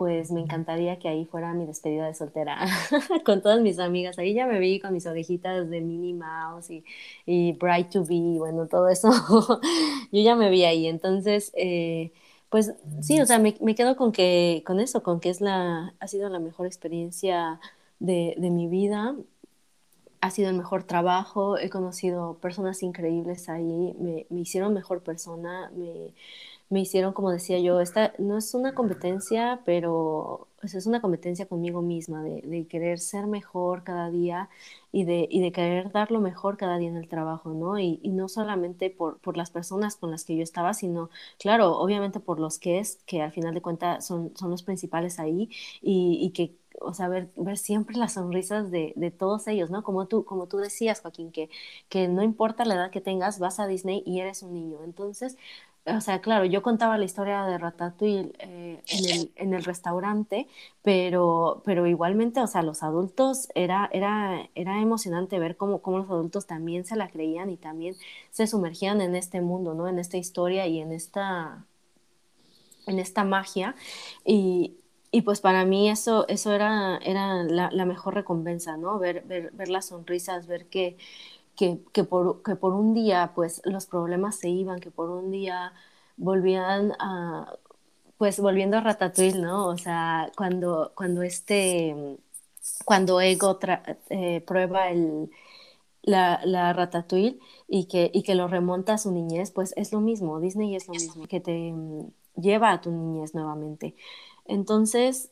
pues 0.00 0.30
me 0.30 0.40
encantaría 0.40 0.98
que 0.98 1.10
ahí 1.10 1.26
fuera 1.26 1.52
mi 1.52 1.66
despedida 1.66 2.06
de 2.06 2.14
soltera 2.14 2.66
con 3.26 3.42
todas 3.42 3.60
mis 3.60 3.78
amigas. 3.78 4.18
Ahí 4.18 4.32
ya 4.32 4.46
me 4.46 4.58
vi 4.58 4.80
con 4.80 4.94
mis 4.94 5.04
orejitas 5.04 5.68
de 5.68 5.82
Minnie 5.82 6.14
Mouse 6.14 6.70
y, 6.70 6.84
y 7.26 7.52
Bright 7.52 7.90
to 7.90 8.06
Be, 8.06 8.38
bueno, 8.38 8.66
todo 8.66 8.88
eso. 8.88 9.10
Yo 10.10 10.22
ya 10.22 10.36
me 10.36 10.48
vi 10.48 10.64
ahí. 10.64 10.86
Entonces, 10.86 11.52
eh, 11.54 12.12
pues 12.48 12.72
sí, 13.02 13.20
o 13.20 13.26
sea, 13.26 13.38
me, 13.38 13.58
me, 13.60 13.74
quedo 13.74 13.94
con 13.96 14.10
que, 14.10 14.62
con 14.64 14.80
eso, 14.80 15.02
con 15.02 15.20
que 15.20 15.28
es 15.28 15.42
la, 15.42 15.92
ha 16.00 16.08
sido 16.08 16.30
la 16.30 16.38
mejor 16.38 16.66
experiencia 16.66 17.60
de, 17.98 18.36
de 18.38 18.48
mi 18.48 18.68
vida. 18.68 19.14
Ha 20.22 20.30
sido 20.30 20.48
el 20.48 20.56
mejor 20.56 20.84
trabajo, 20.84 21.58
he 21.58 21.68
conocido 21.68 22.38
personas 22.38 22.82
increíbles 22.82 23.50
ahí, 23.50 23.94
me, 23.98 24.26
me 24.30 24.40
hicieron 24.40 24.72
mejor 24.72 25.02
persona, 25.02 25.70
me, 25.76 26.14
me 26.70 26.80
hicieron, 26.80 27.12
como 27.12 27.30
decía 27.32 27.58
yo, 27.58 27.80
esta 27.80 28.14
no 28.18 28.38
es 28.38 28.54
una 28.54 28.74
competencia, 28.74 29.60
pero 29.64 30.48
es 30.62 30.86
una 30.86 31.00
competencia 31.00 31.46
conmigo 31.46 31.82
misma, 31.82 32.22
de, 32.22 32.66
querer 32.68 32.98
ser 33.00 33.26
mejor 33.26 33.82
cada 33.82 34.10
día 34.10 34.48
y 34.92 35.04
de, 35.04 35.26
y 35.30 35.40
de 35.40 35.52
querer 35.52 35.90
dar 35.92 36.10
lo 36.10 36.20
mejor 36.20 36.56
cada 36.56 36.78
día 36.78 36.88
en 36.88 36.96
el 36.96 37.08
trabajo, 37.08 37.50
¿no? 37.50 37.78
Y, 37.78 37.98
no 38.04 38.28
solamente 38.28 38.90
por, 38.90 39.18
por, 39.20 39.36
las 39.36 39.50
personas 39.50 39.96
con 39.96 40.10
las 40.10 40.24
que 40.24 40.36
yo 40.36 40.42
estaba, 40.42 40.74
sino, 40.74 41.10
claro, 41.38 41.78
obviamente 41.78 42.20
por 42.20 42.38
los 42.40 42.58
que 42.58 42.78
es, 42.78 43.00
que 43.06 43.22
al 43.22 43.32
final 43.32 43.54
de 43.54 43.62
cuentas 43.62 44.06
son, 44.06 44.36
son 44.36 44.50
los 44.50 44.62
principales 44.62 45.18
ahí 45.18 45.50
y, 45.82 46.18
y 46.22 46.30
que 46.30 46.54
o 46.80 46.94
sea, 46.94 47.08
ver, 47.08 47.30
ver, 47.36 47.58
siempre 47.58 47.96
las 47.96 48.14
sonrisas 48.14 48.70
de, 48.70 48.92
de, 48.96 49.10
todos 49.10 49.46
ellos, 49.48 49.70
¿no? 49.70 49.82
Como 49.82 50.06
tú, 50.06 50.24
como 50.24 50.46
tú 50.46 50.56
decías, 50.58 51.00
Joaquín, 51.00 51.30
que, 51.32 51.50
que 51.88 52.08
no 52.08 52.22
importa 52.22 52.64
la 52.64 52.74
edad 52.74 52.90
que 52.90 53.00
tengas, 53.00 53.38
vas 53.38 53.60
a 53.60 53.66
Disney 53.66 54.02
y 54.06 54.20
eres 54.20 54.42
un 54.42 54.54
niño. 54.54 54.78
Entonces, 54.84 55.36
o 55.86 56.00
sea, 56.00 56.20
claro, 56.20 56.44
yo 56.44 56.62
contaba 56.62 56.98
la 56.98 57.04
historia 57.04 57.44
de 57.44 57.58
Ratatouille 57.58 58.32
eh, 58.38 58.82
en, 58.86 59.04
el, 59.10 59.32
en, 59.36 59.54
el, 59.54 59.64
restaurante, 59.64 60.46
pero, 60.82 61.62
pero 61.64 61.86
igualmente, 61.86 62.40
o 62.40 62.46
sea, 62.46 62.62
los 62.62 62.82
adultos, 62.82 63.48
era, 63.54 63.88
era, 63.92 64.48
era 64.54 64.80
emocionante 64.80 65.38
ver 65.38 65.56
cómo, 65.56 65.80
cómo, 65.80 65.98
los 65.98 66.10
adultos 66.10 66.46
también 66.46 66.84
se 66.84 66.96
la 66.96 67.08
creían 67.08 67.50
y 67.50 67.56
también 67.56 67.96
se 68.30 68.46
sumergían 68.46 69.00
en 69.00 69.14
este 69.16 69.40
mundo, 69.40 69.74
¿no? 69.74 69.88
En 69.88 69.98
esta 69.98 70.18
historia 70.18 70.66
y 70.66 70.80
en 70.80 70.92
esta, 70.92 71.64
en 72.86 72.98
esta 72.98 73.24
magia. 73.24 73.74
Y, 74.24 74.76
y 75.10 75.22
pues 75.22 75.40
para 75.40 75.64
mí 75.64 75.88
eso, 75.90 76.26
eso 76.28 76.52
era, 76.52 76.98
era 76.98 77.42
la, 77.44 77.70
la 77.72 77.84
mejor 77.86 78.14
recompensa, 78.14 78.76
¿no? 78.76 78.98
Ver, 78.98 79.24
ver, 79.26 79.50
ver 79.52 79.68
las 79.68 79.86
sonrisas, 79.86 80.46
ver 80.46 80.66
que 80.66 80.96
que, 81.92 82.04
por, 82.04 82.42
que 82.42 82.56
por 82.56 82.72
un 82.72 82.94
día 82.94 83.32
pues 83.34 83.60
los 83.64 83.86
problemas 83.86 84.36
se 84.36 84.48
iban, 84.48 84.80
que 84.80 84.90
por 84.90 85.10
un 85.10 85.30
día 85.30 85.72
volvían 86.16 86.92
a, 86.98 87.54
pues 88.16 88.40
volviendo 88.40 88.78
a 88.78 88.80
Ratatouille, 88.80 89.38
¿no? 89.38 89.66
O 89.66 89.76
sea, 89.76 90.30
cuando, 90.36 90.92
cuando 90.94 91.22
este, 91.22 92.18
cuando 92.84 93.20
Ego 93.20 93.58
eh, 94.10 94.40
prueba 94.46 94.90
el, 94.90 95.30
la, 96.02 96.40
la, 96.44 96.72
Ratatouille 96.72 97.38
y 97.68 97.86
que, 97.86 98.10
y 98.12 98.22
que 98.22 98.34
lo 98.34 98.48
remonta 98.48 98.94
a 98.94 98.98
su 98.98 99.12
niñez, 99.12 99.50
pues 99.50 99.74
es 99.76 99.92
lo 99.92 100.00
mismo, 100.00 100.40
Disney 100.40 100.76
es 100.76 100.88
lo 100.88 100.94
mismo, 100.94 101.26
que 101.26 101.40
te 101.40 101.72
mm, 101.72 102.10
lleva 102.36 102.72
a 102.72 102.80
tu 102.80 102.90
niñez 102.90 103.34
nuevamente. 103.34 103.94
Entonces, 104.46 105.30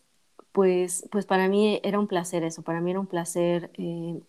pues, 0.53 1.09
pues 1.11 1.27
para 1.27 1.49
mí 1.49 1.81
era 1.83 1.99
un 1.99 2.07
placer 2.09 2.45
eso, 2.45 2.63
para 2.63 2.81
mí 2.81 2.91
era 2.91 3.01
un 3.01 3.07
placer 3.07 3.71
eh, 3.79 4.21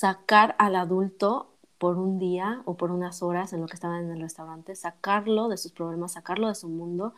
sacar 0.00 0.56
al 0.58 0.76
adulto 0.76 1.50
por 1.76 1.98
un 1.98 2.18
día 2.18 2.62
o 2.64 2.74
por 2.78 2.90
unas 2.90 3.22
horas 3.22 3.52
en 3.52 3.60
lo 3.60 3.66
que 3.66 3.74
estaba 3.74 3.98
en 3.98 4.10
el 4.10 4.22
restaurante, 4.22 4.74
sacarlo 4.74 5.48
de 5.50 5.58
sus 5.58 5.72
problemas, 5.72 6.12
sacarlo 6.14 6.48
de 6.48 6.54
su 6.54 6.68
mundo 6.68 7.12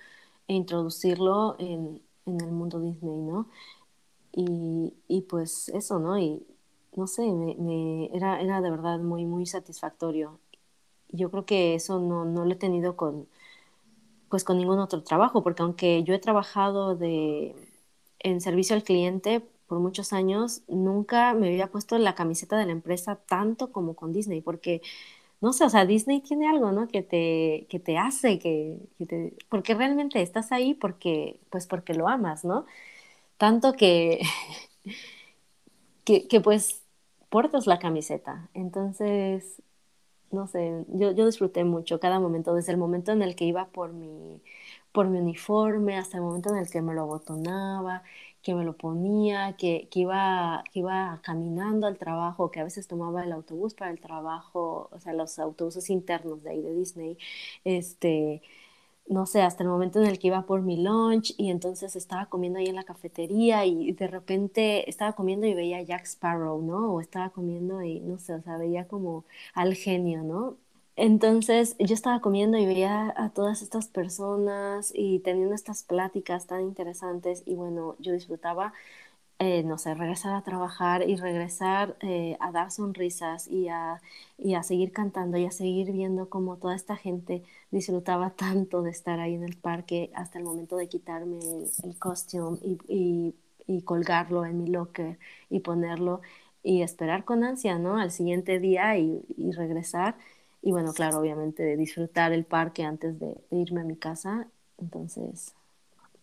e 0.49 0.55
introducirlo 0.55 1.55
en, 1.61 2.03
en 2.27 2.41
el 2.41 2.51
mundo 2.51 2.81
Disney, 2.81 3.21
¿no? 3.21 3.49
Y, 4.33 4.95
y, 5.07 5.23
pues 5.23 5.69
eso, 5.69 6.01
¿no? 6.01 6.19
Y 6.19 6.45
no 6.97 7.07
sé, 7.07 7.23
me, 7.33 8.07
era, 8.17 8.41
era 8.41 8.61
de 8.61 8.71
verdad 8.73 8.99
muy, 8.99 9.27
muy 9.27 9.47
satisfactorio. 9.47 10.41
Yo 11.11 11.31
creo 11.31 11.45
que 11.47 11.77
eso 11.77 12.01
no, 12.01 12.25
no 12.25 12.45
lo 12.45 12.53
he 12.53 12.57
tenido 12.57 12.97
con, 12.97 13.29
pues 14.29 14.43
con 14.45 14.59
ningún 14.59 14.81
otro 14.81 15.03
trabajo, 15.05 15.45
porque 15.45 15.63
aunque 15.63 16.03
yo 16.05 16.15
he 16.15 16.19
trabajado 16.19 16.97
de, 16.97 17.55
en 18.19 18.41
servicio 18.41 18.75
al 18.75 18.83
cliente, 18.83 19.47
por 19.73 19.81
muchos 19.81 20.13
años, 20.13 20.61
nunca 20.69 21.33
me 21.33 21.49
había 21.49 21.69
puesto 21.71 21.97
la 21.97 22.15
camiseta 22.15 22.59
de 22.59 22.67
la 22.67 22.73
empresa 22.73 23.17
tanto 23.17 23.73
como 23.73 23.97
con 23.97 24.13
Disney, 24.13 24.43
porque, 24.43 24.83
no 25.41 25.53
sé, 25.55 25.65
o 25.65 25.71
sea, 25.71 25.87
Disney 25.87 26.21
tiene 26.21 26.49
algo, 26.49 26.73
¿no? 26.73 26.89
Que 26.89 27.03
te, 27.03 27.67
que 27.71 27.81
te 27.81 27.99
hace, 27.99 28.39
que, 28.39 28.79
porque 29.49 29.75
realmente 29.75 30.23
estás 30.23 30.53
ahí 30.53 30.75
porque, 30.75 31.41
pues 31.51 31.67
porque 31.67 31.95
lo 31.95 32.09
amas, 32.09 32.45
¿no? 32.45 32.67
Tanto 33.39 33.75
que, 33.75 34.21
que, 36.05 36.29
que 36.29 36.41
pues 36.41 36.83
portas 37.31 37.67
la 37.67 37.79
camiseta. 37.79 38.49
Entonces, 38.55 39.63
no 40.31 40.47
sé, 40.49 40.85
yo, 40.89 41.13
yo 41.13 41.27
disfruté 41.27 41.65
mucho 41.65 42.01
cada 42.01 42.21
momento, 42.21 42.55
desde 42.55 42.73
el 42.73 42.79
momento 42.79 43.13
en 43.13 43.23
el 43.23 43.37
que 43.37 43.47
iba 43.47 43.69
por 43.71 43.93
mi, 43.93 44.43
por 44.93 45.09
mi 45.09 45.19
uniforme 45.21 45.97
hasta 45.99 46.19
el 46.19 46.25
momento 46.25 46.51
en 46.51 46.59
el 46.59 46.71
que 46.71 46.83
me 46.83 46.95
lo 46.95 47.03
abotonaba 47.03 48.03
que 48.43 48.55
me 48.55 48.65
lo 48.65 48.77
ponía, 48.77 49.55
que, 49.57 49.89
que, 49.91 50.01
iba, 50.01 50.65
que 50.73 50.81
iba 50.81 51.21
caminando 51.23 51.87
al 51.87 51.99
trabajo, 51.99 52.51
que 52.51 52.61
a 52.61 52.65
veces 52.65 52.89
tomaba 52.89 53.25
el 53.25 53.33
autobús 53.33 53.75
para 53.75 53.91
el 53.91 54.01
trabajo, 54.01 54.89
o 54.93 55.01
sea, 55.01 55.13
los 55.13 55.39
autobuses 55.39 55.91
internos 55.91 56.43
de 56.43 56.51
ahí 56.51 56.63
de 56.63 56.75
Disney, 56.75 57.19
este, 57.65 58.43
no 59.09 59.27
sé, 59.27 59.43
hasta 59.43 59.63
el 59.65 59.69
momento 59.69 60.01
en 60.01 60.07
el 60.07 60.19
que 60.19 60.29
iba 60.29 60.47
por 60.47 60.63
mi 60.63 60.83
lunch 60.83 61.35
y 61.37 61.51
entonces 61.51 61.97
estaba 61.97 62.27
comiendo 62.27 62.59
ahí 62.59 62.67
en 62.67 62.77
la 62.77 62.85
cafetería 62.85 63.67
y 63.67 63.93
de 63.93 64.07
repente 64.09 64.89
estaba 64.89 65.13
comiendo 65.15 65.47
y 65.47 65.55
veía 65.55 65.79
a 65.79 65.83
Jack 65.83 66.05
Sparrow, 66.07 66.63
¿no? 66.63 66.95
O 66.95 67.01
estaba 67.01 67.31
comiendo 67.31 67.83
y 67.83 68.01
no 68.01 68.19
sé, 68.19 68.35
o 68.35 68.43
sea, 68.43 68.57
veía 68.59 68.87
como 68.89 69.25
al 69.55 69.75
genio, 69.75 70.23
¿no? 70.23 70.57
Entonces 70.97 71.77
yo 71.79 71.95
estaba 71.95 72.21
comiendo 72.21 72.59
y 72.59 72.67
veía 72.67 73.13
a 73.17 73.31
todas 73.31 73.63
estas 73.63 73.89
personas 73.89 74.93
y 74.95 75.21
teniendo 75.21 75.55
estas 75.55 75.83
pláticas 75.85 76.47
tan 76.47 76.61
interesantes 76.63 77.43
y 77.47 77.55
bueno, 77.55 77.97
yo 77.99 78.13
disfrutaba, 78.13 78.75
eh, 79.39 79.63
no 79.65 79.79
sé, 79.79 79.95
regresar 79.95 80.35
a 80.35 80.43
trabajar 80.43 81.09
y 81.09 81.17
regresar 81.17 81.97
eh, 82.03 82.37
a 82.41 82.53
dar 82.53 82.71
sonrisas 82.71 83.49
y 83.49 83.69
a, 83.69 84.01
y 84.39 84.55
a 84.55 84.63
seguir 84.63 84.93
cantando 84.93 85.39
y 85.39 85.47
a 85.47 85.51
seguir 85.51 85.93
viendo 85.93 86.29
cómo 86.31 86.57
toda 86.59 86.77
esta 86.77 86.97
gente 86.97 87.43
disfrutaba 87.71 88.31
tanto 88.37 88.83
de 88.83 88.91
estar 88.91 89.21
ahí 89.21 89.35
en 89.35 89.45
el 89.45 89.57
parque 89.57 90.11
hasta 90.15 90.39
el 90.39 90.45
momento 90.45 90.77
de 90.77 90.89
quitarme 90.89 91.39
el, 91.85 91.99
costume 91.99 92.59
y, 92.63 92.79
y, 92.89 93.35
y 93.67 93.83
colgarlo 93.83 94.45
en 94.47 94.59
mi 94.63 94.69
locker 94.71 95.19
y 95.51 95.61
ponerlo 95.61 96.21
y 96.63 96.83
esperar 96.83 97.25
con 97.25 97.45
ansia, 97.45 97.79
¿no? 97.79 97.99
Al 97.99 98.11
siguiente 98.13 98.59
día 98.61 98.97
y, 98.99 99.25
y 99.37 99.53
regresar 99.53 100.17
y 100.63 100.71
bueno, 100.71 100.93
claro, 100.93 101.19
obviamente 101.19 101.63
de 101.65 101.77
disfrutar 101.77 102.33
el 102.33 102.45
parque 102.45 102.85
antes 102.85 103.19
de, 103.19 103.37
irme 103.51 103.81
a 103.81 103.85
mi 103.85 103.97
casa. 103.97 104.47
Entonces, 104.79 105.55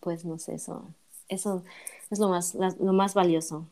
pues 0.00 0.24
no 0.24 0.38
sé, 0.38 0.54
eso, 0.54 0.84
eso 1.28 1.62
es 2.10 2.18
lo 2.18 2.28
más, 2.28 2.54
lo 2.54 2.92
más 2.92 3.14
valioso. 3.14 3.66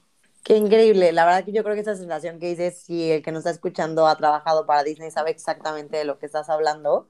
Qué 0.44 0.56
increíble, 0.56 1.12
la 1.12 1.24
verdad 1.24 1.44
que 1.44 1.52
yo 1.52 1.64
creo 1.64 1.74
que 1.74 1.80
esa 1.80 1.96
sensación 1.96 2.38
que 2.38 2.48
dices, 2.48 2.78
si 2.78 3.10
el 3.10 3.22
que 3.22 3.32
nos 3.32 3.40
está 3.40 3.50
escuchando 3.50 4.06
ha 4.06 4.16
trabajado 4.16 4.66
para 4.66 4.84
Disney 4.84 5.10
sabe 5.10 5.30
exactamente 5.30 5.96
de 5.96 6.04
lo 6.04 6.18
que 6.18 6.26
estás 6.26 6.48
hablando. 6.50 7.08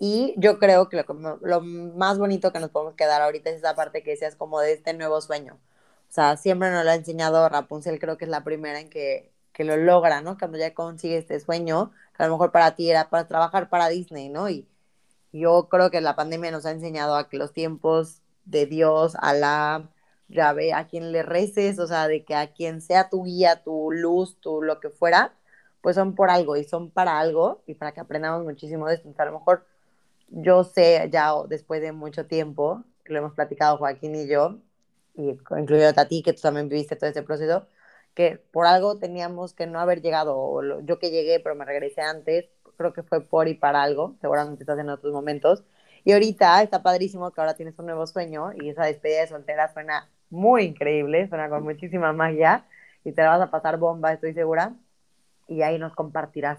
Y 0.00 0.34
yo 0.36 0.58
creo 0.58 0.88
que 0.88 0.96
lo, 0.96 1.38
lo 1.42 1.60
más 1.60 2.18
bonito 2.18 2.52
que 2.52 2.60
nos 2.60 2.70
podemos 2.70 2.94
quedar 2.94 3.22
ahorita 3.22 3.50
es 3.50 3.56
esa 3.58 3.74
parte 3.74 4.02
que 4.02 4.12
decías 4.12 4.36
como 4.36 4.60
de 4.60 4.72
este 4.74 4.94
nuevo 4.94 5.20
sueño. 5.20 5.58
O 6.08 6.12
sea, 6.12 6.36
siempre 6.36 6.70
nos 6.70 6.84
lo 6.84 6.90
ha 6.90 6.94
enseñado 6.94 7.48
Rapunzel, 7.48 7.98
creo 8.00 8.18
que 8.18 8.24
es 8.26 8.30
la 8.30 8.44
primera 8.44 8.80
en 8.80 8.90
que, 8.90 9.30
que 9.58 9.64
lo 9.64 9.76
logra, 9.76 10.22
¿no? 10.22 10.38
Cuando 10.38 10.56
ya 10.56 10.72
consigue 10.72 11.18
este 11.18 11.40
sueño, 11.40 11.90
a 12.16 12.26
lo 12.26 12.32
mejor 12.34 12.52
para 12.52 12.76
ti 12.76 12.88
era 12.90 13.10
para 13.10 13.26
trabajar 13.26 13.68
para 13.68 13.88
Disney, 13.88 14.28
¿no? 14.28 14.48
Y 14.48 14.68
yo 15.32 15.68
creo 15.68 15.90
que 15.90 16.00
la 16.00 16.14
pandemia 16.14 16.52
nos 16.52 16.64
ha 16.64 16.70
enseñado 16.70 17.16
a 17.16 17.28
que 17.28 17.38
los 17.38 17.52
tiempos 17.52 18.22
de 18.44 18.66
Dios, 18.66 19.16
a 19.20 19.34
la 19.34 19.90
llave, 20.28 20.72
a 20.74 20.86
quien 20.86 21.10
le 21.10 21.24
reces, 21.24 21.80
o 21.80 21.88
sea, 21.88 22.06
de 22.06 22.24
que 22.24 22.36
a 22.36 22.52
quien 22.52 22.80
sea 22.80 23.10
tu 23.10 23.24
guía, 23.24 23.64
tu 23.64 23.90
luz, 23.90 24.38
tu 24.40 24.62
lo 24.62 24.78
que 24.78 24.90
fuera, 24.90 25.34
pues 25.80 25.96
son 25.96 26.14
por 26.14 26.30
algo 26.30 26.56
y 26.56 26.62
son 26.62 26.90
para 26.90 27.18
algo 27.18 27.62
y 27.66 27.74
para 27.74 27.92
que 27.92 28.00
aprendamos 28.00 28.44
muchísimo 28.44 28.86
de 28.86 28.94
esto. 28.94 29.12
a 29.18 29.24
lo 29.24 29.32
mejor 29.32 29.66
yo 30.28 30.62
sé 30.62 31.08
ya 31.12 31.32
después 31.48 31.82
de 31.82 31.90
mucho 31.90 32.26
tiempo, 32.26 32.84
lo 33.06 33.18
hemos 33.18 33.34
platicado 33.34 33.76
Joaquín 33.78 34.14
y 34.14 34.28
yo, 34.28 34.58
y 35.16 35.30
incluido 35.30 35.88
a 35.96 36.04
ti, 36.06 36.22
que 36.22 36.32
tú 36.32 36.42
también 36.42 36.68
viviste 36.68 36.94
todo 36.94 37.10
ese 37.10 37.22
proceso, 37.24 37.66
que 38.18 38.42
por 38.50 38.66
algo 38.66 38.98
teníamos 38.98 39.54
que 39.54 39.68
no 39.68 39.78
haber 39.78 40.02
llegado, 40.02 40.60
yo 40.80 40.98
que 40.98 41.12
llegué 41.12 41.38
pero 41.38 41.54
me 41.54 41.64
regresé 41.64 42.00
antes, 42.00 42.46
creo 42.76 42.92
que 42.92 43.04
fue 43.04 43.20
por 43.20 43.46
y 43.46 43.54
para 43.54 43.80
algo, 43.80 44.16
seguramente 44.20 44.64
estás 44.64 44.76
en 44.80 44.90
otros 44.90 45.12
momentos. 45.12 45.62
Y 46.02 46.10
ahorita 46.10 46.60
está 46.64 46.82
padrísimo 46.82 47.30
que 47.30 47.40
ahora 47.40 47.54
tienes 47.54 47.78
un 47.78 47.86
nuevo 47.86 48.08
sueño 48.08 48.50
y 48.60 48.70
esa 48.70 48.86
despedida 48.86 49.20
de 49.20 49.28
soltera 49.28 49.72
suena 49.72 50.08
muy 50.30 50.64
increíble, 50.64 51.28
suena 51.28 51.48
con 51.48 51.62
muchísima 51.62 52.12
magia 52.12 52.66
y 53.04 53.12
te 53.12 53.22
la 53.22 53.38
vas 53.38 53.40
a 53.40 53.52
pasar 53.52 53.78
bomba, 53.78 54.12
estoy 54.12 54.34
segura. 54.34 54.74
Y 55.46 55.62
ahí 55.62 55.78
nos 55.78 55.94
compartirás 55.94 56.58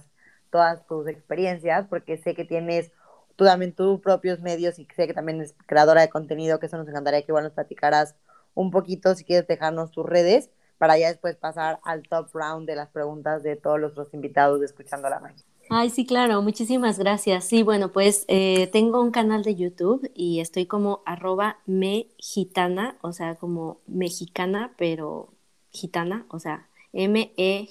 todas 0.52 0.88
tus 0.88 1.10
experiencias 1.10 1.88
porque 1.90 2.16
sé 2.16 2.36
que 2.36 2.46
tienes 2.46 2.94
tú 3.36 3.44
también 3.44 3.74
tus 3.74 4.00
propios 4.00 4.40
medios 4.40 4.80
y 4.80 4.88
sé 4.96 5.08
que 5.08 5.14
también 5.14 5.40
eres 5.40 5.56
creadora 5.66 6.00
de 6.00 6.10
contenido, 6.10 6.58
que 6.58 6.68
eso 6.68 6.78
nos 6.78 6.88
encantaría 6.88 7.22
que 7.22 7.32
igual 7.32 7.44
nos 7.44 7.54
platicaras 7.54 8.16
un 8.54 8.72
poquito 8.72 9.14
si 9.14 9.26
quieres 9.26 9.46
dejarnos 9.46 9.92
tus 9.92 10.06
redes 10.06 10.52
para 10.80 10.98
ya 10.98 11.10
después 11.10 11.36
pasar 11.36 11.80
al 11.84 12.02
top 12.04 12.30
round 12.34 12.68
de 12.68 12.76
las 12.76 12.90
preguntas 12.90 13.44
de 13.44 13.56
todos 13.56 13.80
los 13.80 13.92
otros 13.92 14.12
invitados 14.14 14.60
de 14.62 14.66
Escuchando 14.66 15.08
la 15.10 15.20
Magia. 15.20 15.46
Ay, 15.70 15.92
sí, 15.92 16.08
claro, 16.08 16.42
muchísimas 16.42 16.98
gracias. 16.98 17.46
Sí, 17.46 17.62
bueno, 17.62 17.92
pues 17.92 18.26
eh, 18.28 18.68
tengo 18.72 19.00
un 19.02 19.12
canal 19.12 19.44
de 19.44 19.54
YouTube 19.54 20.10
y 20.16 20.40
estoy 20.40 20.66
como 20.66 21.04
arroba 21.06 21.60
mexitana, 21.68 22.98
o 23.02 23.14
sea, 23.14 23.36
como 23.36 23.82
mexicana, 23.86 24.74
pero 24.78 25.32
gitana, 25.70 26.26
o 26.30 26.40
sea, 26.40 26.68
M-E-G-I-T-A-N-A. 26.94 27.70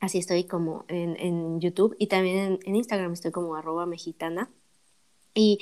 Así 0.00 0.18
estoy 0.18 0.44
como 0.44 0.84
en, 0.88 1.60
YouTube 1.60 1.94
y 1.98 2.06
también 2.08 2.38
en, 2.38 2.58
en 2.64 2.74
Instagram 2.74 3.12
estoy 3.12 3.30
como 3.30 3.54
arroba. 3.54 3.86
Y, 5.34 5.58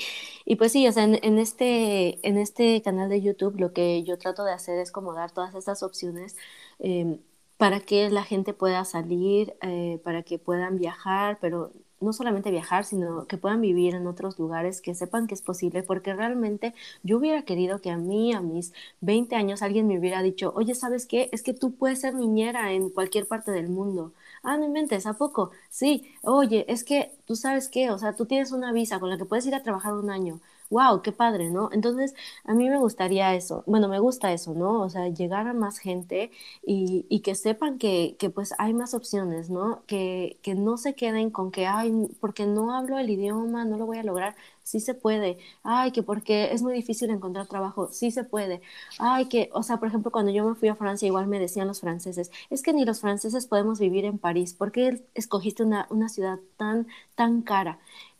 y, 0.46 0.56
pues 0.56 0.72
sí, 0.72 0.88
o 0.88 0.92
sea, 0.92 1.04
en, 1.04 1.38
este, 1.38 2.26
en 2.26 2.38
este 2.38 2.80
canal 2.82 3.08
de 3.10 3.20
YouTube 3.20 3.58
lo 3.60 3.72
que 3.72 4.02
yo 4.02 4.18
trato 4.18 4.44
de 4.44 4.52
hacer 4.52 4.78
es 4.78 4.90
como 4.92 5.12
dar 5.14 5.30
todas 5.30 5.54
estas 5.54 5.82
opciones 5.82 6.36
em, 6.78 7.20
para 7.58 7.80
que 7.80 8.08
la 8.10 8.24
gente 8.24 8.54
pueda 8.54 8.84
salir, 8.84 9.54
eh, 9.62 10.00
para 10.04 10.22
que 10.22 10.38
puedan 10.38 10.78
viajar, 10.78 11.38
pero 11.40 11.72
no 12.00 12.12
solamente 12.12 12.50
viajar, 12.50 12.84
sino 12.84 13.26
que 13.26 13.36
puedan 13.38 13.60
vivir 13.60 13.94
en 13.94 14.06
otros 14.06 14.38
lugares, 14.38 14.80
que 14.80 14.94
sepan 14.94 15.26
que 15.26 15.34
es 15.34 15.42
posible, 15.42 15.82
porque 15.82 16.14
realmente 16.14 16.72
yo 17.02 17.18
hubiera 17.18 17.42
querido 17.44 17.80
que 17.80 17.90
a 17.90 17.96
mí, 17.98 18.32
a 18.32 18.40
mis 18.40 18.72
20 19.00 19.34
años, 19.36 19.62
alguien 19.62 19.86
me 19.88 19.98
hubiera 19.98 20.22
dicho, 20.22 20.52
oye, 20.56 20.74
¿sabes 20.74 21.06
qué? 21.06 21.28
Es 21.32 21.42
que 21.42 21.54
tú 21.54 21.74
puedes 21.74 22.00
ser 22.00 22.14
niñera 22.14 22.72
en 22.72 22.88
cualquier 22.90 23.26
parte 23.26 23.50
del 23.50 23.68
mundo 23.68 24.12
Ah, 24.42 24.56
no 24.56 24.64
inventes, 24.64 25.06
¿a 25.06 25.14
poco? 25.14 25.50
Sí, 25.68 26.14
oye, 26.22 26.64
es 26.68 26.84
que 26.84 27.12
tú 27.26 27.36
sabes 27.36 27.68
qué, 27.68 27.90
o 27.90 27.98
sea, 27.98 28.14
tú 28.14 28.26
tienes 28.26 28.52
una 28.52 28.72
visa 28.72 28.98
con 29.00 29.10
la 29.10 29.18
que 29.18 29.24
puedes 29.24 29.46
ir 29.46 29.54
a 29.54 29.62
trabajar 29.62 29.94
un 29.94 30.10
año 30.10 30.40
wow, 30.70 31.02
qué 31.02 31.12
padre, 31.12 31.50
¿no? 31.50 31.70
Entonces, 31.72 32.14
a 32.44 32.54
mí 32.54 32.68
me 32.68 32.78
gustaría 32.78 33.34
eso, 33.34 33.64
bueno, 33.66 33.88
me 33.88 33.98
gusta 34.00 34.32
eso, 34.32 34.54
¿no? 34.54 34.80
O 34.82 34.90
sea, 34.90 35.08
llegar 35.08 35.46
a 35.48 35.54
más 35.54 35.78
gente 35.78 36.30
y, 36.66 37.06
y 37.08 37.20
que 37.20 37.34
sepan 37.34 37.78
que, 37.78 38.16
que, 38.18 38.30
pues 38.30 38.54
hay 38.58 38.74
más 38.74 38.94
opciones, 38.94 39.50
¿no? 39.50 39.82
Que, 39.86 40.38
que 40.42 40.54
no 40.54 40.76
se 40.76 40.94
queden 40.94 41.30
con 41.30 41.50
que, 41.50 41.66
ay, 41.66 41.92
porque 42.20 42.46
no 42.46 42.74
hablo 42.76 42.98
el 42.98 43.10
idioma, 43.10 43.64
no 43.64 43.76
lo 43.78 43.86
voy 43.86 43.98
a 43.98 44.02
lograr, 44.02 44.36
sí 44.62 44.80
se 44.80 44.94
puede, 44.94 45.38
ay, 45.62 45.92
que 45.92 46.02
porque 46.02 46.52
es 46.52 46.62
muy 46.62 46.74
difícil 46.74 47.10
encontrar 47.10 47.46
trabajo, 47.46 47.88
sí 47.92 48.10
se 48.10 48.24
puede, 48.24 48.60
ay, 48.98 49.26
que, 49.28 49.50
o 49.52 49.62
sea, 49.62 49.78
por 49.78 49.88
ejemplo, 49.88 50.10
cuando 50.10 50.32
yo 50.32 50.46
me 50.48 50.54
fui 50.54 50.68
a 50.68 50.76
Francia, 50.76 51.06
igual 51.06 51.26
me 51.26 51.38
decían 51.40 51.68
los 51.68 51.80
franceses, 51.80 52.30
es 52.50 52.62
que 52.62 52.72
ni 52.72 52.84
los 52.84 53.00
franceses 53.00 53.46
podemos 53.46 53.78
vivir 53.80 54.04
en 54.04 54.18
París, 54.18 54.54
¿por 54.54 54.72
qué 54.72 55.02
escogiste 55.14 55.62
una, 55.62 55.86
una 55.90 56.08
ciudad 56.08 56.38
tan, 56.56 56.86
tan 57.14 57.42
cara? 57.42 57.78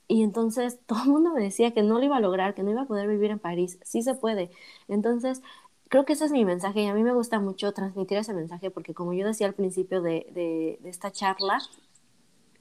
Y 0.09 0.23
entonces 0.23 0.81
todo 0.87 1.03
el 1.05 1.11
mundo 1.11 1.33
me 1.35 1.43
decía 1.43 1.73
que 1.73 1.83
no 1.83 1.99
lo 1.99 2.05
iba 2.05 2.17
a 2.17 2.21
lograr, 2.21 2.55
que 2.55 2.63
no 2.63 2.71
iba 2.71 2.83
a 2.83 2.87
poder 2.87 3.09
vivir 3.09 3.31
en 3.31 3.39
París. 3.39 3.79
Sí 3.85 4.03
se 4.03 4.15
puede. 4.15 4.51
Entonces, 4.89 5.43
creo 5.89 6.05
que 6.05 6.15
ese 6.15 6.25
es 6.27 6.33
mi 6.33 6.45
mensaje 6.45 6.83
y 6.83 6.87
a 6.87 6.95
mí 6.95 7.03
me 7.03 7.15
gusta 7.15 7.41
mucho 7.41 7.73
transmitir 7.73 8.19
ese 8.19 8.35
mensaje 8.35 8.71
porque 8.71 8.95
como 8.95 9.13
yo 9.13 9.27
decía 9.27 9.47
al 9.47 9.55
principio 9.55 10.03
de, 10.03 10.27
de, 10.83 10.89
esta 10.89 11.11
charla, 11.13 11.59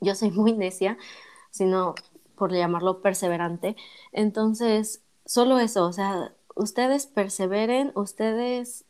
yo 0.02 0.16
soy 0.16 0.32
muy 0.32 0.54
necia, 0.54 0.98
sino 1.52 1.96
por 2.36 2.54
llamarlo 2.54 3.02
perseverante. 3.02 3.76
Entonces, 4.12 5.02
solo 5.26 5.60
eso, 5.60 5.88
o 5.88 5.94
sea, 5.94 6.34
ustedes 6.56 7.08
perseveren, 7.08 7.92
ustedes 7.96 8.86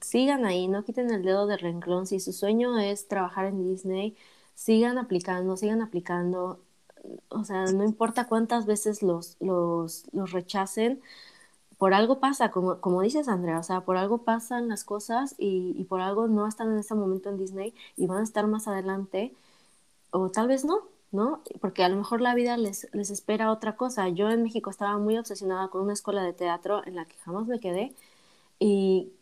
sigan 0.00 0.46
ahí, 0.46 0.68
no 0.68 0.84
quiten 0.84 1.10
el 1.10 1.22
dedo 1.24 1.46
de 1.46 1.56
renglón. 1.56 2.06
Si 2.06 2.20
su 2.20 2.32
sueño 2.32 2.78
es 2.78 3.08
trabajar 3.08 3.46
en 3.46 3.62
Disney, 3.68 4.16
sigan 4.54 4.98
aplicando, 4.98 5.56
sigan 5.56 5.82
aplicando 5.82 6.60
o 7.28 7.44
sea, 7.44 7.64
no 7.66 7.84
importa 7.84 8.26
cuántas 8.28 8.66
veces 8.66 9.02
los, 9.02 9.36
los, 9.40 10.04
los 10.12 10.32
rechacen, 10.32 11.00
por 11.78 11.94
algo 11.94 12.20
pasa, 12.20 12.50
como, 12.50 12.80
como 12.80 13.02
dices 13.02 13.28
Andrea, 13.28 13.58
o 13.58 13.62
sea, 13.62 13.82
por 13.82 13.96
algo 13.96 14.18
pasan 14.24 14.68
las 14.68 14.84
cosas 14.84 15.34
y, 15.38 15.74
y, 15.78 15.84
por 15.84 16.00
algo 16.02 16.28
no 16.28 16.46
están 16.46 16.70
en 16.72 16.78
este 16.78 16.94
momento 16.94 17.30
en 17.30 17.38
Disney 17.38 17.74
y 17.96 18.06
van 18.06 18.18
a 18.18 18.22
estar 18.24 18.46
más 18.46 18.68
adelante, 18.68 19.34
o 20.10 20.30
tal 20.30 20.48
vez 20.48 20.64
no, 20.64 20.82
¿no? 21.12 21.42
Porque 21.60 21.84
a 21.84 21.88
lo 21.88 21.96
mejor 21.96 22.20
la 22.20 22.34
vida 22.34 22.56
les, 22.56 22.88
les 22.94 23.10
espera 23.10 23.52
otra 23.52 23.76
cosa. 23.76 24.08
Yo 24.08 24.30
en 24.30 24.42
México 24.42 24.70
estaba 24.70 24.98
muy 24.98 25.18
obsesionada 25.18 25.68
con 25.68 25.82
una 25.82 25.92
escuela 25.94 26.22
de 26.22 26.32
teatro 26.32 26.86
en 26.86 26.96
la 26.96 27.04
que 27.06 27.16
jamás 27.18 27.46
me 27.46 27.60
quedé 27.60 27.94
y 28.58 29.12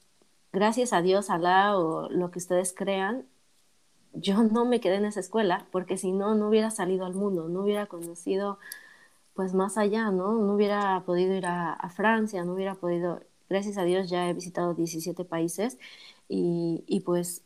gracias 0.52 0.92
a 0.92 1.02
Dios, 1.02 1.30
Alá 1.30 1.78
o 1.78 2.08
lo 2.10 2.30
que 2.30 2.38
ustedes 2.38 2.74
crean, 2.76 3.26
yo 4.14 4.42
no 4.42 4.64
me 4.64 4.80
quedé 4.80 4.96
en 4.96 5.04
esa 5.04 5.20
escuela 5.20 5.66
porque 5.72 5.96
si 5.96 6.12
no, 6.12 6.34
no 6.34 6.48
hubiera 6.48 6.70
salido 6.70 7.06
al 7.06 7.14
mundo, 7.14 7.48
no 7.48 7.62
hubiera 7.62 7.86
conocido 7.86 8.58
pues 9.34 9.54
más 9.54 9.78
allá, 9.78 10.10
¿no? 10.10 10.34
No 10.34 10.54
hubiera 10.54 11.02
podido 11.06 11.34
ir 11.34 11.46
a, 11.46 11.90
Francia, 11.94 12.44
no 12.44 12.54
hubiera 12.54 12.74
podido, 12.74 13.22
gracias 13.48 13.78
a 13.78 13.84
Dios 13.84 14.10
ya 14.10 14.28
he 14.28 14.34
visitado 14.34 14.74
17 14.74 15.24
países 15.24 15.78
y, 16.28 16.84
y, 16.88 17.00
pues, 17.00 17.42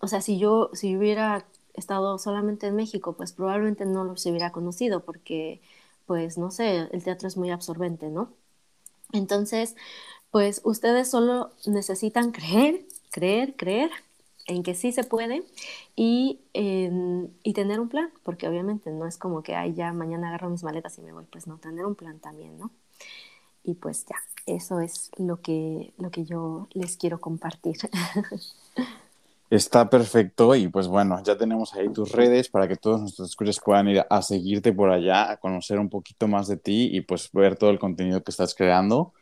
o 0.00 0.06
sea, 0.08 0.22
si 0.22 0.38
yo, 0.38 0.70
si 0.72 0.96
hubiera 0.96 1.44
estado 1.74 2.18
solamente 2.18 2.66
en 2.66 2.76
México, 2.76 3.14
pues 3.14 3.32
probablemente 3.32 3.84
no 3.86 4.04
los 4.04 4.24
hubiera 4.26 4.52
conocido 4.52 5.04
porque, 5.04 5.60
pues, 6.06 6.38
no 6.38 6.50
sé, 6.50 6.88
el 6.92 7.04
teatro 7.04 7.28
es 7.28 7.36
muy 7.36 7.50
absorbente, 7.50 8.08
¿no? 8.08 8.30
Entonces, 9.12 9.76
pues 10.30 10.60
ustedes 10.64 11.10
solo 11.10 11.52
necesitan 11.66 12.32
creer, 12.32 12.86
creer, 13.10 13.54
creer 13.56 13.90
en 14.46 14.62
que 14.62 14.74
sí 14.74 14.92
se 14.92 15.04
puede 15.04 15.42
y, 15.96 16.40
y, 16.52 17.52
tener 17.52 17.80
un 17.80 17.88
plan, 17.88 18.10
porque 18.22 18.48
obviamente 18.48 18.90
no 18.90 19.06
es 19.06 19.16
como 19.16 19.42
que, 19.42 19.54
ay, 19.54 19.74
ya 19.74 19.92
mañana 19.92 20.28
agarro 20.28 20.50
mis 20.50 20.62
maletas 20.62 20.98
y 20.98 21.02
me 21.02 21.12
voy, 21.12 21.24
pues 21.30 21.46
no, 21.46 21.58
tener 21.58 21.84
un 21.84 21.94
plan 21.94 22.18
también, 22.18 22.58
¿no? 22.58 22.70
Y 23.62 23.74
pues 23.74 24.06
ya, 24.06 24.16
eso 24.46 24.80
es 24.80 25.10
lo 25.18 25.40
que, 25.40 25.92
lo 25.98 26.10
que 26.10 26.24
yo 26.24 26.68
les 26.72 26.96
quiero 26.96 27.20
compartir. 27.20 27.76
Está 29.50 29.90
perfecto 29.90 30.54
y 30.54 30.68
pues 30.68 30.86
bueno, 30.86 31.20
ya 31.24 31.36
tenemos 31.36 31.74
ahí 31.74 31.88
tus 31.88 32.12
redes 32.12 32.48
para 32.48 32.68
que 32.68 32.76
todos 32.76 33.00
nuestros 33.00 33.30
escuchas 33.30 33.58
puedan 33.58 33.88
ir 33.88 34.04
a 34.08 34.22
seguirte 34.22 34.72
por 34.72 34.90
allá, 34.90 35.28
a 35.28 35.38
conocer 35.38 35.80
un 35.80 35.88
poquito 35.88 36.28
más 36.28 36.46
de 36.46 36.56
ti 36.56 36.88
y 36.92 37.00
pues 37.00 37.32
ver 37.32 37.56
todo 37.56 37.70
el 37.70 37.80
contenido 37.80 38.22
que 38.22 38.30
estás 38.30 38.54
creando. 38.54 39.12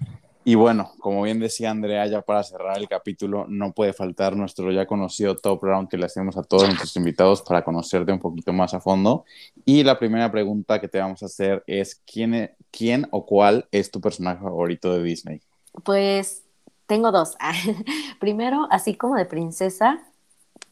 Y 0.49 0.55
bueno, 0.55 0.93
como 1.01 1.21
bien 1.21 1.41
decía 1.41 1.71
Andrea, 1.71 2.07
ya 2.07 2.23
para 2.23 2.43
cerrar 2.43 2.79
el 2.79 2.89
capítulo, 2.89 3.45
no 3.49 3.75
puede 3.75 3.93
faltar 3.93 4.35
nuestro 4.35 4.73
ya 4.73 4.87
conocido 4.87 5.37
top 5.37 5.63
round 5.63 5.91
que 5.91 5.99
le 5.99 6.07
hacemos 6.07 6.39
a 6.39 6.43
todos 6.43 6.63
nuestros 6.63 6.97
invitados 6.97 7.43
para 7.43 7.63
conocerte 7.63 8.13
un 8.13 8.19
poquito 8.19 8.51
más 8.55 8.73
a 8.73 8.81
fondo. 8.81 9.27
Y 9.67 9.83
la 9.83 9.99
primera 9.99 10.33
pregunta 10.33 10.81
que 10.81 10.89
te 10.89 11.01
vamos 11.01 11.23
a 11.23 11.27
hacer 11.27 11.63
es, 11.67 12.01
¿quién, 12.11 12.33
e-, 12.33 12.55
quién 12.71 13.07
o 13.11 13.27
cuál 13.27 13.69
es 13.73 13.91
tu 13.91 14.01
personaje 14.01 14.43
favorito 14.43 14.91
de 14.95 15.03
Disney? 15.03 15.43
Pues 15.85 16.45
tengo 16.87 17.13
dos. 17.13 17.37
Primero, 18.19 18.69
así 18.71 18.95
como 18.95 19.17
de 19.17 19.27
princesa, 19.27 20.01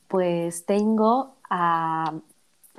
pues 0.08 0.64
tengo 0.64 1.36
a, 1.50 2.14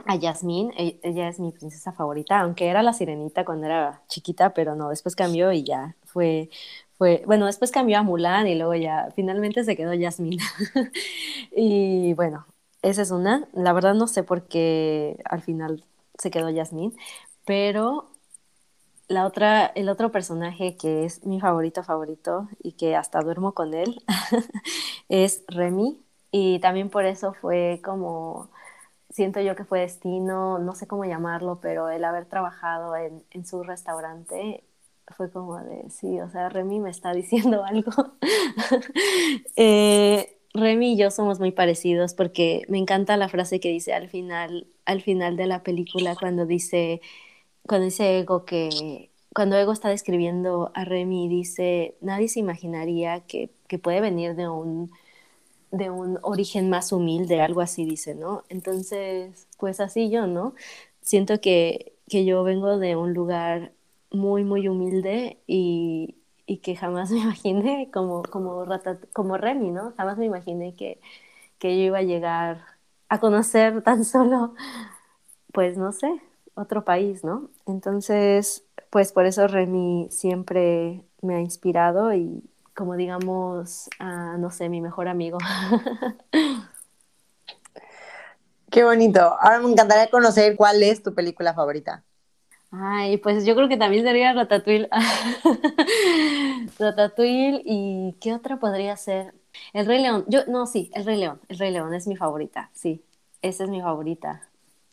a 0.07 0.15
Yasmín, 0.15 0.73
e-, 0.75 0.99
ella 1.03 1.27
es 1.27 1.39
mi 1.39 1.51
princesa 1.51 1.91
favorita, 1.91 2.39
aunque 2.39 2.65
era 2.65 2.81
la 2.81 2.93
sirenita 2.93 3.45
cuando 3.45 3.67
era 3.67 4.01
chiquita, 4.07 4.55
pero 4.55 4.73
no, 4.73 4.89
después 4.89 5.15
cambió 5.15 5.51
y 5.51 5.63
ya 5.63 5.95
fue, 6.17 6.49
fue, 6.97 7.23
bueno, 7.27 7.45
después 7.45 7.71
cambió 7.71 7.99
a 7.99 8.03
Mulan 8.03 8.47
y 8.47 8.55
luego 8.55 8.75
ya 8.75 9.09
finalmente 9.15 9.63
se 9.63 9.75
quedó 9.75 9.93
Yasmín. 9.93 10.39
y 11.55 12.13
bueno, 12.15 12.47
esa 12.81 13.01
es 13.01 13.11
una. 13.11 13.47
La 13.53 13.73
verdad 13.73 13.93
no 13.93 14.07
sé 14.07 14.23
por 14.23 14.47
qué 14.47 15.21
al 15.25 15.41
final 15.41 15.83
se 16.17 16.31
quedó 16.31 16.49
Yasmín, 16.49 16.95
pero 17.45 18.11
la 19.07 19.25
otra, 19.25 19.67
el 19.67 19.89
otro 19.89 20.11
personaje 20.11 20.75
que 20.77 21.05
es 21.05 21.25
mi 21.25 21.39
favorito 21.39 21.83
favorito 21.83 22.49
y 22.61 22.73
que 22.73 22.95
hasta 22.95 23.21
duermo 23.21 23.53
con 23.53 23.73
él 23.73 24.03
es 25.09 25.43
Remy 25.47 26.03
y 26.31 26.59
también 26.59 26.89
por 26.89 27.05
eso 27.05 27.33
fue 27.33 27.81
como 27.83 28.49
siento 29.09 29.41
yo 29.41 29.55
que 29.55 29.65
fue 29.65 29.81
destino, 29.81 30.59
no 30.59 30.75
sé 30.75 30.87
cómo 30.87 31.05
llamarlo, 31.05 31.59
pero 31.61 31.89
el 31.89 32.03
haber 32.05 32.25
trabajado 32.27 32.95
en, 32.95 33.23
en 33.31 33.45
su 33.45 33.63
restaurante 33.63 34.63
fue 35.15 35.31
como 35.31 35.57
de, 35.57 35.89
sí, 35.89 36.19
o 36.19 36.29
sea, 36.29 36.49
Remy 36.49 36.79
me 36.79 36.89
está 36.89 37.13
diciendo 37.13 37.63
algo. 37.65 37.91
eh, 39.55 40.37
Remy 40.53 40.93
y 40.93 40.97
yo 40.97 41.11
somos 41.11 41.39
muy 41.39 41.51
parecidos 41.51 42.13
porque 42.13 42.63
me 42.69 42.77
encanta 42.77 43.17
la 43.17 43.29
frase 43.29 43.59
que 43.59 43.69
dice 43.69 43.93
al 43.93 44.09
final, 44.09 44.67
al 44.85 45.01
final 45.01 45.37
de 45.37 45.47
la 45.47 45.63
película 45.63 46.15
cuando 46.15 46.45
dice, 46.45 47.01
cuando 47.67 47.85
dice 47.85 48.19
Ego 48.19 48.45
que, 48.45 49.11
cuando 49.33 49.57
Ego 49.57 49.71
está 49.71 49.89
describiendo 49.89 50.71
a 50.73 50.83
Remy, 50.85 51.27
dice, 51.29 51.95
nadie 52.01 52.27
se 52.27 52.39
imaginaría 52.39 53.21
que, 53.21 53.51
que 53.67 53.79
puede 53.79 54.01
venir 54.01 54.35
de 54.35 54.49
un, 54.49 54.91
de 55.71 55.89
un 55.89 56.19
origen 56.23 56.69
más 56.69 56.91
humilde, 56.91 57.41
algo 57.41 57.61
así 57.61 57.85
dice, 57.85 58.15
¿no? 58.15 58.43
Entonces, 58.49 59.47
pues 59.57 59.79
así 59.79 60.09
yo, 60.09 60.27
¿no? 60.27 60.55
Siento 61.01 61.39
que, 61.41 61.93
que 62.09 62.25
yo 62.25 62.43
vengo 62.43 62.77
de 62.79 62.95
un 62.95 63.13
lugar 63.13 63.73
muy, 64.11 64.43
muy 64.43 64.67
humilde 64.67 65.39
y, 65.47 66.17
y 66.45 66.57
que 66.59 66.75
jamás 66.75 67.11
me 67.11 67.19
imaginé 67.19 67.89
como, 67.93 68.23
como, 68.23 68.65
como 69.13 69.37
Remy, 69.37 69.71
¿no? 69.71 69.93
Jamás 69.97 70.17
me 70.17 70.25
imaginé 70.25 70.75
que, 70.75 70.99
que 71.59 71.77
yo 71.77 71.83
iba 71.85 71.99
a 71.99 72.03
llegar 72.03 72.65
a 73.09 73.19
conocer 73.19 73.83
tan 73.83 74.05
solo, 74.05 74.55
pues 75.53 75.77
no 75.77 75.91
sé, 75.91 76.21
otro 76.55 76.85
país, 76.85 77.23
¿no? 77.23 77.49
Entonces, 77.65 78.65
pues 78.89 79.11
por 79.11 79.25
eso 79.25 79.47
Remy 79.47 80.07
siempre 80.11 81.03
me 81.21 81.35
ha 81.35 81.41
inspirado 81.41 82.13
y 82.13 82.43
como 82.75 82.95
digamos, 82.95 83.89
no 83.99 84.51
sé, 84.51 84.69
mi 84.69 84.81
mejor 84.81 85.07
amigo. 85.07 85.37
Qué 88.71 88.83
bonito. 88.83 89.19
Ahora 89.41 89.59
me 89.59 89.69
encantaría 89.71 90.09
conocer 90.09 90.55
cuál 90.55 90.83
es 90.83 91.03
tu 91.03 91.13
película 91.13 91.53
favorita. 91.53 92.03
Ay, 92.71 93.17
pues 93.17 93.45
yo 93.45 93.55
creo 93.55 93.69
que 93.69 93.77
también 93.77 94.03
sería 94.03 94.33
Ratatouille. 94.33 94.89
Ratatouille 96.79 97.61
y 97.65 98.15
¿qué 98.19 98.33
otra 98.33 98.59
podría 98.59 98.97
ser? 98.97 99.33
El 99.73 99.85
Rey 99.85 100.01
León. 100.01 100.25
Yo, 100.27 100.45
no, 100.47 100.65
sí, 100.65 100.91
El 100.93 101.05
Rey 101.05 101.17
León. 101.17 101.39
El 101.47 101.57
Rey 101.57 101.71
León 101.71 101.93
es 101.93 102.07
mi 102.07 102.15
favorita, 102.15 102.69
sí. 102.73 103.03
Esa 103.41 103.63
es 103.63 103.69
mi 103.69 103.81
favorita. 103.81 104.49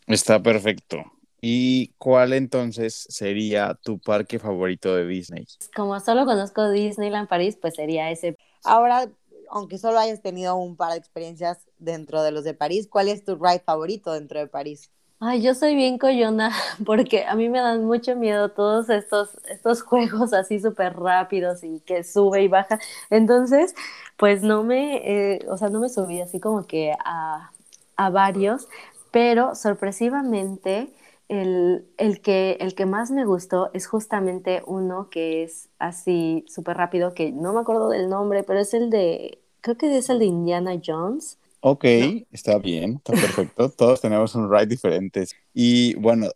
Está 0.07 0.43
perfecto. 0.43 0.99
¿Y 1.41 1.89
cuál 1.99 2.33
entonces 2.33 3.07
sería 3.11 3.75
tu 3.75 3.99
parque 3.99 4.39
favorito 4.39 4.95
de 4.95 5.07
Disney? 5.07 5.47
Como 5.75 5.99
solo 6.01 6.25
conozco 6.25 6.71
Disneyland 6.71 7.29
París, 7.29 7.59
pues 7.61 7.75
sería 7.75 8.11
ese. 8.11 8.37
Ahora, 8.63 9.11
aunque 9.51 9.79
solo 9.79 9.99
hayas 9.99 10.23
tenido 10.23 10.57
un 10.57 10.77
par 10.77 10.93
de 10.93 10.99
experiencias 10.99 11.59
dentro 11.79 12.23
de 12.23 12.31
los 12.31 12.45
de 12.45 12.55
París, 12.55 12.89
¿cuál 12.89 13.09
es 13.09 13.25
tu 13.25 13.37
ride 13.37 13.61
favorito 13.61 14.13
dentro 14.13 14.39
de 14.41 14.47
París? 14.47 14.91
Ay, 15.27 15.41
yo 15.43 15.55
soy 15.55 15.75
bien 15.75 15.97
coyona 15.99 16.51
porque 16.85 17.25
a 17.25 17.35
mí 17.35 17.49
me 17.49 17.59
dan 17.61 17.85
mucho 17.85 18.15
miedo 18.17 18.51
todos 18.51 18.91
estos, 18.91 19.31
estos 19.49 19.83
juegos 19.83 20.33
así 20.35 20.61
súper 20.61 20.95
rápidos 20.97 21.65
y 21.65 21.81
que 21.81 22.05
sube 22.05 22.43
y 22.43 22.49
baja. 22.49 22.79
Entonces, 23.11 23.75
pues 24.19 24.43
no 24.43 24.65
me, 24.65 24.97
eh, 25.37 25.47
o 25.49 25.57
sea, 25.57 25.71
no 25.71 25.81
me 25.81 25.89
subí 25.89 26.21
así 26.21 26.41
como 26.41 26.67
que 26.67 26.93
a, 27.05 27.53
a 27.97 28.11
varios, 28.11 28.69
pero 29.13 29.55
sorpresivamente 29.55 30.93
el, 31.29 31.87
el, 31.97 32.21
que, 32.21 32.59
el 32.61 32.75
que 32.75 32.85
más 32.87 33.11
me 33.11 33.25
gustó 33.25 33.71
es 33.73 33.87
justamente 33.87 34.63
uno 34.67 35.09
que 35.11 35.43
es 35.45 35.69
así 35.79 36.45
súper 36.49 36.77
rápido, 36.77 37.15
que 37.15 37.33
no 37.33 37.53
me 37.55 37.61
acuerdo 37.61 37.89
del 37.89 38.11
nombre, 38.11 38.43
pero 38.43 38.59
es 38.61 38.75
el 38.75 38.91
de, 38.91 39.39
creo 39.63 39.77
que 39.79 39.97
es 39.97 40.11
el 40.11 40.19
de 40.19 40.27
Indiana 40.27 40.73
Jones. 40.85 41.39
Ok, 41.67 41.83
está 42.31 42.59
bien, 42.59 42.97
está 42.97 43.15
perfecto. 43.15 43.71
Todos 43.71 44.03
tenemos 44.03 44.35
un 44.35 44.53
ride 44.53 44.67
diferentes. 44.67 45.35
Y 45.55 45.95
bueno, 45.95 46.27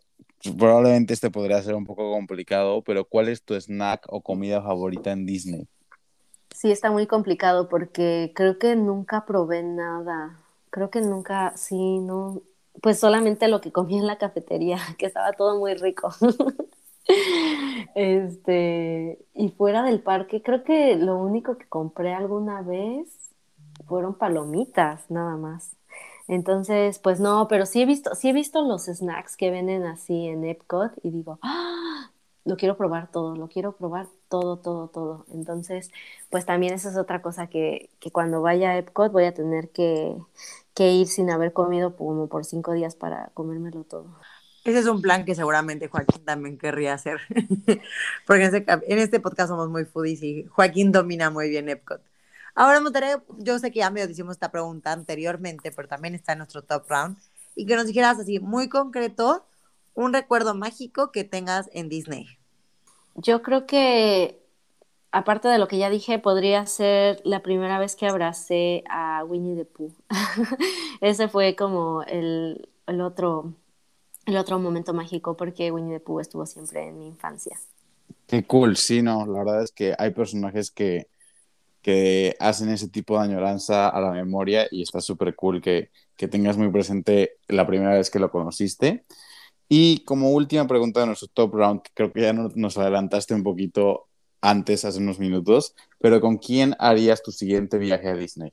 probablemente 0.57 1.13
este 1.13 1.29
podría 1.29 1.61
ser 1.61 1.75
un 1.75 1.85
poco 1.85 2.11
complicado, 2.11 2.81
pero 2.81 3.05
¿cuál 3.05 3.29
es 3.29 3.43
tu 3.43 3.53
snack 3.53 4.07
o 4.09 4.21
comida 4.21 4.59
favorita 4.59 5.11
en 5.11 5.27
Disney? 5.27 5.67
Sí, 6.55 6.71
está 6.71 6.89
muy 6.89 7.05
complicado 7.05 7.69
porque 7.69 8.31
creo 8.33 8.57
que 8.57 8.75
nunca 8.75 9.27
probé 9.27 9.61
nada. 9.61 10.39
Creo 10.71 10.89
que 10.89 11.01
nunca, 11.01 11.55
sí, 11.55 11.99
no, 11.99 12.41
pues 12.81 12.99
solamente 12.99 13.47
lo 13.49 13.61
que 13.61 13.71
comí 13.71 13.99
en 13.99 14.07
la 14.07 14.17
cafetería, 14.17 14.79
que 14.97 15.05
estaba 15.05 15.33
todo 15.33 15.59
muy 15.59 15.75
rico. 15.75 16.09
este, 17.93 19.19
y 19.35 19.49
fuera 19.49 19.83
del 19.83 20.01
parque, 20.01 20.41
creo 20.41 20.63
que 20.63 20.95
lo 20.95 21.19
único 21.19 21.55
que 21.59 21.67
compré 21.67 22.15
alguna 22.15 22.63
vez 22.63 23.28
fueron 23.89 24.15
palomitas, 24.15 25.09
nada 25.11 25.35
más. 25.35 25.75
Entonces, 26.29 26.99
pues 26.99 27.19
no, 27.19 27.47
pero 27.49 27.65
sí 27.65 27.81
he 27.81 27.85
visto, 27.85 28.15
sí 28.15 28.29
he 28.29 28.33
visto 28.33 28.61
los 28.61 28.85
snacks 28.85 29.35
que 29.35 29.51
venden 29.51 29.83
así 29.85 30.27
en 30.27 30.45
Epcot 30.45 30.93
y 31.03 31.09
digo, 31.09 31.39
¡ah! 31.41 32.11
Lo 32.45 32.55
quiero 32.55 32.77
probar 32.77 33.11
todo, 33.11 33.35
lo 33.35 33.49
quiero 33.49 33.73
probar 33.73 34.07
todo, 34.29 34.57
todo, 34.59 34.87
todo. 34.89 35.25
Entonces, 35.33 35.91
pues 36.29 36.45
también 36.45 36.73
esa 36.73 36.89
es 36.89 36.97
otra 36.97 37.21
cosa 37.21 37.47
que, 37.47 37.89
que 37.99 38.11
cuando 38.11 38.41
vaya 38.41 38.71
a 38.71 38.77
Epcot 38.77 39.11
voy 39.11 39.25
a 39.25 39.33
tener 39.33 39.69
que, 39.71 40.15
que 40.73 40.91
ir 40.91 41.07
sin 41.07 41.29
haber 41.29 41.51
comido 41.51 41.95
como 41.95 42.27
por 42.27 42.45
cinco 42.45 42.73
días 42.73 42.95
para 42.95 43.31
comérmelo 43.33 43.83
todo. 43.83 44.15
Ese 44.63 44.79
es 44.79 44.87
un 44.87 45.01
plan 45.01 45.25
que 45.25 45.35
seguramente 45.35 45.87
Joaquín 45.87 46.23
también 46.25 46.57
querría 46.57 46.93
hacer, 46.93 47.19
porque 48.27 48.45
en 48.45 48.55
este, 48.55 48.71
en 48.87 48.99
este, 48.99 49.19
podcast 49.19 49.49
somos 49.49 49.69
muy 49.69 49.85
foodies 49.85 50.21
y 50.21 50.45
Joaquín 50.45 50.91
domina 50.91 51.29
muy 51.29 51.49
bien 51.49 51.69
Epcot. 51.69 52.01
Ahora, 52.59 52.81
Monterrey, 52.81 53.15
yo 53.37 53.57
sé 53.57 53.71
que 53.71 53.79
ya 53.79 53.89
me 53.89 54.03
hicimos 54.03 54.33
esta 54.33 54.51
pregunta 54.51 54.91
anteriormente, 54.91 55.71
pero 55.71 55.87
también 55.87 56.13
está 56.13 56.33
en 56.33 56.39
nuestro 56.39 56.61
top 56.61 56.89
round, 56.89 57.17
y 57.55 57.65
que 57.65 57.77
nos 57.77 57.85
dijeras 57.85 58.19
así, 58.19 58.41
muy 58.41 58.67
concreto, 58.67 59.45
un 59.93 60.11
recuerdo 60.11 60.53
mágico 60.55 61.09
que 61.13 61.23
tengas 61.23 61.69
en 61.71 61.87
Disney. 61.87 62.27
Yo 63.15 63.43
creo 63.43 63.65
que 63.65 64.43
aparte 65.13 65.47
de 65.47 65.57
lo 65.57 65.69
que 65.69 65.77
ya 65.77 65.89
dije, 65.89 66.19
podría 66.19 66.65
ser 66.65 67.21
la 67.23 67.41
primera 67.43 67.79
vez 67.79 67.95
que 67.95 68.07
abracé 68.07 68.83
a 68.89 69.23
Winnie 69.23 69.55
the 69.55 69.63
Pooh. 69.63 69.93
Ese 70.99 71.29
fue 71.29 71.55
como 71.55 72.03
el, 72.03 72.67
el, 72.87 72.99
otro, 72.99 73.53
el 74.25 74.35
otro 74.35 74.59
momento 74.59 74.93
mágico 74.93 75.37
porque 75.37 75.71
Winnie 75.71 75.99
the 75.99 76.01
Pooh 76.01 76.19
estuvo 76.19 76.45
siempre 76.45 76.89
en 76.89 76.99
mi 76.99 77.07
infancia. 77.07 77.57
Qué 78.27 78.45
cool, 78.45 78.75
sí, 78.75 79.01
no, 79.01 79.25
la 79.25 79.45
verdad 79.45 79.63
es 79.63 79.71
que 79.71 79.95
hay 79.97 80.11
personajes 80.11 80.71
que, 80.71 81.07
hacen 82.39 82.69
ese 82.69 82.89
tipo 82.89 83.17
de 83.17 83.25
añoranza 83.25 83.89
a 83.89 84.01
la 84.01 84.11
memoria 84.11 84.67
y 84.71 84.81
está 84.81 85.01
súper 85.01 85.35
cool 85.35 85.61
que, 85.61 85.91
que 86.15 86.27
tengas 86.27 86.57
muy 86.57 86.69
presente 86.69 87.37
la 87.47 87.65
primera 87.67 87.93
vez 87.93 88.09
que 88.09 88.19
lo 88.19 88.31
conociste. 88.31 89.05
Y 89.67 90.03
como 90.03 90.31
última 90.31 90.67
pregunta 90.67 90.99
de 91.01 91.07
nuestro 91.07 91.27
top 91.27 91.53
round, 91.53 91.81
creo 91.93 92.11
que 92.11 92.21
ya 92.21 92.33
nos 92.33 92.77
adelantaste 92.77 93.33
un 93.33 93.43
poquito 93.43 94.07
antes, 94.41 94.85
hace 94.85 94.99
unos 94.99 95.19
minutos, 95.19 95.75
pero 95.99 96.21
¿con 96.21 96.37
quién 96.37 96.75
harías 96.79 97.21
tu 97.21 97.31
siguiente 97.31 97.77
viaje 97.77 98.07
a 98.07 98.15
Disney? 98.15 98.51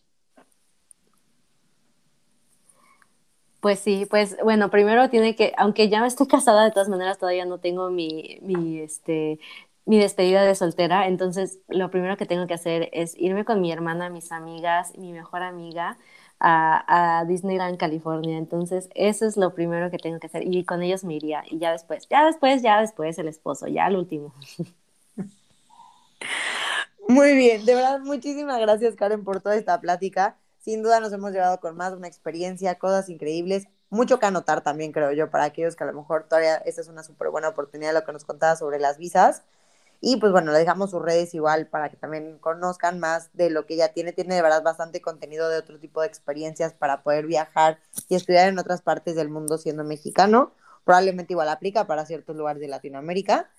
Pues 3.61 3.81
sí, 3.81 4.07
pues 4.09 4.37
bueno, 4.45 4.71
primero 4.71 5.09
tiene 5.11 5.35
que, 5.35 5.53
aunque 5.57 5.89
ya 5.89 6.07
estoy 6.07 6.29
casada, 6.29 6.65
de 6.65 6.71
todas 6.71 6.89
maneras 6.89 7.19
todavía 7.19 7.47
no 7.47 7.59
tengo 7.59 7.91
mi, 7.91 8.39
mi, 8.43 8.79
este, 8.79 9.41
mi 9.87 9.99
despedida 9.99 10.45
de 10.45 10.55
soltera, 10.55 11.07
entonces 11.07 11.61
lo 11.69 11.91
primero 11.91 12.17
que 12.17 12.27
tengo 12.27 12.47
que 12.47 12.55
hacer 12.55 12.91
es 12.93 13.17
irme 13.17 13.45
con 13.45 13.61
mi 13.61 13.73
hermana, 13.73 14.11
mis 14.11 14.33
amigas, 14.33 14.97
mi 14.99 15.13
mejor 15.13 15.43
amiga 15.43 15.97
a, 16.41 17.25
Disneyland, 17.27 17.79
California. 17.79 18.37
Entonces, 18.37 18.89
eso 18.95 19.27
es 19.27 19.37
lo 19.37 19.55
primero 19.55 19.91
que 19.91 19.99
tengo 19.99 20.19
que 20.19 20.27
hacer 20.27 20.43
y 20.47 20.65
con 20.65 20.83
ellos 20.83 21.05
me 21.05 21.15
iría 21.15 21.45
y 21.49 21.59
ya 21.59 21.73
después, 21.73 22.07
ya 22.11 22.27
después, 22.27 22.63
ya 22.63 22.81
después 22.81 23.19
el 23.19 23.29
esposo, 23.29 23.67
ya 23.69 23.87
el 23.87 23.97
último. 23.97 24.35
Muy 27.09 27.35
bien, 27.37 27.65
de 27.65 27.75
verdad, 27.77 28.01
muchísimas 28.01 28.61
gracias 28.61 28.97
Karen 28.97 29.23
por 29.23 29.41
toda 29.41 29.57
esta 29.57 29.81
plática. 29.81 30.37
Sin 30.59 30.83
duda 30.83 30.99
nos 30.99 31.13
hemos 31.13 31.31
llevado 31.31 31.61
con 31.61 31.77
más 31.77 31.93
una 31.93 32.09
experiencia, 32.09 32.75
cosas 32.75 33.09
increíbles, 33.09 33.69
mucho 33.89 34.19
que 34.19 34.27
anotar 34.27 34.63
también 34.63 34.91
creo 34.91 35.13
yo 35.13 35.31
para 35.31 35.45
aquellos 35.45 35.77
que 35.77 35.85
a 35.85 35.87
lo 35.87 35.93
mejor 35.93 36.25
todavía 36.25 36.57
esta 36.57 36.81
es 36.81 36.89
una 36.89 37.05
súper 37.05 37.31
buena 37.31 37.49
oportunidad 37.49 37.95
lo 37.95 38.05
que 38.05 38.13
nos 38.13 38.25
contaba 38.25 38.57
sobre 38.57 38.81
las 38.81 38.99
visas. 38.99 39.43
Y 40.09 40.19
pues 40.19 40.31
bueno, 40.31 40.53
le 40.53 40.59
dejamos 40.61 40.93
sus 40.93 41.03
redes 41.03 41.35
igual 41.35 41.67
para 41.67 41.91
que 41.91 41.97
también 41.97 42.39
conozcan 42.39 43.01
más 43.01 43.29
de 43.33 43.51
lo 43.51 43.67
que 43.67 43.75
ella 43.75 43.93
tiene. 43.93 44.13
Tiene 44.13 44.37
de 44.37 44.43
verdad 44.43 44.63
bastante 44.63 45.01
contenido 45.01 45.49
de 45.49 45.59
otro 45.59 45.81
tipo 45.81 46.01
de 46.01 46.07
experiencias 46.07 46.75
para 46.75 47.03
poder 47.03 47.27
viajar 47.27 47.81
y 48.09 48.15
estudiar 48.15 48.49
en 48.49 48.57
otras 48.61 48.83
partes 48.83 49.17
del 49.17 49.31
mundo 49.31 49.59
siendo 49.59 49.83
mexicano. 49.83 50.53
Probablemente 50.85 51.33
igual 51.33 51.49
aplica 51.49 51.89
para 51.89 52.07
ciertos 52.07 52.37
lugares 52.37 52.61
de 52.61 52.69
Latinoamérica. 52.69 53.51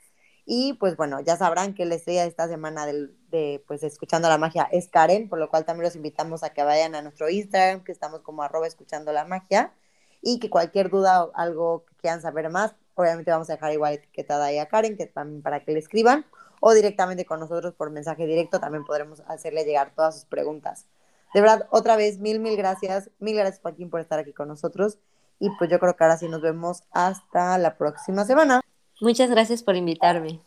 Y 0.45 0.76
pues 0.76 0.95
bueno, 0.95 1.20
ya 1.20 1.36
sabrán 1.36 1.74
que 1.74 1.84
la 1.84 1.95
estrella 1.95 2.22
de 2.22 2.30
esta 2.30 2.48
semana 2.48 2.86
de, 2.86 3.62
pues 3.68 3.84
escuchando 3.84 4.30
la 4.30 4.38
magia 4.38 4.70
es 4.72 4.88
Karen, 4.88 5.28
por 5.28 5.39
lo 5.39 5.50
cual 5.50 5.66
también 5.66 5.84
los 5.84 5.98
invitamos 5.98 6.43
a 6.43 6.52
que 6.52 6.64
vayan 6.64 6.95
a 6.95 7.02
nuestro 7.02 7.30
Instagram, 7.30 7.84
que 7.84 7.91
estamos 7.91 8.22
como 8.22 8.41
arroba 8.41 8.68
escuchando 8.68 9.12
la 9.12 9.26
magia, 9.26 9.74
y 10.22 10.39
que 10.39 10.50
cualquier 10.50 10.89
duda 10.89 11.26
o 11.26 11.32
algo 11.36 11.84
que 11.84 11.95
quieran 11.98 12.22
saber 12.22 12.50
más, 12.50 12.74
obviamente 12.95 13.32
vamos 13.32 13.50
a 13.50 13.54
dejar 13.56 13.74
igual 13.74 13.95
etiquetada 13.95 14.45
ahí 14.45 14.60
a 14.60 14.68
Karen, 14.68 14.95
que 14.95 15.08
también 15.08 15.41
para 15.41 15.60
que 15.66 15.74
le 15.74 15.80
escriban, 15.80 16.26
o 16.60 16.74
directamente 16.74 17.26
con 17.26 17.39
nosotros 17.39 17.74
por 17.74 17.89
mensaje 17.91 18.26
directo, 18.26 18.60
también 18.60 18.84
podremos 18.86 19.22
hacerle 19.28 19.64
llegar 19.64 19.93
todas 19.95 20.16
sus 20.16 20.26
preguntas. 20.26 20.86
De 21.34 21.41
verdad, 21.41 21.68
otra 21.72 21.95
vez, 21.95 22.20
mil, 22.20 22.39
mil 22.39 22.55
gracias. 22.55 23.12
Mil 23.20 23.36
gracias, 23.36 23.60
Joaquín, 23.62 23.89
por 23.89 23.99
estar 23.99 24.20
aquí 24.20 24.34
con 24.34 24.47
nosotros. 24.47 24.97
Y 25.39 25.49
pues 25.58 25.70
yo 25.70 25.80
creo 25.80 25.95
que 25.95 26.03
ahora 26.03 26.18
sí 26.18 26.28
nos 26.28 26.41
vemos 26.41 26.84
hasta 26.91 27.58
la 27.58 27.78
próxima 27.78 28.26
semana. 28.26 28.62
Muchas 29.01 29.30
gracias 29.30 29.62
por 29.62 29.76
invitarme. 29.76 30.41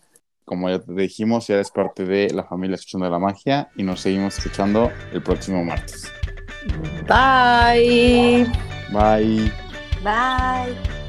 Como 0.44 0.68
ya 0.68 0.80
te 0.80 0.92
dijimos, 0.92 1.46
ya 1.46 1.54
eres 1.54 1.70
parte 1.70 2.04
de 2.04 2.30
la 2.30 2.42
familia 2.42 2.74
Escuchando 2.74 3.08
la 3.08 3.18
Magia 3.20 3.70
y 3.76 3.84
nos 3.84 4.00
seguimos 4.00 4.36
escuchando 4.38 4.90
el 5.12 5.22
próximo 5.22 5.62
martes. 5.64 6.10
Bye. 7.06 8.50
Bye. 8.92 9.52
Bye. 10.02 10.99